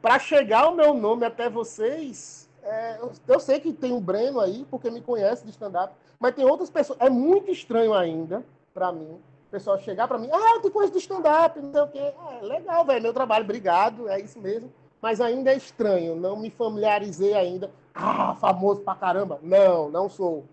para 0.00 0.18
chegar 0.18 0.66
o 0.70 0.74
meu 0.74 0.94
nome 0.94 1.26
até 1.26 1.50
vocês, 1.50 2.48
é, 2.62 2.96
eu, 2.98 3.12
eu, 3.28 3.38
sei 3.38 3.60
que 3.60 3.74
tem 3.74 3.92
o 3.92 4.00
Breno 4.00 4.40
aí, 4.40 4.66
porque 4.70 4.90
me 4.90 5.02
conhece 5.02 5.44
de 5.44 5.50
stand-up, 5.50 5.94
mas 6.18 6.34
tem 6.34 6.46
outras 6.46 6.70
pessoas. 6.70 6.98
É 6.98 7.10
muito 7.10 7.50
estranho 7.50 7.92
ainda 7.92 8.42
para 8.72 8.90
mim. 8.90 9.20
O 9.48 9.50
pessoal 9.50 9.78
chegar 9.78 10.08
para 10.08 10.16
mim, 10.16 10.30
ah, 10.32 10.54
eu 10.54 10.62
te 10.62 10.70
conheço 10.70 10.94
de 10.94 10.98
stand-up, 10.98 11.60
não 11.60 11.70
sei 11.70 11.82
o 11.82 11.88
quê. 11.88 12.14
É, 12.38 12.42
legal, 12.42 12.86
velho, 12.86 13.02
meu 13.02 13.12
trabalho, 13.12 13.44
obrigado, 13.44 14.08
é 14.08 14.18
isso 14.18 14.40
mesmo. 14.40 14.72
Mas 14.98 15.20
ainda 15.20 15.52
é 15.52 15.56
estranho, 15.56 16.16
não 16.16 16.38
me 16.38 16.48
familiarizei 16.48 17.34
ainda 17.34 17.70
ah, 17.94 18.34
famoso 18.36 18.80
pra 18.80 18.94
caramba. 18.94 19.38
Não, 19.42 19.90
não 19.90 20.08
sou. 20.08 20.44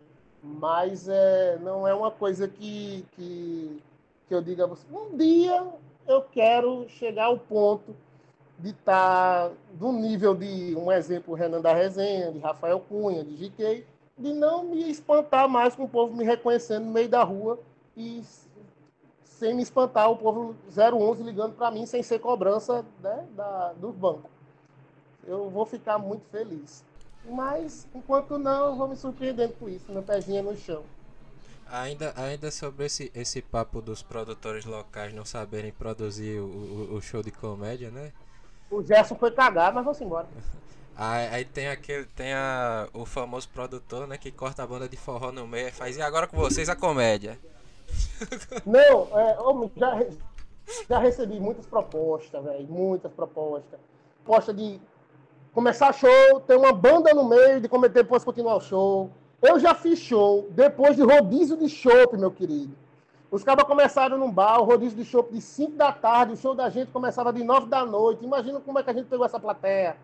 Mas 0.42 1.08
é, 1.10 1.58
não 1.62 1.88
é 1.88 1.94
uma 1.94 2.12
coisa 2.12 2.48
que, 2.48 3.06
que, 3.12 3.82
que 4.28 4.34
eu 4.34 4.42
diga 4.42 4.64
a 4.64 4.68
você. 4.68 4.86
Um 4.92 5.16
dia 5.18 5.68
eu 6.08 6.22
quero 6.22 6.88
chegar 6.90 7.26
ao 7.26 7.38
ponto 7.38 7.96
de 8.58 8.70
estar 8.70 9.50
tá 9.50 9.56
do 9.74 9.92
nível 9.92 10.36
de, 10.36 10.76
um 10.76 10.92
exemplo, 10.92 11.34
Renan 11.34 11.62
da 11.62 11.74
Resenha, 11.74 12.32
de 12.32 12.40
Rafael 12.40 12.80
Cunha, 12.80 13.24
de 13.24 13.36
GK, 13.36 13.86
de 14.18 14.34
não 14.34 14.66
me 14.66 14.90
espantar 14.90 15.48
mais 15.48 15.76
com 15.76 15.84
o 15.84 15.90
povo 15.90 16.16
me 16.16 16.26
reconhecendo 16.26 16.86
no 16.86 16.92
meio 16.92 17.08
da 17.08 17.24
rua 17.24 17.60
e 17.96 18.22
sem 19.24 19.54
me 19.54 19.64
espantar 19.64 20.12
o 20.12 20.18
povo 20.18 20.56
011 20.68 21.24
ligando 21.24 21.56
para 21.56 21.72
mim 21.72 21.86
sem 21.86 22.04
ser 22.04 22.20
cobrança 22.20 22.86
né, 23.02 23.26
da, 23.32 23.74
do 23.74 23.90
banco. 23.92 24.30
Eu 25.26 25.50
vou 25.50 25.66
ficar 25.66 25.98
muito 25.98 26.26
feliz. 26.30 26.84
Mas, 27.30 27.88
enquanto 27.94 28.38
não, 28.38 28.70
eu 28.70 28.76
vou 28.76 28.88
me 28.88 28.96
surpreendendo 28.96 29.54
com 29.54 29.70
isso, 29.70 29.92
meu 29.92 30.02
pezinho 30.02 30.44
no 30.44 30.58
chão. 30.58 30.84
Ainda, 31.72 32.14
ainda 32.18 32.50
sobre 32.50 32.88
esse, 32.88 33.12
esse 33.14 33.42
papo 33.42 33.80
dos 33.80 34.02
produtores 34.02 34.66
locais 34.66 35.14
não 35.14 35.24
saberem 35.24 35.72
produzir 35.72 36.40
o, 36.40 36.46
o, 36.46 36.96
o 36.96 37.02
show 37.02 37.22
de 37.22 37.32
comédia, 37.32 37.92
né? 37.92 38.12
O 38.72 38.84
Gerson 38.84 39.16
foi 39.16 39.32
cagar, 39.32 39.72
mas 39.72 39.84
vamos 39.84 40.02
embora. 40.02 40.28
Aí, 41.02 41.28
aí, 41.28 41.46
tem 41.46 41.70
aquele, 41.70 42.04
tem 42.08 42.34
a, 42.34 42.90
o 42.94 43.06
famoso 43.06 43.48
produtor, 43.48 44.06
né, 44.06 44.18
que 44.18 44.34
corta 44.34 44.64
a 44.64 44.68
banda 44.68 44.90
de 44.90 44.98
forró 44.98 45.32
no 45.32 45.48
meio 45.48 45.70
e 45.70 45.72
faz, 45.72 45.96
e 45.96 46.02
agora 46.02 46.28
com 46.28 46.36
vocês 46.36 46.68
a 46.68 46.76
comédia. 46.76 47.40
Não, 48.68 49.08
é, 49.18 49.38
já, 49.78 50.06
já 50.90 51.00
recebi 51.00 51.40
muitas 51.40 51.66
propostas, 51.66 52.44
velho, 52.44 52.68
muitas 52.68 53.10
propostas. 53.14 53.80
Proposta 54.26 54.54
de 54.54 54.78
começar 55.54 55.94
show, 55.94 56.40
ter 56.42 56.58
uma 56.58 56.72
banda 56.72 57.14
no 57.14 57.28
meio, 57.28 57.60
de 57.60 57.68
cometer 57.68 58.04
depois 58.04 58.24
continuar 58.24 58.56
o 58.56 58.62
show. 58.62 59.10
Eu 59.42 59.60
já 59.60 59.74
fiz 59.74 60.00
show 60.00 60.48
depois 60.52 60.96
de 60.96 61.02
rodízio 61.02 61.58
de 61.58 61.70
chopp, 61.70 62.18
meu 62.18 62.32
querido. 62.32 62.76
Os 63.32 63.44
cabas 63.44 63.66
começaram 63.66 64.18
num 64.18 64.32
bar, 64.32 64.60
o 64.60 64.66
rodízio 64.66 64.98
de 64.98 65.06
chopp 65.06 65.32
de 65.32 65.40
5 65.40 65.74
da 65.74 65.92
tarde, 65.92 66.34
o 66.34 66.38
show 66.38 66.56
da 66.56 66.70
gente 66.70 66.92
começava 66.92 67.32
de 67.32 67.44
9 67.44 67.68
da 67.68 67.86
noite. 67.86 68.26
Imagina 68.26 68.60
como 68.60 68.80
é 68.80 68.84
que 68.84 68.90
a 68.90 68.94
gente 68.94 69.08
pegou 69.08 69.26
essa 69.26 69.40
plateia. 69.40 69.96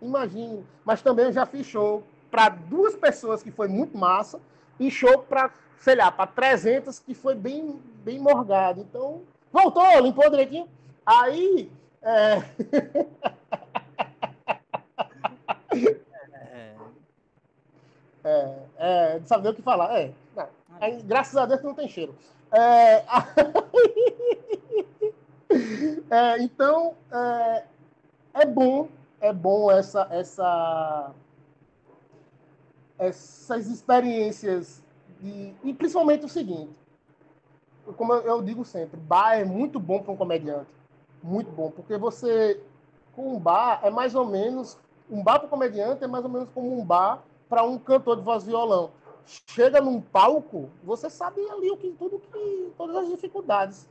Imagina. 0.00 0.62
Mas 0.84 1.02
também 1.02 1.26
eu 1.26 1.32
já 1.32 1.44
fiz 1.44 1.66
show 1.66 2.02
para 2.30 2.48
duas 2.48 2.94
pessoas, 2.94 3.42
que 3.42 3.50
foi 3.50 3.68
muito 3.68 3.98
massa, 3.98 4.40
e 4.78 4.90
show 4.90 5.18
para, 5.18 5.50
sei 5.78 5.96
lá, 5.96 6.10
para 6.10 6.26
300, 6.26 6.98
que 7.00 7.12
foi 7.12 7.34
bem, 7.34 7.78
bem 8.02 8.18
morgado. 8.18 8.80
Então, 8.80 9.20
voltou, 9.52 10.00
limpou 10.00 10.30
direitinho. 10.30 10.66
Aí, 11.04 11.70
é... 12.02 12.42
É, 18.22 18.54
é, 18.78 19.18
não 19.18 19.26
sabe 19.26 19.44
nem 19.44 19.52
o 19.52 19.54
que 19.54 19.62
falar. 19.62 19.98
É, 19.98 20.12
aí, 20.80 21.00
graças 21.02 21.36
a 21.36 21.46
Deus 21.46 21.62
não 21.62 21.74
tem 21.74 21.88
cheiro. 21.88 22.14
É, 22.52 23.04
é, 26.10 26.42
então, 26.42 26.94
é, 27.12 27.64
é, 28.34 28.44
bom, 28.44 28.88
é 29.20 29.32
bom 29.32 29.70
essa, 29.70 30.08
essa, 30.10 31.12
essas 32.98 33.68
experiências 33.68 34.82
de, 35.20 35.54
e 35.62 35.72
principalmente 35.72 36.24
o 36.24 36.28
seguinte, 36.28 36.74
como 37.96 38.14
eu, 38.14 38.22
eu 38.22 38.42
digo 38.42 38.64
sempre, 38.64 38.98
bar 38.98 39.34
é 39.34 39.44
muito 39.44 39.78
bom 39.78 40.02
para 40.02 40.12
um 40.12 40.16
comediante, 40.16 40.70
muito 41.22 41.50
bom, 41.50 41.70
porque 41.70 41.96
você 41.96 42.60
com 43.14 43.34
um 43.34 43.38
bar 43.38 43.80
é 43.82 43.90
mais 43.90 44.14
ou 44.14 44.26
menos 44.26 44.78
um 45.10 45.22
bar 45.22 45.38
para 45.38 45.46
um 45.46 45.50
comediante 45.50 46.04
é 46.04 46.06
mais 46.06 46.24
ou 46.24 46.30
menos 46.30 46.48
como 46.50 46.78
um 46.78 46.84
bar 46.84 47.22
para 47.50 47.64
um 47.64 47.76
cantor 47.76 48.16
de 48.16 48.22
voz 48.22 48.44
violão. 48.44 48.92
Chega 49.48 49.80
num 49.80 50.00
palco, 50.00 50.70
você 50.84 51.10
sabe 51.10 51.40
ali 51.50 51.68
o 51.70 51.76
que 51.76 51.90
tudo 51.90 52.20
que 52.20 52.72
todas 52.78 52.96
as 52.96 53.08
dificuldades. 53.08 53.88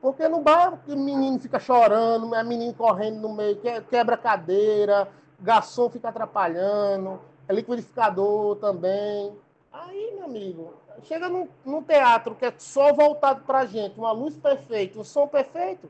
Porque 0.00 0.26
no 0.26 0.40
bar 0.40 0.80
o 0.88 0.96
menino 0.96 1.38
fica 1.38 1.60
chorando, 1.60 2.34
é 2.34 2.42
menino 2.42 2.74
correndo 2.74 3.20
no 3.20 3.32
meio, 3.34 3.60
quebra 3.88 4.16
cadeira, 4.16 5.08
garçom 5.38 5.88
fica 5.88 6.08
atrapalhando, 6.08 7.20
é 7.46 7.54
liquidificador 7.54 8.56
também. 8.56 9.32
Aí, 9.72 10.12
meu 10.16 10.24
amigo, 10.24 10.74
chega 11.02 11.28
num, 11.28 11.48
num 11.64 11.82
teatro 11.82 12.34
que 12.34 12.46
é 12.46 12.54
só 12.58 12.92
voltado 12.92 13.42
para 13.42 13.60
a 13.60 13.66
gente, 13.66 13.98
uma 13.98 14.12
luz 14.12 14.36
perfeita, 14.36 14.98
um 14.98 15.04
som 15.04 15.28
perfeito, 15.28 15.88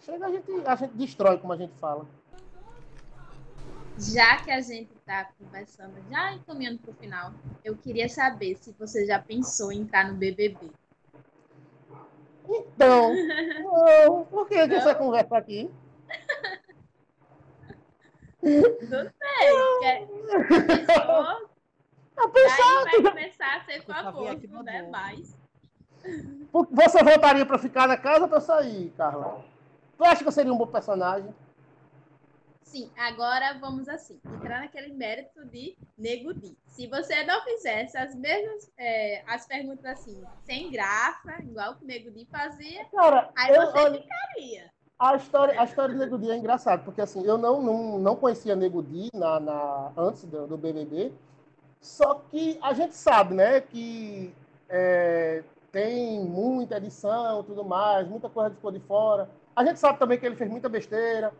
chega 0.00 0.26
a 0.26 0.30
gente, 0.30 0.52
a 0.64 0.76
gente 0.76 0.94
destrói, 0.94 1.38
como 1.38 1.52
a 1.52 1.56
gente 1.56 1.74
fala 1.76 2.04
já 3.98 4.36
que 4.42 4.50
a 4.50 4.60
gente 4.60 4.92
está 4.94 5.28
conversando, 5.38 5.94
já 6.10 6.32
encaminhando 6.32 6.78
para 6.78 6.90
o 6.90 6.94
final, 6.94 7.32
eu 7.64 7.76
queria 7.76 8.08
saber 8.08 8.56
se 8.56 8.72
você 8.78 9.06
já 9.06 9.18
pensou 9.18 9.72
em 9.72 9.80
entrar 9.80 10.10
no 10.10 10.14
BBB. 10.14 10.70
Então, 12.48 13.12
não, 13.62 14.24
por 14.26 14.46
que 14.46 14.66
não? 14.66 14.80
você 14.80 14.94
conversa 14.94 15.36
aqui? 15.36 15.70
Não 18.42 19.02
sei. 19.02 19.80
Quer... 19.80 20.06
Pensou? 20.06 21.50
Eu 22.16 22.30
pensava, 22.30 22.84
vai 22.84 23.02
começar 23.02 23.56
a 23.56 23.64
ser 23.64 23.82
famoso, 23.82 24.62
né? 24.62 24.88
Mais. 24.88 25.36
Você 26.70 27.02
voltaria 27.02 27.44
para 27.44 27.58
ficar 27.58 27.88
na 27.88 27.96
casa 27.96 28.22
ou 28.22 28.28
para 28.28 28.40
sair, 28.40 28.92
Carla? 28.96 29.44
Tu 29.98 30.04
acha 30.04 30.22
que 30.22 30.28
eu 30.28 30.32
seria 30.32 30.52
um 30.52 30.56
bom 30.56 30.66
personagem? 30.66 31.34
Sim, 32.66 32.90
agora 32.98 33.56
vamos 33.60 33.88
assim, 33.88 34.20
entrar 34.26 34.60
naquele 34.60 34.92
mérito 34.92 35.44
de 35.46 35.78
Nego 35.96 36.34
Di. 36.34 36.58
Se 36.66 36.88
você 36.88 37.22
não 37.24 37.40
fizesse 37.44 37.96
as 37.96 38.14
mesmas 38.16 38.70
é, 38.76 39.22
as 39.26 39.46
perguntas 39.46 39.84
assim, 39.84 40.20
sem 40.44 40.70
graça, 40.70 41.42
igual 41.42 41.76
que 41.76 41.84
o 41.84 41.86
Nego 41.86 42.10
Di 42.10 42.26
fazia, 42.26 42.84
Cara, 42.86 43.30
aí 43.36 43.54
eu, 43.54 43.62
você 43.62 43.78
olha, 43.78 44.02
ficaria. 44.02 44.72
A 44.98 45.14
história, 45.14 45.60
a 45.60 45.64
história 45.64 45.94
do 45.94 46.00
Nego 46.00 46.18
Di 46.18 46.28
é 46.28 46.36
engraçada, 46.36 46.82
porque 46.82 47.00
assim, 47.00 47.24
eu 47.24 47.38
não, 47.38 47.62
não, 47.62 47.98
não 48.00 48.16
conhecia 48.16 48.56
Nego 48.56 48.82
Di 48.82 49.10
na, 49.14 49.38
na, 49.38 49.92
antes 49.96 50.24
do, 50.24 50.48
do 50.48 50.58
BBB, 50.58 51.12
só 51.80 52.16
que 52.30 52.58
a 52.60 52.74
gente 52.74 52.96
sabe, 52.96 53.32
né, 53.32 53.60
que 53.60 54.34
é, 54.68 55.44
tem 55.70 56.18
muita 56.20 56.78
edição 56.78 57.44
tudo 57.44 57.64
mais, 57.64 58.08
muita 58.08 58.28
coisa 58.28 58.50
ficou 58.50 58.72
de 58.72 58.80
fora. 58.80 59.30
A 59.54 59.64
gente 59.64 59.78
sabe 59.78 60.00
também 60.00 60.18
que 60.18 60.26
ele 60.26 60.36
fez 60.36 60.50
muita 60.50 60.68
besteira, 60.68 61.32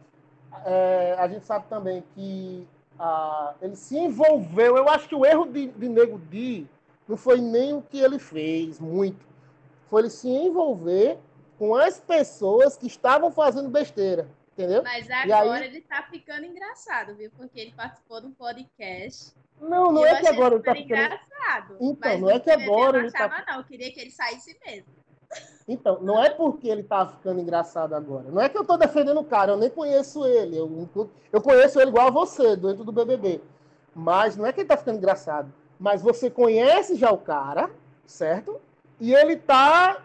é, 0.64 1.16
a 1.18 1.28
gente 1.28 1.44
sabe 1.44 1.66
também 1.68 2.02
que 2.14 2.66
ah, 2.98 3.54
ele 3.61 3.76
se 3.76 3.96
envolveu. 3.96 4.76
Eu 4.76 4.88
acho 4.88 5.09
que 5.09 5.14
o 5.14 5.24
erro 5.24 5.46
de, 5.46 5.68
de 5.68 5.88
Nego 5.88 6.18
Di 6.18 6.66
não 7.07 7.16
foi 7.16 7.40
nem 7.40 7.74
o 7.74 7.82
que 7.82 7.98
ele 7.98 8.18
fez, 8.18 8.80
muito. 8.80 9.26
Foi 9.88 10.02
ele 10.02 10.11
se 10.11 10.28
envolver 10.28 11.18
com 11.59 11.74
as 11.74 12.00
pessoas 12.00 12.76
que 12.76 12.86
estavam 12.86 13.30
fazendo 13.30 13.68
besteira. 13.68 14.28
Entendeu? 14.52 14.82
Mas 14.82 15.11
agora 15.11 15.64
aí... 15.64 15.66
ele 15.66 15.82
tá 15.82 16.02
ficando 16.11 16.46
engraçado, 16.46 17.14
viu? 17.14 17.30
Porque 17.36 17.61
ele 17.61 17.72
participou 17.72 18.22
de 18.22 18.28
um 18.28 18.32
podcast. 18.32 19.34
Não, 19.61 19.92
não 19.92 20.04
é 20.04 20.18
que 20.18 20.26
agora 20.26 20.54
ele 20.54 20.62
tá 20.62 20.74
ficando 20.74 21.02
engraçado. 21.02 21.76
Então, 21.78 22.18
não 22.18 22.30
é 22.30 22.40
que 22.40 22.50
agora 22.50 22.98
ele 22.98 23.11
tá. 23.11 23.44
Não, 23.46 23.59
eu 23.59 23.64
queria 23.64 23.92
que 23.92 24.00
ele 24.00 24.11
saísse 24.11 24.59
mesmo. 24.64 24.94
Então, 25.68 25.99
não 26.01 26.22
é 26.22 26.30
porque 26.30 26.68
ele 26.68 26.84
tá 26.84 27.07
ficando 27.07 27.41
engraçado 27.41 27.95
agora. 27.95 28.30
Não 28.30 28.41
é 28.41 28.49
que 28.49 28.57
eu 28.57 28.64
tô 28.64 28.76
defendendo 28.76 29.18
o 29.18 29.24
cara, 29.24 29.53
eu 29.53 29.57
nem 29.57 29.68
conheço 29.68 30.24
ele. 30.24 30.57
Eu, 30.57 30.89
eu 31.32 31.41
conheço 31.41 31.80
ele 31.80 31.91
igual 31.91 32.07
a 32.07 32.11
você, 32.11 32.55
dentro 32.55 32.84
do 32.84 32.93
BBB. 32.93 33.41
Mas 33.95 34.37
não 34.37 34.47
é 34.47 34.53
que 34.53 34.61
ele 34.61 34.68
tá 34.68 34.76
ficando 34.76 34.99
engraçado. 34.99 35.53
Mas 35.78 36.03
você 36.03 36.30
conhece 36.30 36.95
já 36.95 37.11
o 37.11 37.18
cara, 37.18 37.70
certo? 38.07 38.61
E 39.01 39.12
ele 39.12 39.37
tá 39.37 40.03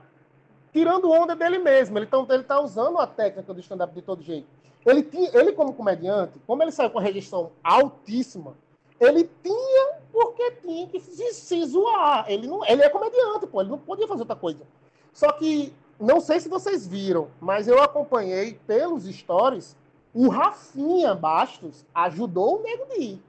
tirando 0.74 1.12
onda 1.12 1.36
dele 1.36 1.60
mesmo. 1.60 1.98
Ele 2.00 2.08
tá, 2.08 2.26
ele 2.30 2.44
tá 2.44 2.60
usando 2.60 2.98
a 2.98 3.06
técnica 3.06 3.54
do 3.54 3.60
stand-up 3.60 3.94
de 3.94 4.02
todo 4.02 4.24
jeito. 4.24 4.48
Ele, 4.86 5.04
tinha, 5.04 5.30
ele, 5.38 5.52
como 5.52 5.74
comediante, 5.74 6.40
como 6.48 6.64
ele 6.64 6.72
saiu 6.72 6.90
com 6.90 6.98
a 6.98 7.04
rejeição 7.04 7.52
altíssima, 7.64 8.56
ele 9.00 9.30
tinha 9.44 9.94
porque 10.12 10.52
tinha 10.62 10.88
que 10.88 11.00
se, 11.00 11.34
se 11.34 11.66
zoar. 11.66 12.26
Ele, 12.28 12.48
não, 12.48 12.66
ele 12.66 12.82
é 12.82 12.90
comediante, 12.90 13.46
pô, 13.46 13.62
ele 13.62 13.70
não 13.70 13.78
podia 13.78 14.08
fazer 14.08 14.22
outra 14.22 14.36
coisa. 14.36 14.66
Só 15.14 15.32
que, 15.32 15.74
não 16.00 16.20
sei 16.20 16.40
se 16.40 16.50
vocês 16.50 16.88
viram, 16.88 17.28
mas 17.40 17.68
eu 17.68 17.82
acompanhei 17.82 18.60
pelos 18.66 19.04
stories, 19.06 19.76
o 20.14 20.28
Rafinha 20.28 21.14
Bastos 21.16 21.86
ajudou 21.94 22.60
o 22.60 22.64
Nego 22.64 22.86
de 22.86 23.02
ir. 23.02 23.24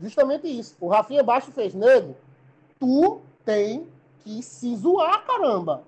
Justamente 0.00 0.46
isso. 0.46 0.76
O 0.80 0.88
Rafinha 0.88 1.22
Bastos 1.22 1.54
fez, 1.54 1.74
Nego, 1.74 2.16
tu 2.78 3.20
tem 3.44 3.88
que 4.20 4.42
se 4.42 4.76
zoar, 4.76 5.24
caramba. 5.26 5.82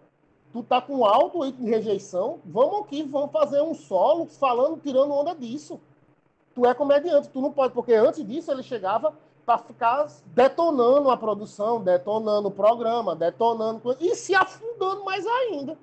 Tu 0.52 0.62
tá 0.64 0.80
com 0.80 1.04
alto 1.04 1.50
de 1.52 1.64
rejeição, 1.64 2.40
vamos 2.44 2.80
aqui, 2.80 3.04
vamos 3.04 3.30
fazer 3.30 3.62
um 3.62 3.74
solo 3.74 4.26
falando, 4.26 4.80
tirando 4.80 5.12
onda 5.12 5.32
disso. 5.32 5.80
Tu 6.54 6.66
é 6.66 6.74
comediante, 6.74 7.28
tu 7.28 7.40
não 7.40 7.52
pode, 7.52 7.72
porque 7.72 7.94
antes 7.94 8.26
disso 8.26 8.50
ele 8.50 8.64
chegava 8.64 9.14
para 9.50 9.58
ficar 9.58 10.06
detonando 10.26 11.10
a 11.10 11.16
produção, 11.16 11.82
detonando 11.82 12.46
o 12.46 12.52
programa, 12.52 13.16
detonando 13.16 13.96
e 13.98 14.14
se 14.14 14.32
afundando 14.32 15.04
mais 15.04 15.26
ainda. 15.26 15.76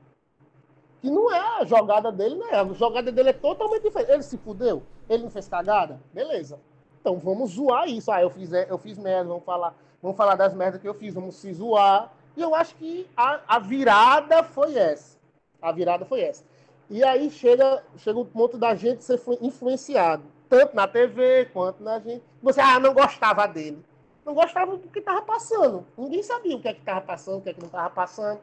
Que 1.01 1.11
não 1.11 1.29
é 1.29 1.59
a 1.59 1.65
jogada 1.65 2.09
dele, 2.09 2.35
não 2.35 2.47
é. 2.47 2.55
A 2.55 2.65
jogada 2.73 3.11
dele 3.11 3.29
é 3.29 3.33
totalmente 3.33 3.83
diferente. 3.83 4.11
Ele 4.11 4.23
se 4.23 4.37
fudeu, 4.37 4.83
ele 5.09 5.23
não 5.23 5.29
fez 5.29 5.49
cagada, 5.49 5.99
beleza. 6.13 6.57
Então 7.01 7.17
vamos 7.17 7.51
zoar 7.51 7.89
isso. 7.89 8.09
Ah, 8.09 8.21
eu 8.21 8.29
fiz, 8.29 8.53
eu 8.53 8.77
fiz 8.77 8.97
merda, 8.97 9.27
vamos 9.27 9.43
falar, 9.43 9.75
vamos 10.01 10.15
falar 10.15 10.35
das 10.35 10.53
merdas 10.53 10.79
que 10.79 10.87
eu 10.87 10.93
fiz, 10.93 11.13
vamos 11.13 11.35
se 11.35 11.53
zoar. 11.53 12.13
E 12.37 12.41
eu 12.41 12.55
acho 12.55 12.73
que 12.75 13.05
a, 13.17 13.41
a 13.49 13.59
virada 13.59 14.43
foi 14.43 14.77
essa. 14.77 15.17
A 15.61 15.73
virada 15.73 16.05
foi 16.05 16.21
essa. 16.21 16.45
E 16.89 17.03
aí 17.03 17.29
chega, 17.29 17.83
chega 17.97 18.17
o 18.17 18.23
ponto 18.23 18.57
da 18.57 18.75
gente 18.75 19.03
ser 19.03 19.19
influenciado 19.41 20.36
tanto 20.49 20.75
na 20.75 20.87
TV 20.87 21.45
quanto 21.53 21.83
na 21.83 21.99
gente. 21.99 22.23
Você 22.41 22.59
ah, 22.61 22.79
não 22.79 22.93
gostava 22.93 23.47
dele. 23.47 23.83
Não 24.25 24.33
gostava 24.33 24.75
do 24.75 24.87
que 24.89 24.99
estava 24.99 25.21
passando. 25.21 25.85
Ninguém 25.97 26.21
sabia 26.21 26.55
o 26.55 26.61
que 26.61 26.67
é 26.67 26.73
que 26.73 26.79
estava 26.79 27.01
passando, 27.01 27.37
o 27.37 27.41
que 27.41 27.49
é 27.49 27.53
que 27.53 27.59
não 27.59 27.67
estava 27.67 27.89
passando. 27.89 28.39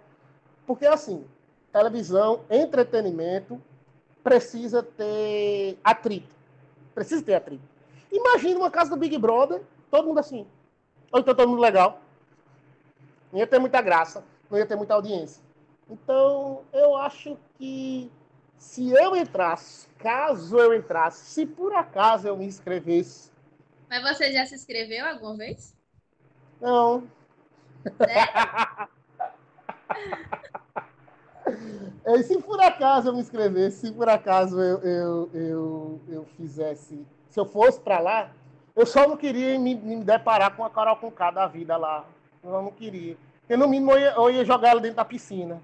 Porque, 0.67 0.87
assim, 0.87 1.27
televisão, 1.73 2.41
entretenimento, 2.49 3.61
precisa 4.23 4.83
ter 4.83 5.79
atrito. 5.85 6.35
Precisa 6.95 7.23
ter 7.23 7.35
atrito. 7.35 7.63
Imagina 8.11 8.59
uma 8.59 8.71
casa 8.71 8.91
do 8.91 8.97
Big 8.97 9.19
Brother, 9.19 9.63
todo 9.91 10.07
mundo 10.07 10.21
assim. 10.21 10.47
Ou 11.13 11.21
então 11.21 11.35
todo 11.35 11.49
mundo 11.49 11.61
legal. 11.61 12.01
Não 13.31 13.41
ia 13.41 13.47
ter 13.47 13.59
muita 13.59 13.83
graça, 13.83 14.25
não 14.49 14.57
ia 14.57 14.65
ter 14.65 14.77
muita 14.77 14.95
audiência. 14.95 15.43
Então, 15.91 16.63
eu 16.73 16.97
acho 16.97 17.37
que 17.59 18.11
se 18.59 18.91
eu 18.91 19.15
entrasse, 19.17 19.89
caso 19.99 20.59
eu 20.59 20.75
entrasse, 20.75 21.25
se 21.27 21.47
por 21.47 21.75
acaso 21.75 22.27
eu 22.27 22.37
me 22.37 22.47
inscrevesse. 22.47 23.31
Mas 23.89 24.03
você 24.03 24.33
já 24.33 24.45
se 24.47 24.55
inscreveu 24.55 25.07
alguma 25.07 25.37
vez? 25.37 25.77
Não. 26.61 27.09
É, 32.07 32.23
se 32.23 32.41
por 32.41 32.61
acaso 32.61 33.09
eu 33.09 33.15
me 33.15 33.21
inscrevesse, 33.21 33.87
se 33.87 33.93
por 33.93 34.09
acaso 34.09 34.61
eu, 34.61 34.79
eu, 34.81 35.31
eu, 35.35 36.01
eu 36.09 36.25
fizesse, 36.37 37.07
se 37.29 37.39
eu 37.39 37.45
fosse 37.45 37.79
para 37.81 37.99
lá, 37.99 38.31
eu 38.75 38.87
só 38.87 39.07
não 39.07 39.17
queria 39.17 39.59
me, 39.59 39.75
me 39.75 40.03
deparar 40.03 40.57
com 40.57 40.65
a 40.65 40.71
Carol 40.71 40.97
com 40.97 41.11
K 41.11 41.31
da 41.31 41.47
vida 41.47 41.77
lá. 41.77 42.05
Eu 42.43 42.51
não 42.51 42.73
queria. 42.73 43.17
Porque 43.41 43.57
no 43.57 43.69
mínimo 43.69 43.93
eu 43.93 43.99
ia, 43.99 44.11
eu 44.13 44.31
ia 44.31 44.45
jogar 44.45 44.71
ela 44.71 44.81
dentro 44.81 44.97
da 44.97 45.05
piscina. 45.05 45.63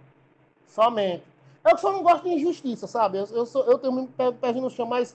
Somente. 0.67 1.25
Eu 1.65 1.77
só 1.77 1.93
não 1.93 2.03
gosto 2.03 2.25
de 2.25 2.31
injustiça, 2.31 2.87
sabe? 2.87 3.19
Eu, 3.19 3.27
eu, 3.33 3.45
sou, 3.45 3.65
eu 3.65 3.79
tenho 3.79 3.93
muito 3.93 4.13
pé 4.13 4.53
no 4.53 4.71
chão, 4.71 4.87
mas 4.87 5.15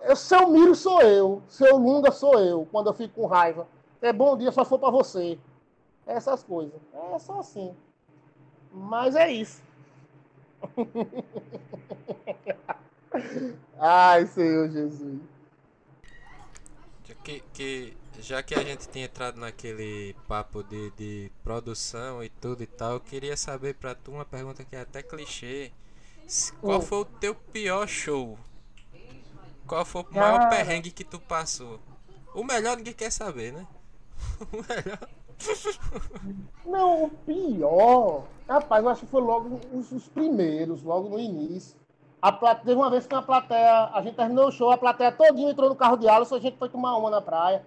eu, 0.00 0.16
seu 0.16 0.48
Miro 0.48 0.74
sou 0.74 1.02
eu, 1.02 1.42
seu 1.48 1.76
Lunga 1.76 2.10
sou 2.10 2.38
eu, 2.38 2.66
quando 2.70 2.88
eu 2.88 2.94
fico 2.94 3.14
com 3.14 3.26
raiva. 3.26 3.66
É 4.00 4.12
bom 4.12 4.36
dia, 4.36 4.52
só 4.52 4.64
for 4.64 4.78
para 4.78 4.90
você. 4.90 5.38
Essas 6.06 6.42
coisas. 6.42 6.80
É 7.12 7.18
só 7.18 7.40
assim. 7.40 7.74
Mas 8.72 9.16
é 9.16 9.30
isso. 9.30 9.62
Ai, 13.78 14.26
Senhor 14.26 14.70
Jesus. 14.70 15.20
Que, 17.24 17.40
que, 17.52 17.96
já 18.20 18.42
que 18.42 18.54
a 18.54 18.62
gente 18.62 18.88
tinha 18.88 19.04
entrado 19.04 19.38
naquele 19.38 20.14
papo 20.26 20.62
de, 20.62 20.90
de 20.92 21.32
produção 21.42 22.22
e 22.22 22.28
tudo 22.28 22.62
e 22.62 22.66
tal, 22.66 22.94
eu 22.94 23.00
queria 23.00 23.36
saber 23.36 23.74
pra 23.74 23.94
tu 23.94 24.12
uma 24.12 24.24
pergunta 24.24 24.64
que 24.64 24.76
é 24.76 24.80
até 24.80 25.02
clichê. 25.02 25.72
Qual 26.60 26.80
foi 26.80 26.98
o 26.98 27.04
teu 27.04 27.34
pior 27.34 27.86
show? 27.86 28.38
Qual 29.66 29.84
foi 29.84 30.02
o 30.02 30.14
maior 30.14 30.48
perrengue 30.48 30.90
que 30.90 31.04
tu 31.04 31.20
passou? 31.20 31.80
O 32.34 32.44
melhor 32.44 32.76
ninguém 32.76 32.94
quer 32.94 33.10
saber, 33.10 33.52
né? 33.52 33.66
O 34.52 34.56
melhor. 34.56 35.08
Não, 36.64 37.04
o 37.04 37.10
pior. 37.10 38.24
Rapaz, 38.48 38.84
eu 38.84 38.90
acho 38.90 39.00
que 39.02 39.06
foi 39.06 39.20
logo 39.20 39.60
os, 39.72 39.92
os 39.92 40.08
primeiros, 40.08 40.82
logo 40.82 41.08
no 41.08 41.18
início. 41.18 41.76
A. 42.20 42.32
Teve 42.32 42.74
uma 42.74 42.90
vez 42.90 43.06
que 43.06 43.14
a 43.14 43.22
plateia, 43.22 43.90
a 43.92 44.00
gente 44.02 44.16
terminou 44.16 44.48
o 44.48 44.52
show, 44.52 44.70
a 44.70 44.78
plateia 44.78 45.12
todinha 45.12 45.50
entrou 45.50 45.68
no 45.68 45.76
carro 45.76 45.96
de 45.96 46.08
aula, 46.08 46.24
só 46.24 46.36
a 46.36 46.40
gente 46.40 46.56
foi 46.56 46.68
tomar 46.68 46.96
uma 46.96 47.10
na 47.10 47.20
praia. 47.20 47.64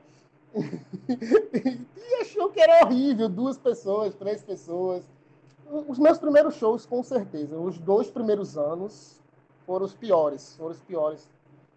E 0.58 2.16
achou 2.22 2.50
que 2.50 2.60
era 2.60 2.86
horrível, 2.86 3.30
duas 3.30 3.58
pessoas, 3.58 4.16
três 4.16 4.44
pessoas. 4.44 5.04
Os 5.88 6.00
meus 6.00 6.18
primeiros 6.18 6.56
shows, 6.56 6.86
com 6.86 7.04
certeza, 7.04 7.58
os 7.58 7.78
dois 7.78 8.10
primeiros 8.10 8.58
anos 8.58 9.20
foram 9.66 9.86
os 9.86 9.94
piores, 9.94 10.56
foram 10.58 10.72
os 10.72 10.82
piores. 10.82 11.30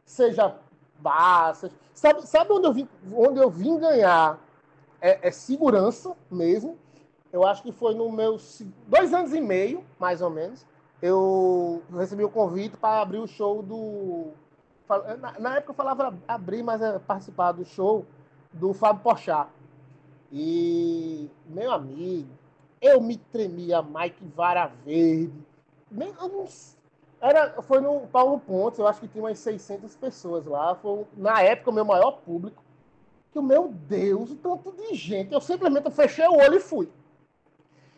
Seja 0.04 0.56
bar, 0.98 1.54
seja... 1.54 1.74
Sabe, 1.92 2.26
sabe 2.26 2.52
onde, 2.52 2.66
eu 2.66 2.72
vim, 2.72 2.88
onde 3.14 3.38
eu 3.38 3.50
vim 3.50 3.78
ganhar 3.78 4.38
é, 5.00 5.28
é 5.28 5.30
segurança 5.30 6.16
mesmo? 6.30 6.78
Eu 7.30 7.46
acho 7.46 7.62
que 7.62 7.72
foi 7.72 7.94
no 7.94 8.10
meus 8.10 8.62
dois 8.86 9.12
anos 9.12 9.34
e 9.34 9.40
meio, 9.40 9.84
mais 9.98 10.22
ou 10.22 10.30
menos. 10.30 10.66
Eu 11.00 11.82
recebi 11.92 12.24
o 12.24 12.30
convite 12.30 12.76
para 12.76 13.02
abrir 13.02 13.18
o 13.18 13.26
show 13.26 13.62
do. 13.62 14.28
Na, 15.18 15.38
na 15.38 15.56
época 15.56 15.72
eu 15.72 15.74
falava 15.74 16.16
abrir, 16.28 16.62
mas 16.62 16.80
é 16.80 16.98
participar 16.98 17.52
do 17.52 17.64
show 17.64 18.04
do 18.52 18.72
Fábio 18.72 19.02
Pochá. 19.02 19.48
E, 20.30 21.30
meu 21.46 21.72
amigo, 21.72 22.28
eu 22.80 23.00
me 23.00 23.16
tremia 23.16 23.82
Mike 23.82 24.24
Vara 24.34 24.66
Verde. 24.84 25.32
Era, 27.20 27.62
foi 27.62 27.80
no 27.80 28.00
Paulo 28.08 28.40
Pontes, 28.40 28.78
eu 28.78 28.86
acho 28.86 29.00
que 29.00 29.08
tinha 29.08 29.22
umas 29.22 29.38
600 29.38 29.94
pessoas 29.94 30.44
lá. 30.44 30.74
Foi, 30.74 31.06
na 31.16 31.40
época, 31.42 31.70
o 31.70 31.74
meu 31.74 31.84
maior 31.84 32.12
público. 32.12 32.62
Que, 33.32 33.40
meu 33.40 33.68
Deus, 33.68 34.30
o 34.30 34.36
tanto 34.36 34.72
de 34.72 34.94
gente. 34.94 35.32
Eu 35.32 35.40
simplesmente 35.40 35.90
fechei 35.90 36.26
o 36.26 36.36
olho 36.36 36.56
e 36.56 36.60
fui. 36.60 36.88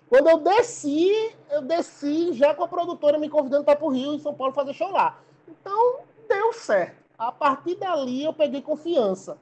Quando 0.09 0.29
eu 0.29 0.39
desci, 0.39 1.35
eu 1.51 1.63
desci 1.63 2.33
já 2.35 2.55
com 2.55 2.65
a 2.65 2.69
produtora 2.69 3.19
me 3.19 3.29
convidando 3.29 3.65
para 3.65 3.85
o 3.85 3.89
Rio, 3.89 4.15
em 4.15 4.19
São 4.19 4.35
Paulo, 4.35 4.53
fazer 4.53 4.75
show 4.75 4.91
lá. 4.91 5.19
Então, 5.49 6.01
deu 6.29 6.53
certo. 6.53 7.03
A 7.19 7.33
partir 7.33 7.77
dali 7.77 8.25
eu 8.25 8.33
peguei 8.33 8.61
confiança. 8.61 9.39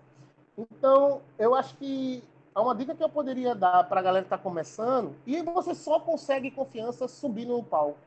Então, 0.57 1.23
eu 1.39 1.55
acho 1.55 1.75
que 1.77 2.23
uma 2.55 2.75
dica 2.75 2.95
que 2.95 3.03
eu 3.03 3.09
poderia 3.09 3.55
dar 3.55 3.85
para 3.85 4.01
a 4.01 4.03
galera 4.03 4.25
que 4.25 4.27
está 4.27 4.37
começando, 4.37 5.15
e 5.27 5.41
você 5.43 5.75
só 5.75 5.99
consegue 5.99 6.51
confiança 6.51 7.09
subindo 7.09 7.57
no 7.57 7.63
palco. 7.63 7.99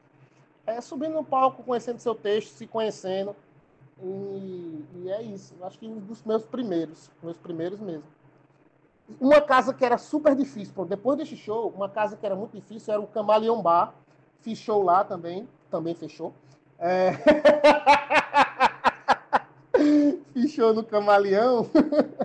É 0.68 0.80
subindo 0.82 1.14
no 1.14 1.24
palco, 1.24 1.64
conhecendo 1.64 2.00
seu 2.00 2.14
texto, 2.14 2.50
se 2.50 2.68
conhecendo. 2.68 3.36
E, 4.02 4.86
e 4.96 5.10
é 5.10 5.22
isso. 5.22 5.54
Eu 5.60 5.66
acho 5.66 5.80
que 5.80 5.88
um 5.88 6.00
dos 6.00 6.24
meus 6.24 6.43
primeiros, 6.43 7.10
meus 7.24 7.38
primeiros 7.38 7.80
mesmo. 7.80 8.04
Uma 9.20 9.41
casa 9.41 9.74
que 9.74 9.86
era 9.86 9.98
super 9.98 10.36
difícil, 10.36 10.74
depois 10.86 11.18
desse 11.18 11.38
show, 11.38 11.72
uma 11.76 11.88
casa 11.88 12.18
que 12.18 12.26
era 12.26 12.36
muito 12.36 12.54
difícil 12.54 12.93
era 12.93 13.02
o 13.02 13.08
Camaleão 13.08 13.62
Bar. 13.62 13.93
Fiz 14.41 14.58
show 14.58 14.84
lá 14.84 15.04
também, 15.04 15.48
também 15.70 15.93
fechou. 15.96 16.34
É... 16.80 17.12
No 20.74 20.84
Camaleão. 20.84 21.70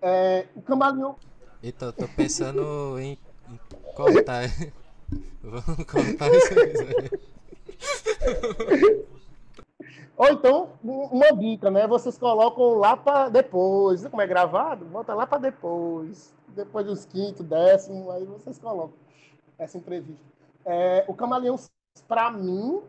É, 0.00 0.46
o 0.54 0.62
Camaleão. 0.62 1.16
Então, 1.62 1.92
tô 1.92 2.06
pensando 2.08 2.98
em, 2.98 3.18
em 3.50 3.60
cortar. 3.94 4.44
Vamos 5.42 5.84
cortar 5.84 6.30
isso 6.34 6.54
aí. 6.54 7.18
Ou 10.16 10.28
então, 10.30 10.70
uma 10.82 11.32
dica, 11.32 11.70
né? 11.70 11.86
Vocês 11.86 12.18
colocam 12.18 12.74
lá 12.74 12.96
para 12.96 13.28
depois. 13.28 14.06
Como 14.06 14.20
é 14.20 14.26
gravado, 14.26 14.84
bota 14.84 15.14
lá 15.14 15.26
para 15.26 15.38
depois. 15.38 16.34
Depois 16.48 16.86
dos 16.86 17.04
quinto, 17.04 17.42
décimo, 17.42 18.10
aí 18.10 18.24
vocês 18.24 18.58
colocam 18.58 18.96
essa 19.58 19.78
entrevista. 19.78 20.24
É, 20.64 21.04
o 21.06 21.14
Camaleão, 21.14 21.56
para 22.06 22.30
mim 22.32 22.80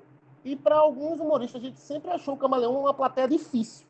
e 0.44 0.56
para 0.56 0.78
alguns 0.78 1.20
humoristas, 1.20 1.62
a 1.62 1.66
gente 1.66 1.80
sempre 1.80 2.10
achou 2.12 2.34
o 2.34 2.38
Camaleão 2.38 2.80
uma 2.80 2.94
plateia 2.94 3.28
difícil. 3.28 3.86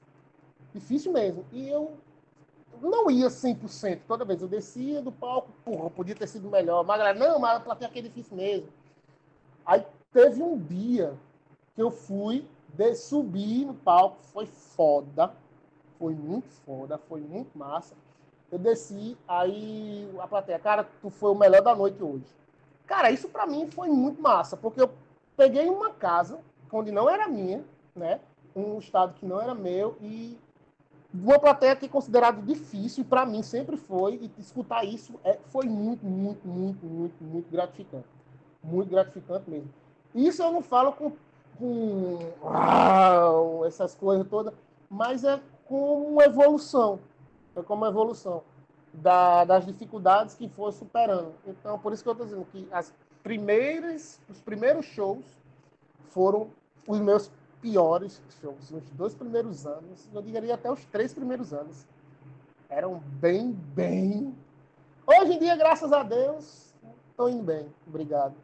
Difícil 0.73 1.13
mesmo. 1.13 1.45
E 1.53 1.69
eu 1.69 1.93
não 2.81 3.09
ia 3.09 3.27
100% 3.27 4.01
toda 4.07 4.25
vez. 4.25 4.41
Eu 4.41 4.47
descia 4.47 5.01
do 5.01 5.11
palco, 5.11 5.51
porra, 5.63 5.89
podia 5.89 6.15
ter 6.15 6.27
sido 6.27 6.49
melhor. 6.49 6.83
Mas 6.83 6.95
a 6.95 6.97
galera, 7.05 7.19
não, 7.19 7.39
mas 7.39 7.57
a 7.57 7.59
plateia 7.59 7.89
aqui 7.89 7.99
é 7.99 8.03
difícil 8.03 8.35
mesmo. 8.35 8.67
Aí 9.65 9.85
teve 10.11 10.41
um 10.41 10.57
dia 10.57 11.13
que 11.75 11.81
eu 11.81 11.91
fui 11.91 12.47
de 12.73 12.95
subir 12.95 13.65
no 13.65 13.73
palco, 13.73 14.17
foi 14.21 14.45
foda, 14.45 15.33
foi 15.97 16.13
muito 16.13 16.49
foda, 16.65 16.97
foi 16.97 17.21
muito 17.21 17.57
massa. 17.57 17.95
Eu 18.51 18.57
desci, 18.57 19.17
aí 19.27 20.09
a 20.19 20.27
plateia, 20.27 20.57
cara, 20.57 20.83
tu 21.01 21.09
foi 21.09 21.31
o 21.31 21.35
melhor 21.35 21.61
da 21.61 21.75
noite 21.75 22.01
hoje. 22.03 22.25
Cara, 22.87 23.11
isso 23.11 23.29
para 23.29 23.45
mim 23.45 23.69
foi 23.69 23.89
muito 23.89 24.21
massa, 24.21 24.57
porque 24.57 24.81
eu 24.81 24.91
peguei 25.37 25.69
uma 25.69 25.91
casa 25.91 26.39
onde 26.71 26.91
não 26.91 27.09
era 27.09 27.27
minha, 27.27 27.63
né? 27.95 28.19
Um 28.55 28.79
estado 28.79 29.13
que 29.13 29.25
não 29.25 29.39
era 29.39 29.53
meu 29.53 29.95
e 30.01 30.37
uma 31.13 31.39
plateia 31.39 31.75
que 31.75 31.85
é 31.85 31.89
considerado 31.89 32.41
difícil, 32.41 33.03
para 33.03 33.25
mim 33.25 33.41
sempre 33.41 33.77
foi, 33.77 34.15
e 34.15 34.41
escutar 34.41 34.83
isso 34.83 35.19
é, 35.23 35.39
foi 35.47 35.65
muito, 35.65 36.05
muito, 36.05 36.47
muito, 36.47 36.85
muito, 36.85 37.23
muito 37.23 37.51
gratificante. 37.51 38.07
Muito 38.63 38.89
gratificante 38.89 39.49
mesmo. 39.49 39.69
Isso 40.13 40.43
eu 40.43 40.51
não 40.51 40.61
falo 40.61 40.91
com 40.91 41.11
com 41.59 42.17
uau, 42.41 43.65
essas 43.65 43.93
coisas 43.93 44.25
todas, 44.27 44.53
mas 44.89 45.25
é 45.25 45.39
como 45.65 46.07
uma 46.07 46.23
evolução, 46.23 46.99
é 47.53 47.61
como 47.61 47.81
uma 47.81 47.89
evolução 47.89 48.41
da, 48.93 49.43
das 49.43 49.65
dificuldades 49.65 50.33
que 50.35 50.47
foi 50.47 50.71
superando. 50.71 51.33
Então, 51.45 51.77
por 51.77 51.91
isso 51.91 52.01
que 52.01 52.09
eu 52.09 52.13
estou 52.13 52.25
dizendo 52.25 52.47
que 52.49 52.65
as 52.71 52.93
primeiras, 53.21 54.21
os 54.29 54.39
primeiros 54.39 54.85
shows 54.85 55.25
foram 56.09 56.49
os 56.87 56.99
meus 56.99 57.29
piores 57.61 58.21
shows. 58.41 58.71
Os 58.71 58.89
dois 58.91 59.13
primeiros 59.13 59.65
anos, 59.65 60.09
eu 60.13 60.21
diria 60.21 60.55
até 60.55 60.71
os 60.71 60.83
três 60.85 61.13
primeiros 61.13 61.53
anos, 61.53 61.85
eram 62.69 63.01
bem, 63.19 63.51
bem. 63.51 64.35
Hoje 65.05 65.33
em 65.33 65.39
dia, 65.39 65.55
graças 65.55 65.91
a 65.91 66.03
Deus, 66.03 66.73
estou 67.09 67.29
indo 67.29 67.43
bem. 67.43 67.67
Obrigado. 67.87 68.35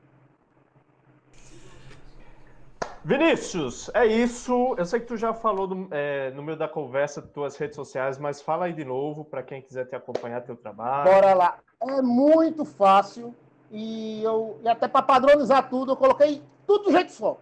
Vinícius, 3.03 3.91
é 3.93 4.03
isso. 4.03 4.74
Eu 4.80 4.86
sei 4.86 4.99
que 4.99 5.05
tu 5.05 5.16
já 5.16 5.32
falou 5.32 5.68
do, 5.68 5.88
é, 5.91 6.32
no 6.32 6.41
meio 6.41 6.57
da 6.57 6.68
conversa 6.68 7.22
tuas 7.22 7.55
redes 7.55 7.76
sociais, 7.76 8.18
mas 8.18 8.41
fala 8.41 8.66
aí 8.66 8.74
de 8.74 8.84
novo 8.84 9.24
para 9.24 9.43
quem 9.43 9.61
quiser 9.61 9.86
te 9.86 9.95
acompanhar 9.95 10.41
teu 10.41 10.55
trabalho. 10.55 11.11
Bora 11.11 11.36
lá. 11.36 11.59
É 11.80 12.01
muito 12.01 12.66
fácil 12.66 13.36
e 13.72 14.24
eu 14.24 14.57
e 14.63 14.68
até 14.68 14.88
para 14.88 15.03
padronizar 15.03 15.70
tudo 15.70 15.91
eu 15.91 15.95
coloquei 15.95 16.41
tudo 16.66 16.86
do 16.86 16.91
jeito 16.91 17.11
só. 17.11 17.38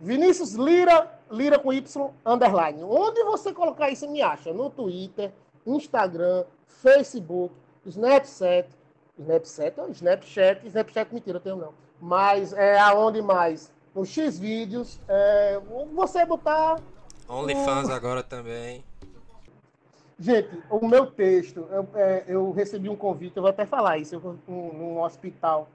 Vinícius 0.00 0.54
Lira, 0.54 1.10
Lira 1.30 1.58
com 1.58 1.72
Y 1.72 2.10
underline. 2.24 2.82
Onde 2.84 3.22
você 3.24 3.52
colocar 3.52 3.90
isso 3.90 4.08
me 4.08 4.22
acha? 4.22 4.52
No 4.52 4.70
Twitter, 4.70 5.32
Instagram, 5.66 6.44
Facebook, 6.66 7.54
Snapchat, 7.84 8.68
Snapchat, 9.18 9.80
Snapchat, 9.90 10.66
Snapchat 10.66 11.14
mentira, 11.14 11.38
eu 11.38 11.42
tenho 11.42 11.56
não. 11.56 11.74
Mas 12.00 12.52
é 12.52 12.78
aonde 12.78 13.20
mais? 13.20 13.72
no 13.98 14.06
X 14.06 14.38
vídeos. 14.38 15.00
É, 15.08 15.60
você 15.92 16.24
botar. 16.24 16.80
OnlyFans 17.28 17.88
um... 17.88 17.92
agora 17.92 18.22
também. 18.22 18.84
Gente, 20.20 20.48
o 20.68 20.86
meu 20.86 21.06
texto, 21.06 21.66
eu, 21.70 21.88
é, 21.94 22.24
eu, 22.26 22.50
recebi 22.50 22.88
um 22.88 22.96
convite, 22.96 23.36
eu 23.36 23.42
vou 23.42 23.50
até 23.50 23.64
falar 23.64 23.98
isso, 23.98 24.16
eu 24.16 24.20
vou 24.20 24.36
num, 24.48 24.72
num 24.72 25.00
hospital 25.00 25.68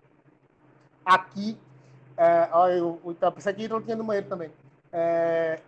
aqui. 1.06 1.58
É, 2.18 2.50
olha, 2.52 2.74
eu, 2.74 3.00
eu 3.04 3.32
pensei 3.32 3.52
aqui 3.52 3.68
não 3.68 3.82
tinha 3.82 3.96
no 3.96 4.04
banheiro 4.04 4.28
também. 4.28 4.52
É, 4.92 5.60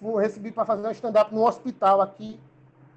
fui, 0.00 0.22
recebi 0.22 0.50
para 0.50 0.64
fazer 0.64 0.86
um 0.86 0.90
stand-up 0.90 1.34
no 1.34 1.46
hospital 1.46 2.00
aqui. 2.00 2.38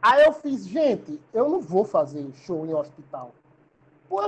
Aí 0.02 0.24
eu 0.24 0.34
fiz, 0.34 0.66
gente, 0.68 1.20
eu 1.34 1.50
não 1.50 1.60
vou 1.60 1.84
fazer 1.84 2.26
show 2.46 2.66
em 2.66 2.74
hospital. 2.74 3.32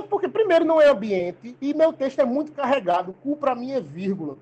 Porque, 0.08 0.28
primeiro, 0.28 0.64
não 0.64 0.80
é 0.80 0.88
ambiente 0.88 1.56
e 1.60 1.72
meu 1.72 1.92
texto 1.92 2.20
é 2.20 2.24
muito 2.24 2.52
carregado. 2.52 3.10
O 3.10 3.14
cu 3.14 3.36
para 3.36 3.54
mim 3.54 3.72
é 3.72 3.80
vírgula. 3.80 4.36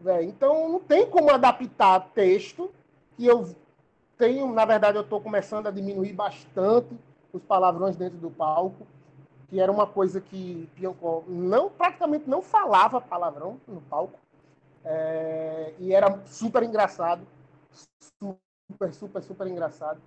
Né? 0.00 0.24
Então 0.24 0.68
não 0.68 0.80
tem 0.80 1.06
como 1.08 1.30
adaptar 1.30 2.08
texto, 2.14 2.70
que 3.16 3.26
eu 3.26 3.54
tenho, 4.16 4.52
na 4.52 4.64
verdade, 4.64 4.96
eu 4.96 5.02
estou 5.02 5.20
começando 5.20 5.66
a 5.66 5.70
diminuir 5.70 6.12
bastante 6.12 6.96
os 7.32 7.42
palavrões 7.42 7.96
dentro 7.96 8.18
do 8.18 8.30
palco, 8.30 8.86
que 9.48 9.60
era 9.60 9.70
uma 9.70 9.86
coisa 9.86 10.20
que 10.20 10.68
Piancó 10.74 11.22
não, 11.26 11.70
praticamente 11.70 12.28
não 12.28 12.42
falava 12.42 13.00
palavrão 13.00 13.60
no 13.66 13.80
palco. 13.82 14.18
É, 14.84 15.74
e 15.78 15.92
era 15.92 16.20
super 16.26 16.62
engraçado. 16.62 17.26
Super, 18.18 18.94
super, 18.94 19.22
super 19.22 19.46
engraçado. 19.46 20.00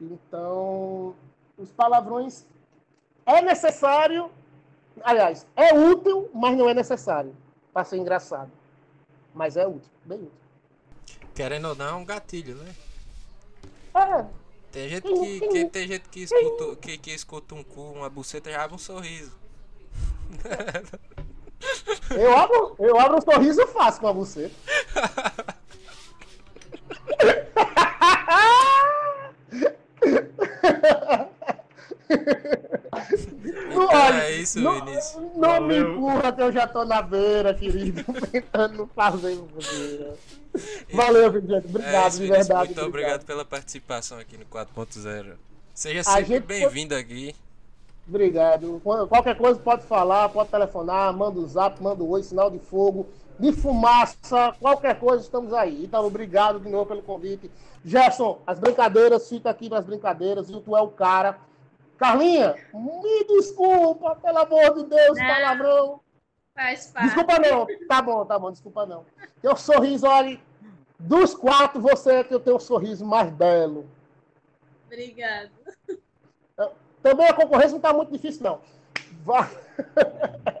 Então, 0.00 1.14
os 1.56 1.72
palavrões 1.72 2.46
é 3.24 3.40
necessário, 3.40 4.30
aliás, 5.02 5.46
é 5.56 5.72
útil, 5.72 6.30
mas 6.34 6.56
não 6.56 6.68
é 6.68 6.74
necessário 6.74 7.34
para 7.72 7.84
ser 7.84 7.96
engraçado. 7.96 8.50
Mas 9.34 9.56
é 9.56 9.66
útil, 9.66 9.90
bem 10.04 10.18
útil. 10.18 10.46
Querendo 11.34 11.68
ou 11.68 11.74
não, 11.74 11.86
é 11.86 11.92
um 11.94 12.04
gatilho, 12.04 12.56
né? 12.56 12.74
É. 13.94 14.45
Tem 14.76 14.90
gente 14.90 15.08
que, 15.08 15.40
que 15.48 15.64
tem 15.64 15.88
gente 15.88 16.08
que 16.10 16.20
escuta, 16.24 16.76
que, 16.76 16.98
que 16.98 17.10
escuta 17.10 17.54
um 17.54 17.64
cu, 17.64 17.80
uma 17.92 18.10
buceta 18.10 18.50
já 18.50 18.62
abre 18.62 18.74
um 18.74 18.78
sorriso. 18.78 19.32
Eu 22.10 22.36
abro, 22.36 22.76
eu 22.78 23.00
abro 23.00 23.16
um 23.16 23.20
sorriso 23.22 23.66
fácil 23.68 24.02
com 24.02 24.08
a 24.08 24.12
buceta. 24.12 24.54
Então 33.70 33.85
Olha, 34.04 34.22
é 34.24 34.36
isso, 34.36 34.60
não, 34.60 34.84
Vinícius. 34.84 35.22
Não 35.34 35.40
Valeu. 35.40 35.62
me 35.62 35.78
empurra 35.78 36.32
que 36.32 36.42
eu 36.42 36.52
já 36.52 36.66
tô 36.66 36.84
na 36.84 37.02
beira, 37.02 37.54
querido. 37.54 38.04
Tentando 38.30 38.88
fazer 38.94 39.36
você. 39.54 40.12
Valeu, 40.92 41.32
Vinícius. 41.32 41.64
Obrigado, 41.64 42.06
é, 42.06 42.10
de 42.10 42.26
verdade. 42.26 42.50
Muito 42.50 42.60
obrigado. 42.60 42.88
obrigado 42.88 43.24
pela 43.24 43.44
participação 43.44 44.18
aqui 44.18 44.36
no 44.36 44.44
4.0. 44.46 45.34
Seja 45.74 46.02
sempre 46.02 46.40
bem-vindo 46.40 46.94
aqui. 46.94 47.34
Obrigado. 48.08 48.80
Qualquer 49.08 49.36
coisa 49.36 49.58
pode 49.58 49.82
falar, 49.82 50.28
pode 50.28 50.48
telefonar, 50.48 51.12
manda 51.12 51.40
o 51.40 51.42
um 51.42 51.48
zap, 51.48 51.82
manda 51.82 52.02
o 52.02 52.06
um 52.06 52.10
oi, 52.10 52.22
sinal 52.22 52.50
de 52.50 52.58
fogo, 52.58 53.08
de 53.38 53.52
fumaça, 53.52 54.54
qualquer 54.60 54.98
coisa, 54.98 55.22
estamos 55.22 55.52
aí. 55.52 55.84
Então, 55.84 56.06
obrigado 56.06 56.60
de 56.60 56.68
novo 56.68 56.86
pelo 56.86 57.02
convite. 57.02 57.50
Gerson, 57.84 58.38
as 58.46 58.58
brincadeiras, 58.58 59.28
fica 59.28 59.50
aqui 59.50 59.68
nas 59.68 59.84
brincadeiras, 59.84 60.48
e 60.48 60.60
tu 60.60 60.76
é 60.76 60.80
o 60.80 60.88
cara. 60.88 61.38
Carlinha, 61.98 62.54
me 62.74 63.24
desculpa, 63.24 64.16
pelo 64.16 64.38
amor 64.38 64.74
de 64.74 64.84
Deus, 64.84 65.18
não, 65.18 65.26
palavrão. 65.26 66.00
Faz 66.54 66.86
parte. 66.88 67.06
Desculpa 67.06 67.38
não, 67.38 67.66
tá 67.88 68.02
bom, 68.02 68.24
tá 68.24 68.38
bom, 68.38 68.50
desculpa 68.50 68.86
não. 68.86 69.04
Teu 69.40 69.56
sorriso, 69.56 70.06
olha, 70.06 70.40
dos 70.98 71.34
quatro, 71.34 71.80
você 71.80 72.16
é 72.16 72.24
que 72.24 72.34
eu 72.34 72.40
tenho 72.40 72.56
o 72.56 72.60
sorriso 72.60 73.04
mais 73.04 73.30
belo. 73.30 73.88
Obrigada. 74.86 75.50
Também 77.02 77.28
a 77.28 77.34
concorrência 77.34 77.72
não 77.72 77.80
tá 77.80 77.92
muito 77.92 78.12
difícil, 78.12 78.42
não. 78.42 78.60
Vai. 79.24 79.48